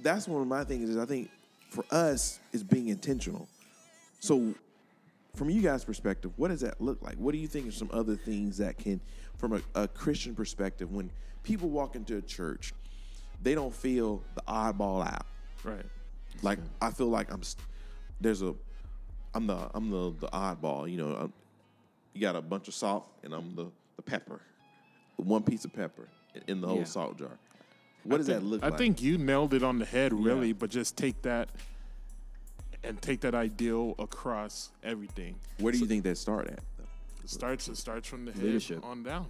[0.00, 1.30] that's one of my things is I think
[1.70, 3.48] for us is being intentional.
[4.20, 4.54] So
[5.34, 7.16] from you guys' perspective, what does that look like?
[7.16, 9.00] What do you think are some other things that can,
[9.36, 11.10] from a, a Christian perspective, when
[11.42, 12.72] people walk into a church,
[13.42, 15.26] they don't feel the oddball out.
[15.64, 15.84] Right.
[16.42, 17.64] Like I feel like I'm st-
[18.20, 18.54] there's a
[19.34, 20.90] I'm the I'm the the oddball.
[20.90, 21.32] You know, I'm,
[22.14, 23.66] you got a bunch of salt and I'm the
[23.96, 24.40] the pepper,
[25.16, 26.08] one piece of pepper
[26.46, 26.84] in- the whole Yeah.
[26.84, 27.38] salt jar.
[28.04, 28.74] What does I that look I like?
[28.74, 30.54] I think you nailed it on the head, really, Yeah.
[30.58, 31.48] but just take that
[32.84, 35.34] and take that ideal across everything.
[35.58, 36.60] Where do you think that start at?
[36.78, 36.84] though?
[37.24, 38.84] It starts it starts from the head Leadership.
[38.84, 39.26] on down.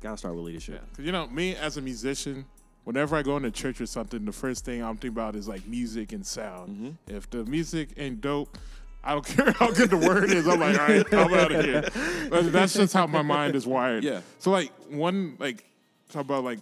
[0.00, 0.82] Gotta start with leadership.
[0.90, 2.44] Because you know, me as a musician,
[2.84, 5.66] whenever I go into church or something, the first thing I'm thinking about is like
[5.66, 6.70] music and sound.
[6.70, 7.16] Mm-hmm.
[7.16, 8.58] If the music ain't dope,
[9.06, 10.46] I don't care how good the word is.
[10.48, 11.84] I'm like, all right, I'm out of here.
[12.30, 14.02] But that's just how my mind is wired.
[14.04, 14.20] Yeah.
[14.40, 15.64] So like one like
[16.10, 16.58] talk about like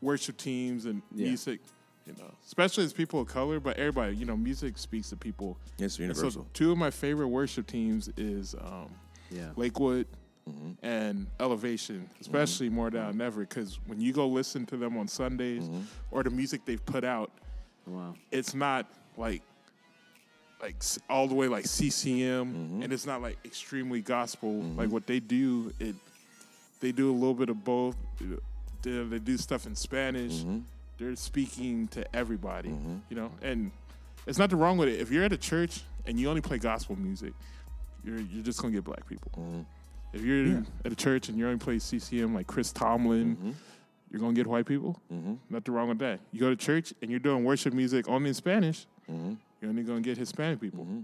[0.00, 1.26] worship teams and Yeah.
[1.28, 1.60] music,
[2.06, 5.58] you know, especially as people of color, but everybody, you know, music speaks to people.
[5.78, 6.30] It's And universal.
[6.42, 8.90] So two of my favorite worship teams is um,
[9.30, 9.50] Yeah.
[9.56, 10.06] Lakewood
[10.48, 10.86] Mm-hmm.
[10.86, 13.40] and Elevation, especially more down than ever.
[13.40, 15.80] Because when you go listen to them on Sundays Mm-hmm.
[16.12, 17.32] or the music they've put out,
[17.84, 18.14] Wow.
[18.30, 18.86] it's not
[19.16, 19.42] like
[20.60, 20.76] like
[21.10, 22.82] all the way like CCM, Mm-hmm.
[22.82, 24.52] and it's not like extremely gospel.
[24.76, 25.94] Like what they do, it
[26.80, 27.96] they do a little bit of both.
[28.82, 30.34] They, they do stuff in Spanish.
[30.34, 30.58] Mm-hmm.
[30.98, 32.70] They're speaking to everybody,
[33.10, 33.70] you know, and
[34.26, 34.98] it's nothing wrong with it.
[35.00, 37.32] If you're at a church and you only play gospel music,
[38.04, 39.30] you're you're just gonna get black people.
[39.38, 39.60] Mm-hmm.
[40.14, 43.50] If you're at a church and you only play CCM like Chris Tomlin, Mm-hmm.
[44.10, 44.98] you're gonna get white people.
[45.50, 46.20] Nothing wrong with that.
[46.32, 49.34] You go to church and you're doing worship music only in Spanish, Mm-hmm.
[49.66, 50.84] You're only gonna get Hispanic people.
[50.84, 51.00] Mm-hmm.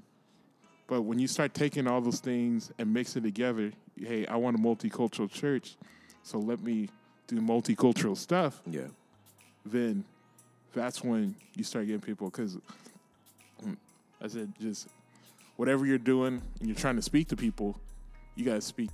[0.86, 4.60] But when you start taking all those things and mixing together, hey, I want a
[4.60, 5.76] multicultural church,
[6.22, 6.88] so let me
[7.26, 8.60] do multicultural stuff.
[8.66, 8.86] yeah.
[9.64, 10.04] Then
[10.72, 12.56] that's when you start getting people because
[13.64, 13.76] mm,
[14.20, 14.88] I said just
[15.56, 17.78] whatever you're doing and you're trying to speak to people,
[18.34, 18.90] you gotta speak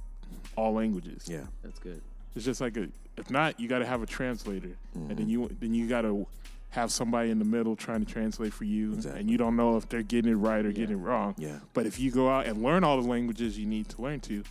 [0.56, 1.24] all languages.
[1.26, 1.44] Yeah.
[1.62, 2.00] That's good.
[2.34, 5.28] It's just like a, if not, you got to have a translator, and then mm-hmm.
[5.28, 6.26] you then you got to
[6.70, 9.20] have somebody in the middle trying to translate for you, Exactly.
[9.20, 11.34] and you don't know if they're getting it right or getting it wrong.
[11.38, 11.58] Yeah.
[11.72, 14.44] But if you go out and learn all the languages you need to learn to,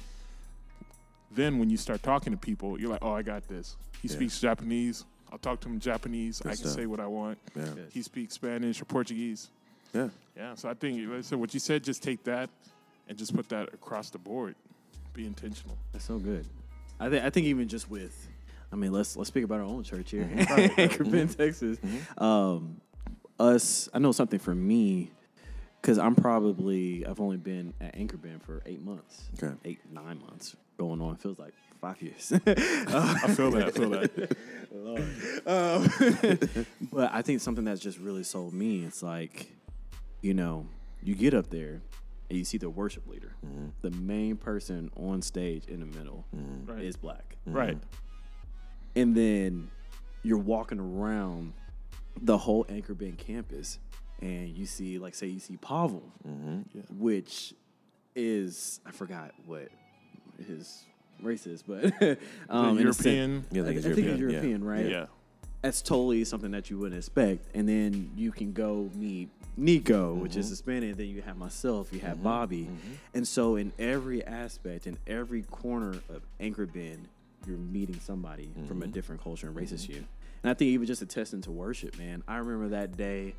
[1.31, 3.75] then when you start talking to people, you're like, oh, I got this.
[4.01, 4.15] He Yeah.
[4.15, 5.05] speaks Japanese.
[5.31, 6.39] I'll talk to him in Japanese.
[6.39, 6.71] Good I can stuff.
[6.73, 7.37] say what I want.
[7.55, 7.65] Yeah.
[7.91, 9.49] He speaks Spanish or Portuguese.
[9.93, 10.09] Yeah.
[10.35, 10.55] Yeah.
[10.55, 12.49] So I think, like I said, what you said, just take that
[13.09, 14.55] and just put that across the board.
[15.13, 15.77] Be intentional.
[15.91, 16.45] That's so good.
[16.99, 18.26] I think I think even just with,
[18.71, 20.79] I mean, let's let's speak about our own church here, Mm-hmm.
[20.81, 21.77] Anchor Bend, Texas.
[22.17, 22.81] Um,
[23.39, 25.11] us, I know something for me,
[25.81, 29.53] because I'm probably I've only been at Anchor Bend for eight months, Okay.
[29.65, 31.15] eight nine months going on.
[31.17, 32.31] Feels like five years.
[32.45, 33.67] I feel that.
[33.67, 34.37] I feel that.
[35.47, 35.89] Um,
[36.91, 38.83] but I think something that's just really sold me.
[38.83, 39.51] It's like,
[40.21, 40.67] you know,
[41.01, 41.81] you get up there
[42.29, 43.33] and you see the worship leader,
[43.81, 46.25] the main person on stage in the middle
[46.65, 46.83] Right.
[46.83, 47.77] is black, Right.
[48.97, 49.69] And then
[50.23, 51.53] you're walking around
[52.19, 53.77] the whole Anchor Bend campus,
[54.21, 56.61] and you see, like, say, you see Pavel, mm-hmm.
[56.97, 57.53] which
[58.15, 59.69] is I forgot what
[60.47, 60.83] his
[61.21, 61.85] race is, but
[62.49, 63.45] um, in a sen- European.
[63.51, 64.69] Yeah, I I, think it's I think European, it's yeah.
[64.69, 64.89] Right?
[64.89, 65.05] Yeah.
[65.61, 67.55] that's totally something that you wouldn't expect.
[67.55, 70.53] And then you can go meet Nico, which is mm-hmm.
[70.53, 70.89] Hispanic.
[70.89, 72.23] And then you have myself, you have mm-hmm.
[72.23, 72.69] Bobby.
[73.13, 77.07] And so, in every aspect, in every corner of Anchor Bend,
[77.47, 78.91] you're meeting somebody from a mm-hmm.
[78.91, 79.93] different culture and race as mm-hmm.
[79.93, 80.05] you.
[80.43, 82.23] And I think even just a testament to worship, man.
[82.27, 83.33] I remember that day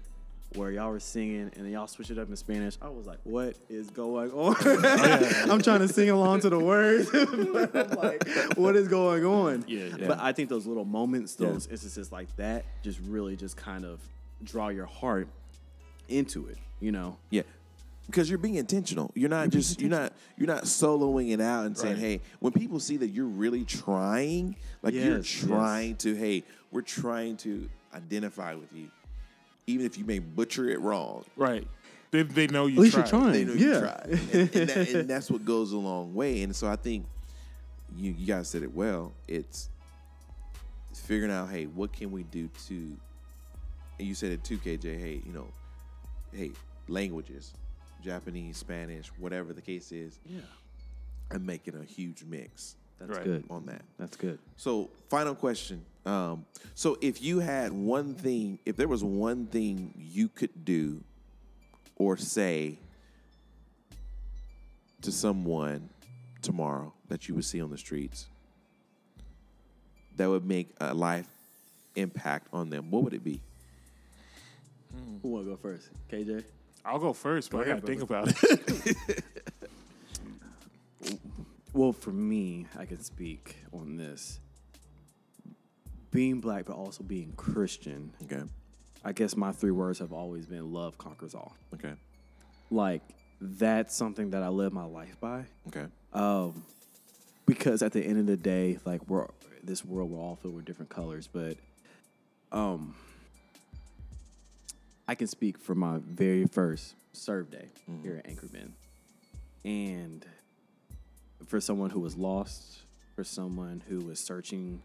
[0.55, 2.79] where y'all were singing and then y'all switched it up in Spanish.
[2.81, 4.57] I was like, what is going on?
[4.65, 7.11] Oh, I'm trying to sing along to the words.
[7.15, 7.53] I'm
[7.93, 9.65] like, what is going on?
[9.69, 10.09] Yeah, yeah.
[10.09, 14.01] But I think those little moments, those instances like that, just really just kind of
[14.43, 15.29] draw your heart
[16.09, 17.19] into it, you know?
[17.31, 17.43] Yeah.
[18.09, 19.11] Because you're being intentional.
[19.15, 22.01] You're not just you're not you're not soloing it out and saying, Right.
[22.03, 25.47] "Hey." When people see that you're really trying, like you're Yes, yes.
[25.47, 26.43] trying to, "Hey,
[26.73, 28.89] we're trying to identify with you,
[29.67, 31.67] even if you may butcher it wrong." Right.
[32.11, 33.11] They, they know you At least tried.
[33.13, 33.33] you're trying.
[33.33, 33.81] They know you Yeah.
[33.81, 36.43] tried, and, and, that, and that's what goes a long way.
[36.43, 37.05] And so I think
[37.95, 39.13] you you guys said it well.
[39.29, 39.69] It's
[40.95, 42.97] figuring out, hey, what can we do to?
[43.99, 44.99] And you said it too, KJ.
[44.99, 45.47] Hey, you know,
[46.33, 46.53] hey,
[46.89, 47.53] languages,
[48.03, 50.41] Japanese, Spanish, whatever the case is, Yeah.
[51.31, 53.25] and making a huge mix That's Right.
[53.25, 53.45] good.
[53.51, 53.85] on that.
[53.99, 54.39] That's good.
[54.57, 55.85] So, final question.
[56.05, 61.03] Um, so, if you had one thing, if there was one thing you could do
[61.97, 62.79] or say
[65.03, 65.89] to someone
[66.43, 68.27] tomorrow that you would see on the streets
[70.17, 71.29] that would make a life
[71.95, 73.41] impact on them, what would it be?
[75.23, 75.91] Who want to go first?
[76.11, 76.43] KJ?
[76.89, 78.97] I'll go first, but Go I gotta think about it.
[81.75, 84.41] Well, for me, I can speak on this.
[86.11, 88.43] Being black, but also being Christian, Okay.
[89.05, 91.55] I guess my three words have always been love conquers all.
[91.75, 91.93] Okay.
[92.71, 93.03] Like,
[93.41, 95.45] that's something that I live my life by.
[95.69, 95.87] Okay.
[96.13, 96.65] Um,
[97.47, 99.29] because at the end of the day, like we're
[99.63, 101.59] this world, we're all filled with different colors, but
[102.51, 102.97] um,
[105.09, 108.03] I can speak for my very first serve day mm-hmm.
[108.03, 108.75] here at Anchor Bend,
[109.65, 110.25] and
[111.47, 112.81] for someone who was lost,
[113.17, 114.83] for someone who was searching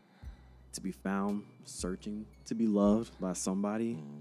[0.72, 3.96] to be found, searching to be loved by somebody.
[3.96, 4.20] Mm-hmm.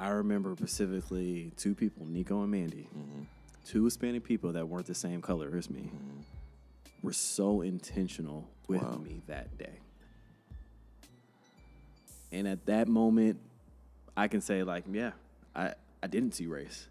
[0.00, 3.22] I remember specifically two people, Nico and Mandy, mm-hmm.
[3.64, 5.90] two Hispanic people that weren't the same color as me,
[7.02, 8.98] were so intentional with Wow.
[8.98, 9.78] me that day.
[12.32, 13.40] And at that moment,
[14.16, 15.12] I can say like, yeah,
[15.58, 16.86] I, I didn't see race.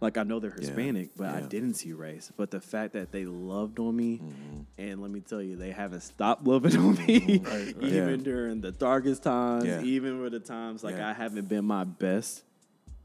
[0.00, 2.32] Like I know they're Hispanic, but I didn't see race.
[2.36, 4.60] But the fact that they loved on me, mm-hmm.
[4.76, 7.76] and let me tell you, they haven't stopped loving on me, Right, right.
[7.80, 8.24] even Yeah.
[8.24, 9.80] during the darkest times, Yeah.
[9.82, 11.08] even with the times like Yeah.
[11.08, 12.42] I haven't been my best.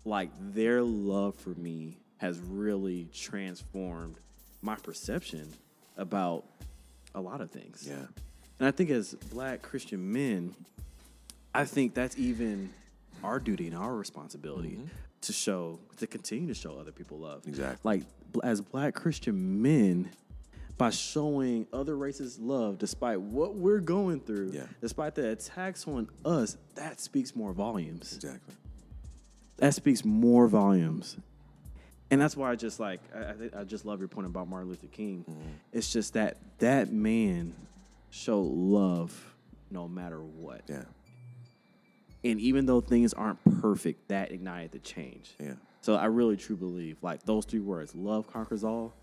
[0.06, 4.16] Like their love for me has really transformed
[4.64, 5.48] my perception
[5.98, 6.46] about
[7.14, 7.86] a lot of things.
[7.88, 8.06] Yeah.
[8.58, 10.56] And I think as black Christian men,
[11.54, 12.74] I think that's even
[13.24, 14.86] our duty and our responsibility mm-hmm.
[15.22, 17.48] to show, to continue to show other people love.
[17.48, 17.80] Exactly.
[17.84, 18.04] Like
[18.44, 20.10] as black Christian men,
[20.78, 24.68] by showing other races love despite what we're going through, Yeah.
[24.80, 28.54] despite the attacks on us, that speaks more volumes Exactly.
[29.58, 31.18] that speaks more volumes.
[32.12, 34.70] And that's why I just like I, I, I just love your point about Martin
[34.70, 35.26] Luther King.
[35.28, 35.50] Mm-hmm.
[35.74, 37.54] It's just that that man
[38.12, 39.34] showed love
[39.72, 40.62] no matter what.
[40.68, 40.84] Yeah.
[42.24, 45.34] And even though things aren't perfect, that ignited the change.
[45.40, 45.54] Yeah.
[45.82, 48.94] So I really truly believe like those three words, love conquers all.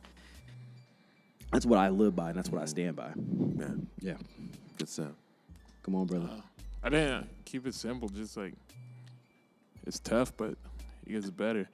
[1.53, 2.71] That's what I live by and that's what I mm-hmm.
[2.71, 3.13] stand by.
[4.01, 4.17] Yeah, Yeah.
[4.77, 5.13] good stuff.
[5.83, 6.29] Come on, brother.
[6.83, 8.09] I didn't keep it simple.
[8.09, 8.55] Just like
[9.87, 10.57] it's tough, but
[11.07, 11.69] it gets better.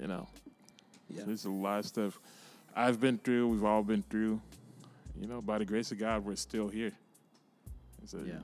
[0.00, 0.28] You know,
[1.10, 1.24] Yeah.
[1.26, 2.18] there's a lot of stuff
[2.74, 3.48] I've been through.
[3.48, 4.40] We've all been through.
[5.20, 6.92] You know, by the grace of God, we're still here.
[8.06, 8.40] So Yeah.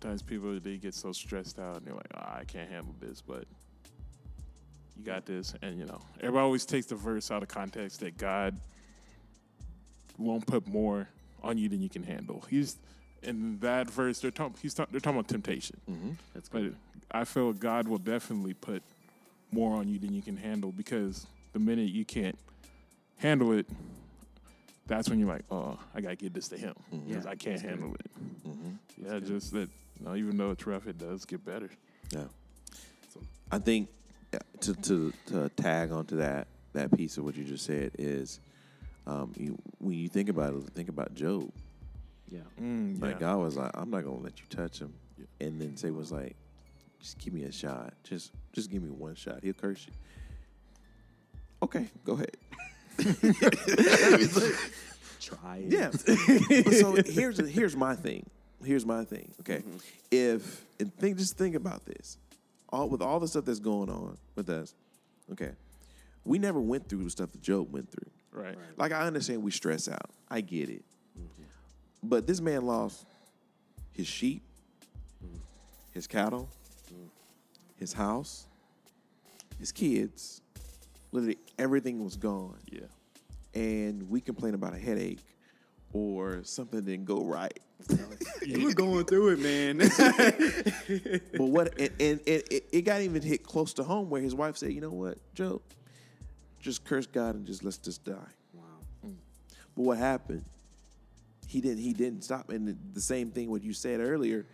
[0.00, 3.20] Sometimes people they get so stressed out and they're like, "Ah, I can't handle this,"
[3.20, 3.44] but
[4.96, 5.54] you got this.
[5.60, 8.58] And you know, everybody always takes the verse out of context that God
[10.16, 11.08] won't put more
[11.42, 12.44] on you than you can handle.
[12.48, 12.76] He's
[13.22, 14.20] in that verse.
[14.20, 14.56] They're talking.
[14.62, 15.78] He's talk, they're talking about temptation.
[15.90, 16.10] Mm-hmm.
[16.34, 16.72] That's But.
[17.12, 18.82] I feel God will definitely put
[19.50, 22.38] more on you than you can handle because the minute you can't
[23.16, 23.66] handle it,
[24.86, 27.08] that's when you're like, oh, I gotta give this to Him mm-hmm.
[27.08, 27.68] because Yeah, I can't that's good.
[27.70, 28.10] handle it.
[28.48, 29.06] Mm-hmm.
[29.06, 29.68] Yeah, just that.
[30.00, 31.68] You know, even though it's rough, it does get better.
[32.10, 32.24] Yeah.
[33.52, 33.88] I think
[34.32, 38.40] uh, to to to tag onto that that piece of what you just said is
[39.06, 41.50] um, you, when you think about it, think about Job.
[42.30, 42.40] Yeah.
[42.60, 43.20] Mm, Like yeah.
[43.20, 44.92] God was like, I'm not gonna let you touch him,
[45.40, 46.36] and then say was like,
[47.00, 49.40] just give me a shot, just just give me one shot.
[49.42, 49.92] He'll curse you.
[51.62, 52.36] Okay, go ahead.
[55.20, 55.72] Try it.
[55.72, 55.90] Yeah.
[56.80, 58.24] So here's here's my thing.
[58.64, 59.32] Here's my thing.
[59.40, 59.76] Okay, mm-hmm.
[60.10, 62.18] if and think just think about this,
[62.68, 64.74] all with all the stuff that's going on with us.
[65.32, 65.52] Okay,
[66.24, 68.10] we never went through the stuff that Job went through.
[68.32, 68.56] right.
[68.76, 70.10] Like I understand we stress out.
[70.28, 70.84] I get it.
[71.18, 71.42] Mm-hmm.
[72.02, 73.06] But this man lost
[73.92, 74.42] his sheep,
[75.24, 75.36] mm-hmm.
[75.92, 76.48] his cattle,
[77.80, 78.46] his house,
[79.58, 80.42] his kids.
[81.12, 82.58] Literally everything was gone.
[82.70, 82.80] Yeah.
[83.54, 85.18] And we complain about a headache
[85.92, 87.58] or something didn't go right.
[88.46, 89.78] We're going through it, man.
[91.36, 94.34] But what and, and, and it, it got even hit close to home where his
[94.34, 95.62] wife said, "You know what, Joe?
[96.60, 98.14] Just curse God and just let's just die."
[98.52, 98.62] wow.
[99.06, 99.14] Mm.
[99.74, 100.44] But what happened?
[101.46, 101.78] He didn't.
[101.78, 102.50] He didn't stop.
[102.50, 104.46] And the, the same thing what you said earlier.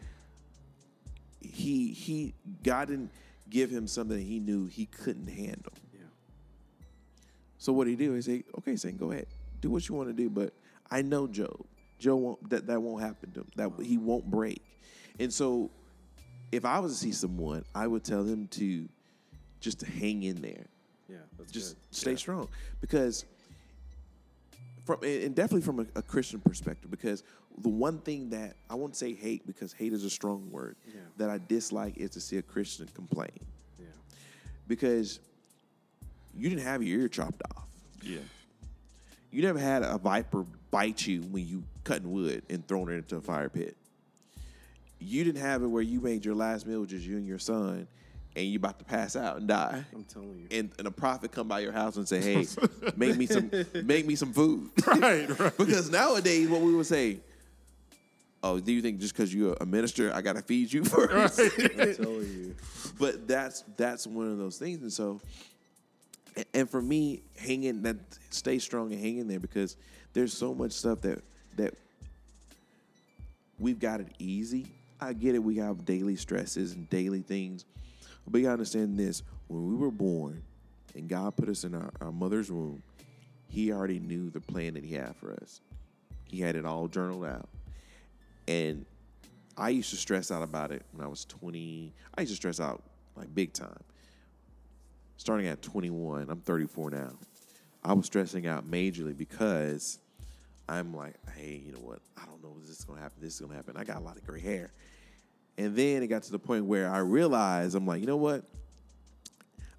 [1.41, 3.11] He he God didn't
[3.49, 5.73] give him something he knew he couldn't handle.
[5.93, 6.01] Yeah.
[7.59, 9.27] So what he do is say, "Okay, Satan, go ahead,
[9.61, 10.53] do what you want to do." But
[10.91, 11.65] I know Job.
[11.99, 13.49] Job won't that that won't happen to him.
[13.57, 14.63] That he won't break.
[15.19, 15.71] And so,
[16.53, 18.89] if I was to see someone, I would tell them to
[19.61, 20.67] just to hang in there.
[21.09, 21.17] Yeah.
[21.51, 21.95] Just good.
[21.95, 22.49] stay strong
[22.81, 23.25] because
[24.85, 27.23] from and definitely from a, a Christian perspective because
[27.59, 31.01] the one thing that I won't say hate because hate is a strong word Yeah.
[31.17, 33.31] that I dislike is to see a Christian complain
[33.79, 33.87] Yeah.
[34.69, 35.21] because
[36.37, 37.67] you didn't have your ear chopped off.
[38.03, 38.19] Yeah.
[39.31, 43.17] You never had a viper bite you when you cutting wood and throwing it into
[43.17, 43.77] a fire pit.
[44.99, 47.87] You didn't have it where you made your last meal just you and your son
[48.35, 49.85] and you about to pass out and die.
[49.95, 50.59] I'm telling you.
[50.59, 52.47] and, and a prophet come by your house and say, "Hey,
[52.97, 53.51] make me some,
[53.85, 55.29] make me some food." Right.
[55.39, 55.57] Right.
[55.57, 57.19] because nowadays, what we would say,
[58.43, 61.39] "Oh, do you think just because you're a minister, I gotta feed you first?
[61.41, 62.55] I'm telling you.
[62.99, 65.56] but that's that's one of those things, and so, a-
[66.53, 67.97] and for me, hanging that,
[68.31, 69.77] stay strong and hang in there because
[70.13, 71.23] there's so much stuff that
[71.57, 71.75] that
[73.59, 74.67] we've got it easy.
[75.01, 75.39] I get it.
[75.39, 77.65] We have daily stresses and daily things.
[78.29, 79.23] But you understand this.
[79.49, 80.43] When we were born
[80.95, 82.83] and God put us in our, our mother's womb,
[83.49, 85.61] He already knew the plan that He had for us.
[86.25, 87.49] He had it all journaled out.
[88.49, 88.85] And
[89.57, 91.93] I used to stress out about it when I was 20.
[92.17, 92.83] I used to stress out
[93.17, 93.79] like big time.
[95.17, 97.11] Starting at 21, I'm 34 now.
[97.83, 99.99] I was stressing out majorly because
[100.69, 102.01] I'm like, hey, you know what?
[102.21, 103.19] I don't know if this is gonna happen.
[103.21, 103.77] This is gonna happen.
[103.77, 104.71] I got a lot of gray hair.
[105.59, 108.45] And then it got to the point where I realized I'm like, you know what?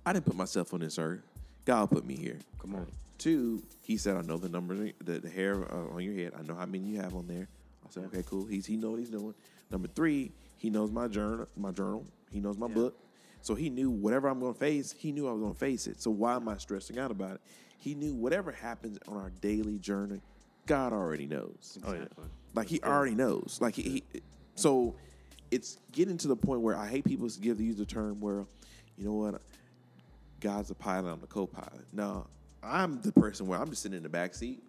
[0.05, 1.21] I didn't put myself on this earth.
[1.65, 2.39] God put me here.
[2.59, 2.87] Come on.
[3.17, 6.31] Two, he said, I know the numbers, the, the hair uh, on your head.
[6.37, 7.47] I know how many you have on there.
[7.85, 8.45] I said, okay, cool.
[8.45, 9.33] He's, he know what he's doing.
[9.69, 12.05] Number three, he knows my journal, my journal.
[12.31, 12.73] He knows my Yeah.
[12.73, 12.97] book.
[13.41, 15.87] So he knew whatever I'm going to face, he knew I was going to face
[15.87, 16.01] it.
[16.01, 17.41] So why am I stressing out about it?
[17.77, 20.21] He knew whatever happens on our daily journey,
[20.65, 21.77] God already knows.
[21.85, 21.99] Oh, yeah.
[21.99, 22.25] Exactly.
[22.53, 23.59] Like he already knows.
[23.61, 24.21] Like he, he
[24.55, 24.95] so
[25.51, 28.45] it's getting to the point where I hate people to give use the term where,
[28.97, 29.41] you know what,
[30.39, 31.85] God's a pilot, I'm the co-pilot.
[31.93, 32.25] No,
[32.63, 34.61] I'm the person where I'm just sitting in the back seat.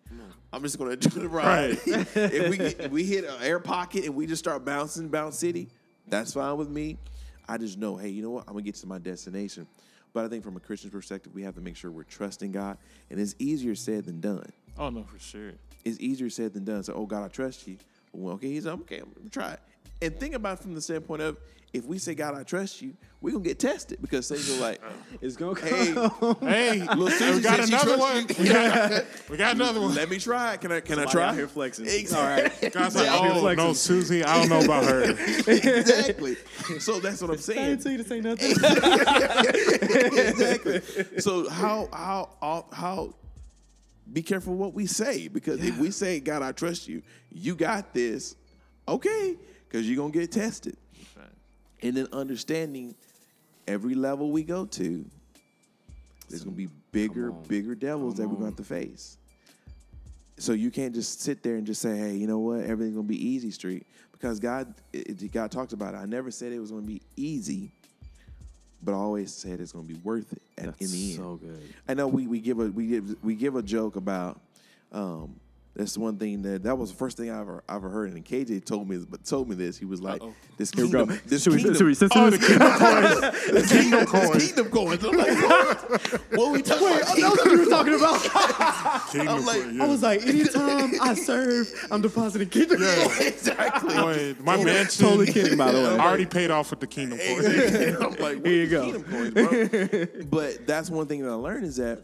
[0.52, 1.78] I'm just gonna do the ride.
[1.86, 5.38] if we get, if we hit an air pocket and we just start bouncing, bounce
[5.38, 5.68] city,
[6.06, 6.98] that's fine with me.
[7.48, 9.66] I just know, hey, you know what, I'm gonna get to my destination.
[10.12, 12.78] But I think from a Christian perspective, we have to make sure we're trusting God,
[13.10, 15.52] and it's easier said than done Oh no, for sure.
[15.84, 16.82] it's easier said than done.
[16.82, 17.76] So, oh God, I trust you.
[18.12, 18.98] Well, okay, he's okay.
[18.98, 19.60] I'm gonna try it.
[20.00, 21.38] And think about it from the standpoint of
[21.72, 24.80] if we say, God, I trust you, we're gonna get tested because Satan's gonna like,
[25.20, 25.92] It's gonna hey,
[26.40, 28.26] Hey, Susie we got another one.
[28.26, 29.94] We got, we got another one.
[29.94, 30.56] let me try.
[30.56, 31.28] Can I can I try?
[31.28, 31.86] out here flexing.
[31.86, 32.70] Exactly.
[32.72, 35.10] God's like, out oh no, Susie, I don't know about her.
[35.46, 36.36] exactly.
[36.78, 37.58] So that's what I'm saying.
[37.58, 38.50] I didn't tell you to say nothing.
[40.30, 41.20] exactly.
[41.20, 43.14] So how how how how
[44.10, 47.92] be careful what we say because if we say God I trust you, you got
[47.92, 48.36] this,
[48.86, 49.36] okay,
[49.68, 50.76] because you're gonna get tested.
[51.82, 52.94] And then understanding
[53.66, 55.04] every level we go to,
[56.28, 59.16] there's gonna be bigger, bigger devils that we're gonna have to face.
[60.38, 62.60] So you can't just sit there and just say, "Hey, you know what?
[62.60, 65.98] Everything's gonna be easy street," because God, it, God talks about it.
[65.98, 67.72] I never said it was gonna be easy,
[68.82, 71.16] but I always said it's gonna be worth it at, in the end.
[71.16, 71.74] so good.
[71.88, 74.40] I know we, we give a we give we give a joke about
[74.92, 75.34] um
[75.78, 78.22] that's one thing that that was the first thing I ever I ever heard and
[78.24, 80.34] KJ told me but told me this he was like Uh-oh.
[80.58, 81.06] this Here we go.
[81.06, 83.20] kingdom this Should we, kingdom, should we censor Oh, the kingdom coins.
[83.52, 84.46] The kingdom this coins.
[84.46, 87.94] kingdom coins I'm like what what we talking about That was what you were talking
[87.94, 89.08] about.
[89.12, 92.82] Kingdom I'm like, coins, I was like, anytime I serve, I'm depositing kingdom.
[92.82, 93.20] Yeah.
[93.22, 95.96] exactly Boy, my mansion Totally kidding, by the way.
[95.96, 97.46] I already paid off with the kingdom coins.
[98.02, 99.00] I'm like what Here you go.
[99.00, 102.02] coins bro but that's one thing that I learned is that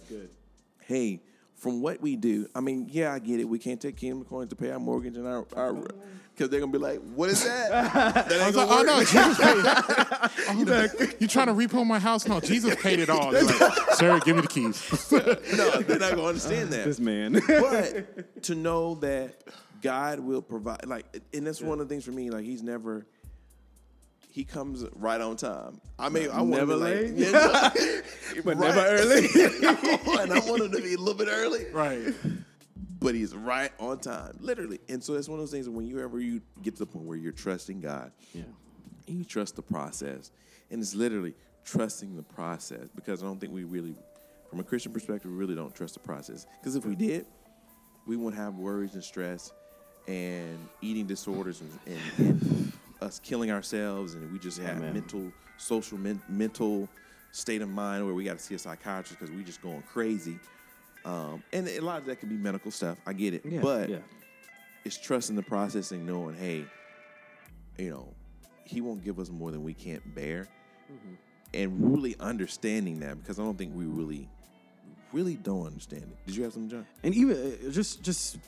[0.87, 1.21] hey,
[1.57, 3.49] from what we do, I mean, yeah, I get it.
[3.49, 5.87] We can't take Kingdom Coins to pay our mortgage and our, our mm-hmm.
[6.33, 7.71] because they're gonna be like, what is that?
[7.95, 9.09] that I ain't was like, gonna oh no, work.
[9.09, 10.31] Jesus paid.
[10.47, 12.27] Oh, you trying to repo my house?
[12.27, 13.31] No, Jesus paid it all.
[13.31, 15.13] They're like, Sir, give me the keys.
[15.13, 16.85] no, they're not gonna understand that.
[16.85, 17.41] This man.
[17.47, 19.43] but to know that
[19.81, 22.31] God will provide, like, and that's one of the things for me.
[22.31, 23.07] Like, He's never.
[24.35, 25.81] He comes right on time.
[25.97, 27.11] I mean, I want Never late?
[27.15, 27.71] like, yeah,
[28.45, 28.75] but right.
[28.75, 29.27] never early.
[30.23, 32.13] and I want him to be a little bit early, Right.
[32.99, 34.81] but he's right on time, literally.
[34.89, 37.05] And so it's one of those things when you ever you get to the point
[37.05, 38.43] where you're trusting God, yeah.
[39.07, 40.33] and you trust the process.
[40.69, 41.35] And it's literally
[41.65, 43.95] trusting the process because I don't think we really,
[44.51, 46.45] from a Christian perspective, we really don't trust the process.
[46.61, 47.25] Because if we did,
[48.05, 49.53] we wouldn't have worries and stress
[50.09, 52.73] and eating disorders and, and, and
[53.05, 54.15] us killing ourselves.
[54.15, 54.95] And we just have man.
[54.95, 56.89] mental, social, men, mental
[57.33, 60.39] state of mind where we got to see a psychiatrist because we just going crazy.
[61.05, 62.99] Um, and a lot of that can be medical stuff.
[63.07, 63.43] I get it.
[63.45, 63.61] Yeah.
[63.61, 63.99] but yeah.
[64.85, 66.65] it's trusting the process and knowing, hey,
[67.79, 68.09] you know,
[68.65, 70.49] he won't give us more than we can't bear.
[70.91, 71.15] Mm-hmm.
[71.53, 74.29] And really understanding that because I don't think we really,
[75.13, 76.27] really don't understand it.
[76.27, 76.87] Did you have some, John?
[77.05, 78.39] And even uh, just just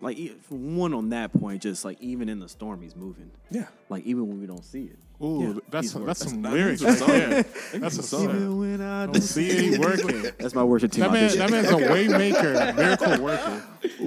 [0.00, 0.18] like
[0.48, 3.30] one on that point, just like even in the storm, he's moving.
[3.50, 3.66] Yeah.
[3.88, 4.98] Like even when we don't see it.
[5.22, 7.44] Ooh, Yeah, that's he's that's some That's- lyrics that's right a there.
[7.44, 7.80] song.
[7.80, 8.24] That's a song.
[8.26, 8.58] song.
[8.58, 10.22] when I Don't see it working.
[10.38, 11.02] That's my worship team.
[11.02, 13.62] That man, that man's a waymaker, miracle worker.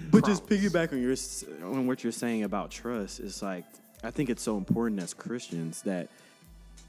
[0.09, 1.15] But just piggyback on your
[1.71, 3.63] on what you're saying about trust, it's like
[4.03, 6.09] I think it's so important as Christians that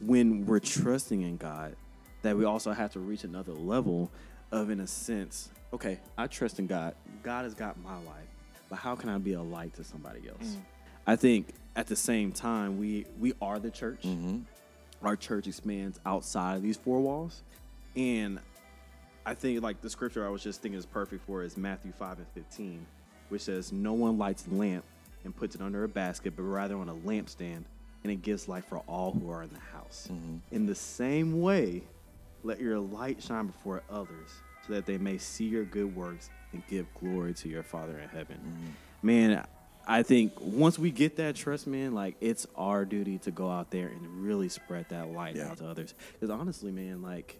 [0.01, 1.77] when we're trusting in God,
[2.23, 4.11] that we also have to reach another level
[4.51, 6.95] of, in a sense, okay, I trust in God.
[7.23, 8.29] God has got my life,
[8.69, 10.57] but how can I be a light to somebody else?
[10.57, 10.63] Mm.
[11.07, 14.03] I think at the same time, we we are the church.
[14.03, 14.39] Mm-hmm.
[15.03, 17.43] Our church expands outside of these four walls,
[17.95, 18.41] and
[19.27, 22.19] I think like the scripture I was just thinking is perfect for is Matthew 5
[22.19, 22.87] and 15,
[23.31, 24.85] which says, No one lights a lamp
[25.25, 27.65] and puts it under a basket, but rather on a lampstand,
[28.03, 30.09] and it gives light for all who are in the house.
[30.13, 30.37] Mm-hmm.
[30.53, 31.83] In the same way,
[32.43, 36.63] let your light shine before others, so that they may see your good works and
[36.69, 38.39] give glory to your Father in heaven.
[39.03, 39.45] Man,
[39.87, 43.71] I think once we get that trust, man, like it's our duty to go out
[43.71, 45.51] there and really spread that light Yeah.
[45.51, 45.95] out to others.
[46.13, 47.39] Because honestly, man, like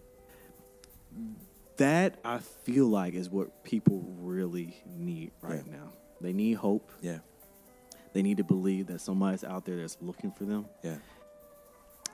[1.77, 5.71] that I feel like is what people really need right Yeah.
[5.77, 5.93] now.
[6.21, 6.91] They need hope.
[7.01, 7.19] Yeah.
[8.13, 10.67] They need to believe that somebody's out there that's looking for them.
[10.83, 10.97] Yeah.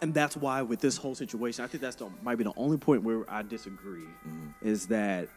[0.01, 2.77] And that's why with this whole situation, I think that's the, might be the only
[2.77, 4.47] point where I disagree mm-hmm.
[4.67, 5.27] is that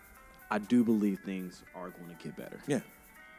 [0.50, 2.58] I do believe things are going to get better.
[2.66, 2.80] Yeah.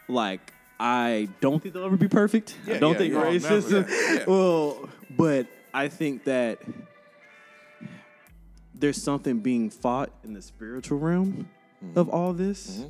[0.07, 2.55] Like I don't think they'll ever be perfect.
[2.67, 3.23] I don't yeah, think yeah.
[3.23, 3.89] Racism.
[3.89, 4.25] Yeah, yeah.
[4.27, 6.59] Well, but I think that
[8.73, 11.47] there's something being fought in the spiritual realm
[11.85, 11.99] Mm-hmm.
[11.99, 12.77] of all this.
[12.77, 12.87] Mm-hmm.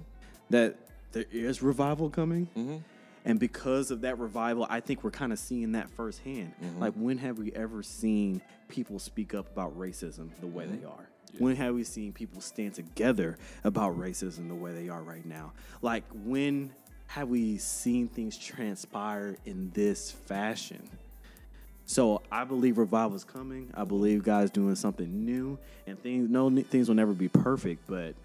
[0.51, 0.75] That
[1.11, 2.47] there is revival coming.
[2.55, 2.77] Mm-hmm.
[3.25, 6.53] And because of that revival, I think we're kind of seeing that firsthand.
[6.63, 6.79] Mm-hmm.
[6.79, 10.81] Like, when have we ever seen people speak up about racism the way Mm-hmm.
[10.81, 11.09] they are?
[11.37, 15.51] When have we seen people stand together about racism the way they are right now?
[15.81, 16.71] Like, when
[17.07, 20.87] have we seen things transpire in this fashion?
[21.85, 23.69] So I believe revival is coming.
[23.73, 28.15] I believe God's doing something new, and things no things will never be perfect, but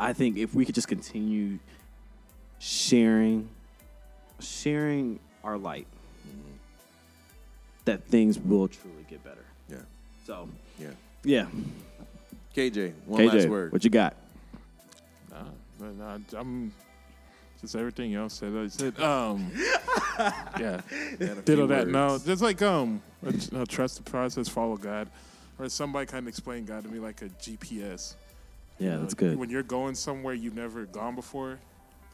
[0.00, 1.58] I think if we could just continue
[2.58, 3.48] sharing
[4.40, 5.86] sharing our light
[7.84, 9.44] that things will truly get better.
[9.70, 9.78] Yeah.
[10.26, 10.48] So
[10.78, 10.88] Yeah.
[11.24, 11.46] yeah,
[12.54, 13.72] KJ, one last KJ, word.
[13.72, 14.14] what you got?
[15.30, 15.36] Nah,
[15.78, 16.72] but nah, I'm
[17.60, 18.54] just everything else said.
[18.54, 19.50] I said, um,
[20.58, 20.80] yeah,
[21.18, 21.88] ditto that.
[21.88, 25.08] No, just like um, uh, trust the process, follow God,
[25.58, 28.14] or somebody kind of explain God to me like a GPS.
[28.78, 29.36] Yeah, You know, that's good.
[29.38, 31.58] When you're going somewhere you've never gone before,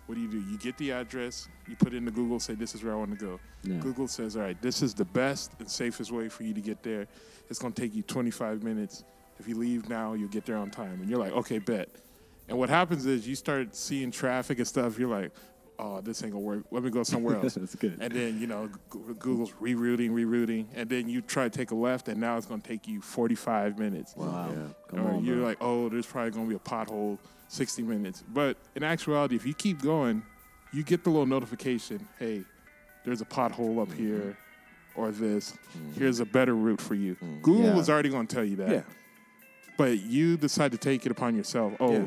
[0.06, 0.39] what do you do?
[0.39, 3.18] You get the address, you put it into Google, say this is where I want
[3.18, 3.40] to go.
[3.62, 3.76] Yeah.
[3.76, 6.82] Google says, all right, this is the best and safest way for you to get
[6.82, 7.06] there.
[7.48, 9.05] It's going to take you 25 minutes.
[9.39, 11.01] If you leave now, you'll get there on time.
[11.01, 11.89] And you're like, okay, bet.
[12.48, 14.98] And what happens is you start seeing traffic and stuff.
[14.98, 15.32] You're like,
[15.79, 16.65] oh, this ain't gonna work.
[16.71, 17.55] Let me go somewhere else.
[17.55, 17.99] That's good.
[18.01, 22.09] And then you know Google's rerouting, rerouting, and then you try to take a left,
[22.09, 24.15] and now it's gonna take you 45 minutes.
[24.17, 24.51] Wow.
[24.51, 24.57] Yeah.
[24.89, 25.45] Come or on, you're bro.
[25.45, 27.19] like, oh, there's probably gonna be a pothole,
[27.49, 28.23] 60 minutes.
[28.29, 30.23] But in actuality, if you keep going,
[30.73, 32.45] you get the little notification, hey,
[33.05, 34.07] there's a pothole up mm-hmm.
[34.07, 34.39] here,
[34.97, 35.53] or this.
[35.53, 36.01] Mm-hmm.
[36.01, 37.15] Here's a better route for you.
[37.17, 37.41] Mm-hmm.
[37.43, 37.75] Google Yeah.
[37.75, 38.83] was already gonna tell you that Yeah.
[39.77, 41.75] but you decide to take it upon yourself.
[41.81, 42.07] Oh, Yeah.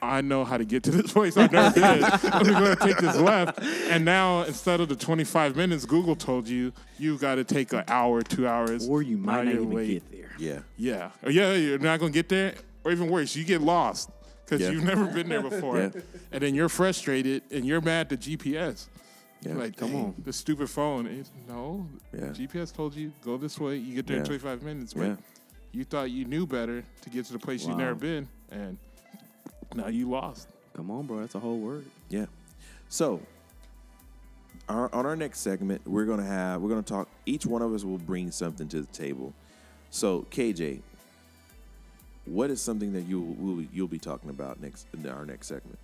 [0.00, 1.36] I know how to get to this place.
[1.36, 2.04] I've never been.
[2.04, 3.60] I'm going to take this left.
[3.90, 7.84] And now, instead of the 25 minutes Google told you, you've got to take an
[7.88, 8.88] hour, two hours.
[8.88, 10.10] or you might not even late.
[10.10, 10.30] get there.
[10.38, 10.60] Yeah.
[10.76, 11.10] Yeah.
[11.24, 12.54] Or yeah, you're not going to get there.
[12.84, 14.10] Or even worse, you get lost
[14.44, 14.70] because Yeah.
[14.70, 15.78] you've never been there before.
[15.78, 15.90] Yeah.
[16.32, 18.86] And then you're frustrated and you're mad at GPS.
[19.42, 19.54] Yeah.
[19.54, 21.06] Like, Come on." The stupid phone.
[21.06, 21.86] It's- no.
[22.12, 22.26] Yeah.
[22.28, 23.76] GPS told you, go this way.
[23.76, 24.94] You get there in 25 minutes.
[24.94, 25.16] But Yeah.
[25.72, 28.28] you thought you knew better to get to the place you've never been.
[28.50, 28.78] And
[29.74, 30.48] now you lost.
[30.74, 31.20] Come on, bro.
[31.20, 31.84] That's a whole word.
[32.08, 32.26] Yeah.
[32.88, 33.20] So,
[34.68, 37.08] our, on our next segment, we're gonna have we're gonna talk.
[37.26, 39.32] Each one of us will bring something to the table.
[39.90, 40.80] So, KJ,
[42.24, 45.78] what is something that you will you'll be talking about next in our next segment?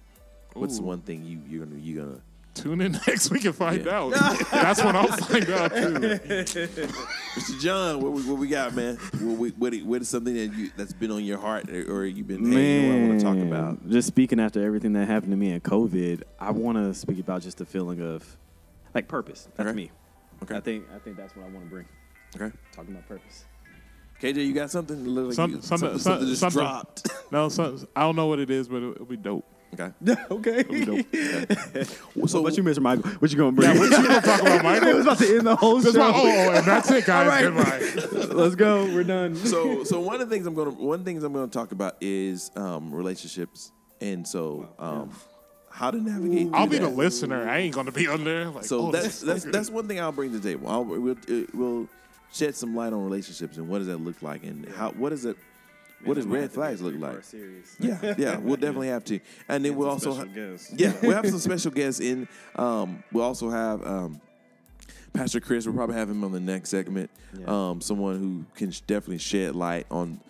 [0.55, 0.89] What's the Ooh.
[0.89, 2.21] one thing you you're gonna you're gonna
[2.55, 3.99] Tune in next week and find Yeah.
[4.01, 4.13] out.
[4.53, 5.95] That's when I'll find out too.
[7.35, 7.61] Mr.
[7.61, 8.97] John, what we, what we got, man?
[9.21, 12.07] What, we, what, what is something that you that's been on your heart or, or
[12.07, 13.89] you've been hey, you know what I want to talk about?
[13.91, 17.43] Just speaking after everything that happened to me in COVID, I want to speak about
[17.43, 18.37] just the feeling of
[18.95, 19.49] like purpose.
[19.57, 19.77] That's Okay.
[19.77, 19.91] me.
[20.45, 20.57] Okay.
[20.57, 21.87] I think I think that's what I want to bring.
[22.37, 22.57] Okay.
[22.73, 23.45] Talking about purpose.
[24.23, 24.97] KJ, you got something?
[24.97, 27.09] It looks like Some- you- something- something, just something- dropped.
[27.33, 29.45] No, so, I don't know what it is, but it'll, it'll be dope.
[29.81, 29.93] Okay.
[30.31, 30.63] okay.
[30.85, 31.07] Dope.
[32.15, 32.81] So, So what you, Mr.
[32.81, 33.11] Michael?
[33.13, 33.71] What you gonna bring?
[33.71, 35.91] Yeah, what you gonna talk about, I was about to end the whole show.
[35.97, 37.45] oh, oh, and that's it, guys.
[37.45, 37.95] All right.
[37.95, 38.35] Goodbye.
[38.35, 38.85] Let's go.
[38.85, 39.37] We're done.
[39.37, 42.51] so so one of the things I'm gonna one things I'm gonna talk about is
[42.57, 45.11] um, relationships, and so um,
[45.71, 46.49] how to navigate.
[46.53, 47.49] I'll be the listener.
[47.49, 48.47] I ain't gonna be on there.
[48.47, 49.53] Like, So oh, that's that's good.
[49.55, 50.69] that's one thing I'll bring to the table.
[50.69, 51.17] I'll we'll,
[51.53, 51.89] we'll
[52.33, 55.25] shed some light on relationships and what does that look like and how what does
[55.25, 55.37] it
[56.05, 57.23] what does red flags look like?
[57.81, 60.25] Yeah, yeah, we'll definitely have to, and then we'll also ha-
[60.77, 62.29] yeah we'll have some special guests in.
[62.57, 64.21] Um, we'll also have um,
[65.13, 65.67] Pastor Chris.
[65.67, 67.11] We'll probably have him on the next segment.
[67.39, 67.47] Yeah.
[67.71, 70.21] Um, someone who can sh- definitely shed light on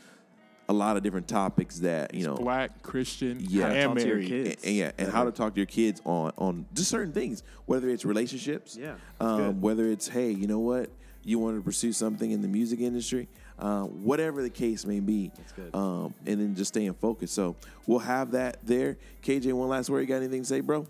[0.68, 3.68] a lot of different topics that you know black Christian Yeah.
[3.68, 4.28] and Talk to your married.
[4.28, 4.48] kids.
[4.62, 7.42] and, and yeah, and how to talk to your kids on on just certain things,
[7.66, 10.88] whether it's relationships, Yeah, um, whether it's hey, you know what,
[11.24, 13.28] you want to pursue something in the music industry,
[13.58, 15.74] uh, whatever the case may be, That's good.
[15.74, 17.34] Um, and then just staying focused.
[17.34, 17.56] So
[17.86, 18.98] we'll have that there.
[19.22, 20.00] KJ, one last word.
[20.00, 20.86] You got anything to say, bro?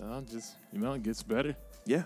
[0.00, 1.54] No, just you know, it gets better.
[1.86, 2.04] Yeah,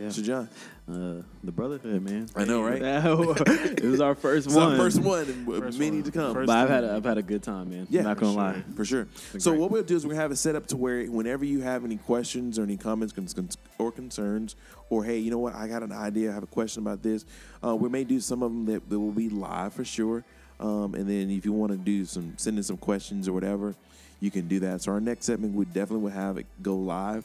[0.00, 0.08] Yeah.
[0.08, 0.48] So John,
[0.88, 2.26] Uh, the brotherhood, man.
[2.34, 2.80] I know, right?
[2.82, 4.72] it was our first it's one.
[4.72, 6.02] our first one, and First many one.
[6.04, 6.34] to come.
[6.34, 7.86] First But I've had a, I've had a good time, man.
[7.90, 8.42] Yeah, not gonna sure.
[8.42, 8.64] lie.
[8.74, 9.08] For sure.
[9.38, 11.84] So what we'll do is we'll have it set up to where whenever you have
[11.84, 13.14] any questions or any comments
[13.78, 14.56] or concerns,
[14.88, 17.26] or hey, you know what, I got an idea, I have a question about this.
[17.62, 20.24] Uh, we may do some of them that, that will be live for sure.
[20.58, 23.74] Um, and then if you want to do some send in some questions or whatever,
[24.18, 24.82] you can do that.
[24.82, 27.24] So our next segment we definitely will have it go live.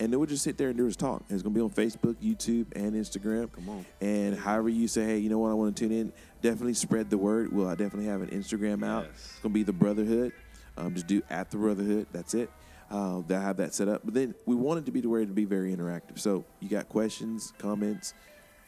[0.00, 1.24] And then we'll just sit there and do this talk.
[1.28, 3.50] It's gonna be on Facebook, YouTube, and Instagram.
[3.52, 3.86] Come on.
[4.00, 7.10] And however you say, hey, you know what, I want to tune in, definitely spread
[7.10, 7.52] the word.
[7.52, 9.06] We'll definitely have an Instagram out.
[9.06, 9.14] Yes.
[9.14, 10.32] It's gonna be the Brotherhood.
[10.76, 12.06] Um, just do at the Brotherhood.
[12.12, 12.50] That's it.
[12.90, 14.02] Uh, they'll have that set up.
[14.04, 16.18] But then we want it to be the way to be very interactive.
[16.18, 18.14] So you got questions, comments,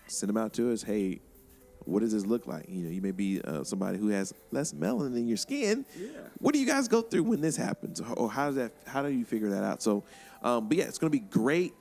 [0.09, 0.83] send them out to us.
[0.83, 1.21] Hey,
[1.85, 2.67] what does this look like?
[2.69, 5.87] You know, you may be uh, somebody who has less melanin in your skin.
[5.99, 6.09] Yeah.
[6.39, 8.73] What do you guys go through when this happens, or how does that?
[8.87, 9.83] How do you figure that out?
[9.83, 10.05] So,
[10.43, 11.75] um, but yeah, it's gonna be great.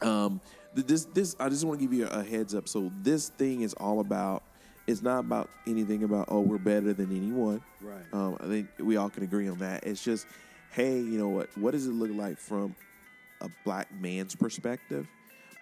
[0.00, 0.40] Um,
[0.74, 2.68] this this I just want to give you a heads up.
[2.68, 4.42] So this thing is all about.
[4.88, 7.62] It's not about anything about oh we're better than anyone.
[7.80, 8.02] Right.
[8.12, 9.84] Um, I think we all can agree on that.
[9.84, 10.26] It's just,
[10.72, 11.56] hey, you know what?
[11.56, 12.74] What does it look like from
[13.40, 15.06] a black man's perspective?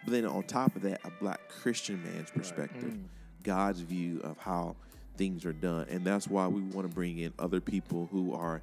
[0.05, 2.97] But then on top of that, a black Christian man's perspective,
[3.43, 4.77] God's view of how
[5.19, 8.63] things are done, and that's why we want to bring in other people who are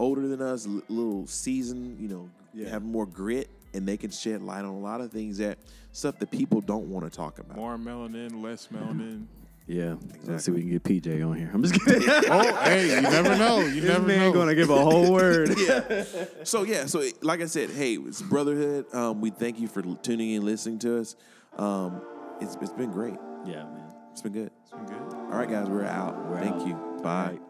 [0.00, 2.68] older than us, a little seasoned, you know, Yeah.
[2.70, 5.58] have more grit, and they can shed light on a lot of things that
[5.92, 7.56] stuff that people don't want to talk about.
[7.56, 9.26] More melanin, less melanin.
[9.66, 9.94] Yeah.
[10.24, 11.48] Let's see if we can get PJ on here.
[11.54, 12.02] I'm just kidding.
[12.08, 13.60] oh, hey, you never know.
[13.60, 14.32] You this never man know.
[14.32, 15.50] gonna give a whole word.
[15.56, 16.24] yeah.
[16.42, 18.92] So yeah, so like I said, hey, it's brotherhood.
[18.92, 21.14] Um, we thank you for tuning in, listening to us.
[21.56, 22.00] Um,
[22.40, 23.14] it's it's been great.
[23.46, 23.92] yeah, man.
[24.10, 24.50] It's been good.
[24.62, 25.14] It's been good.
[25.14, 26.18] All right, guys, we're out.
[26.28, 26.66] We're thank out.
[26.66, 26.74] you.
[27.00, 27.38] Bye.
[27.38, 27.40] right.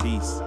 [0.00, 0.40] Peace.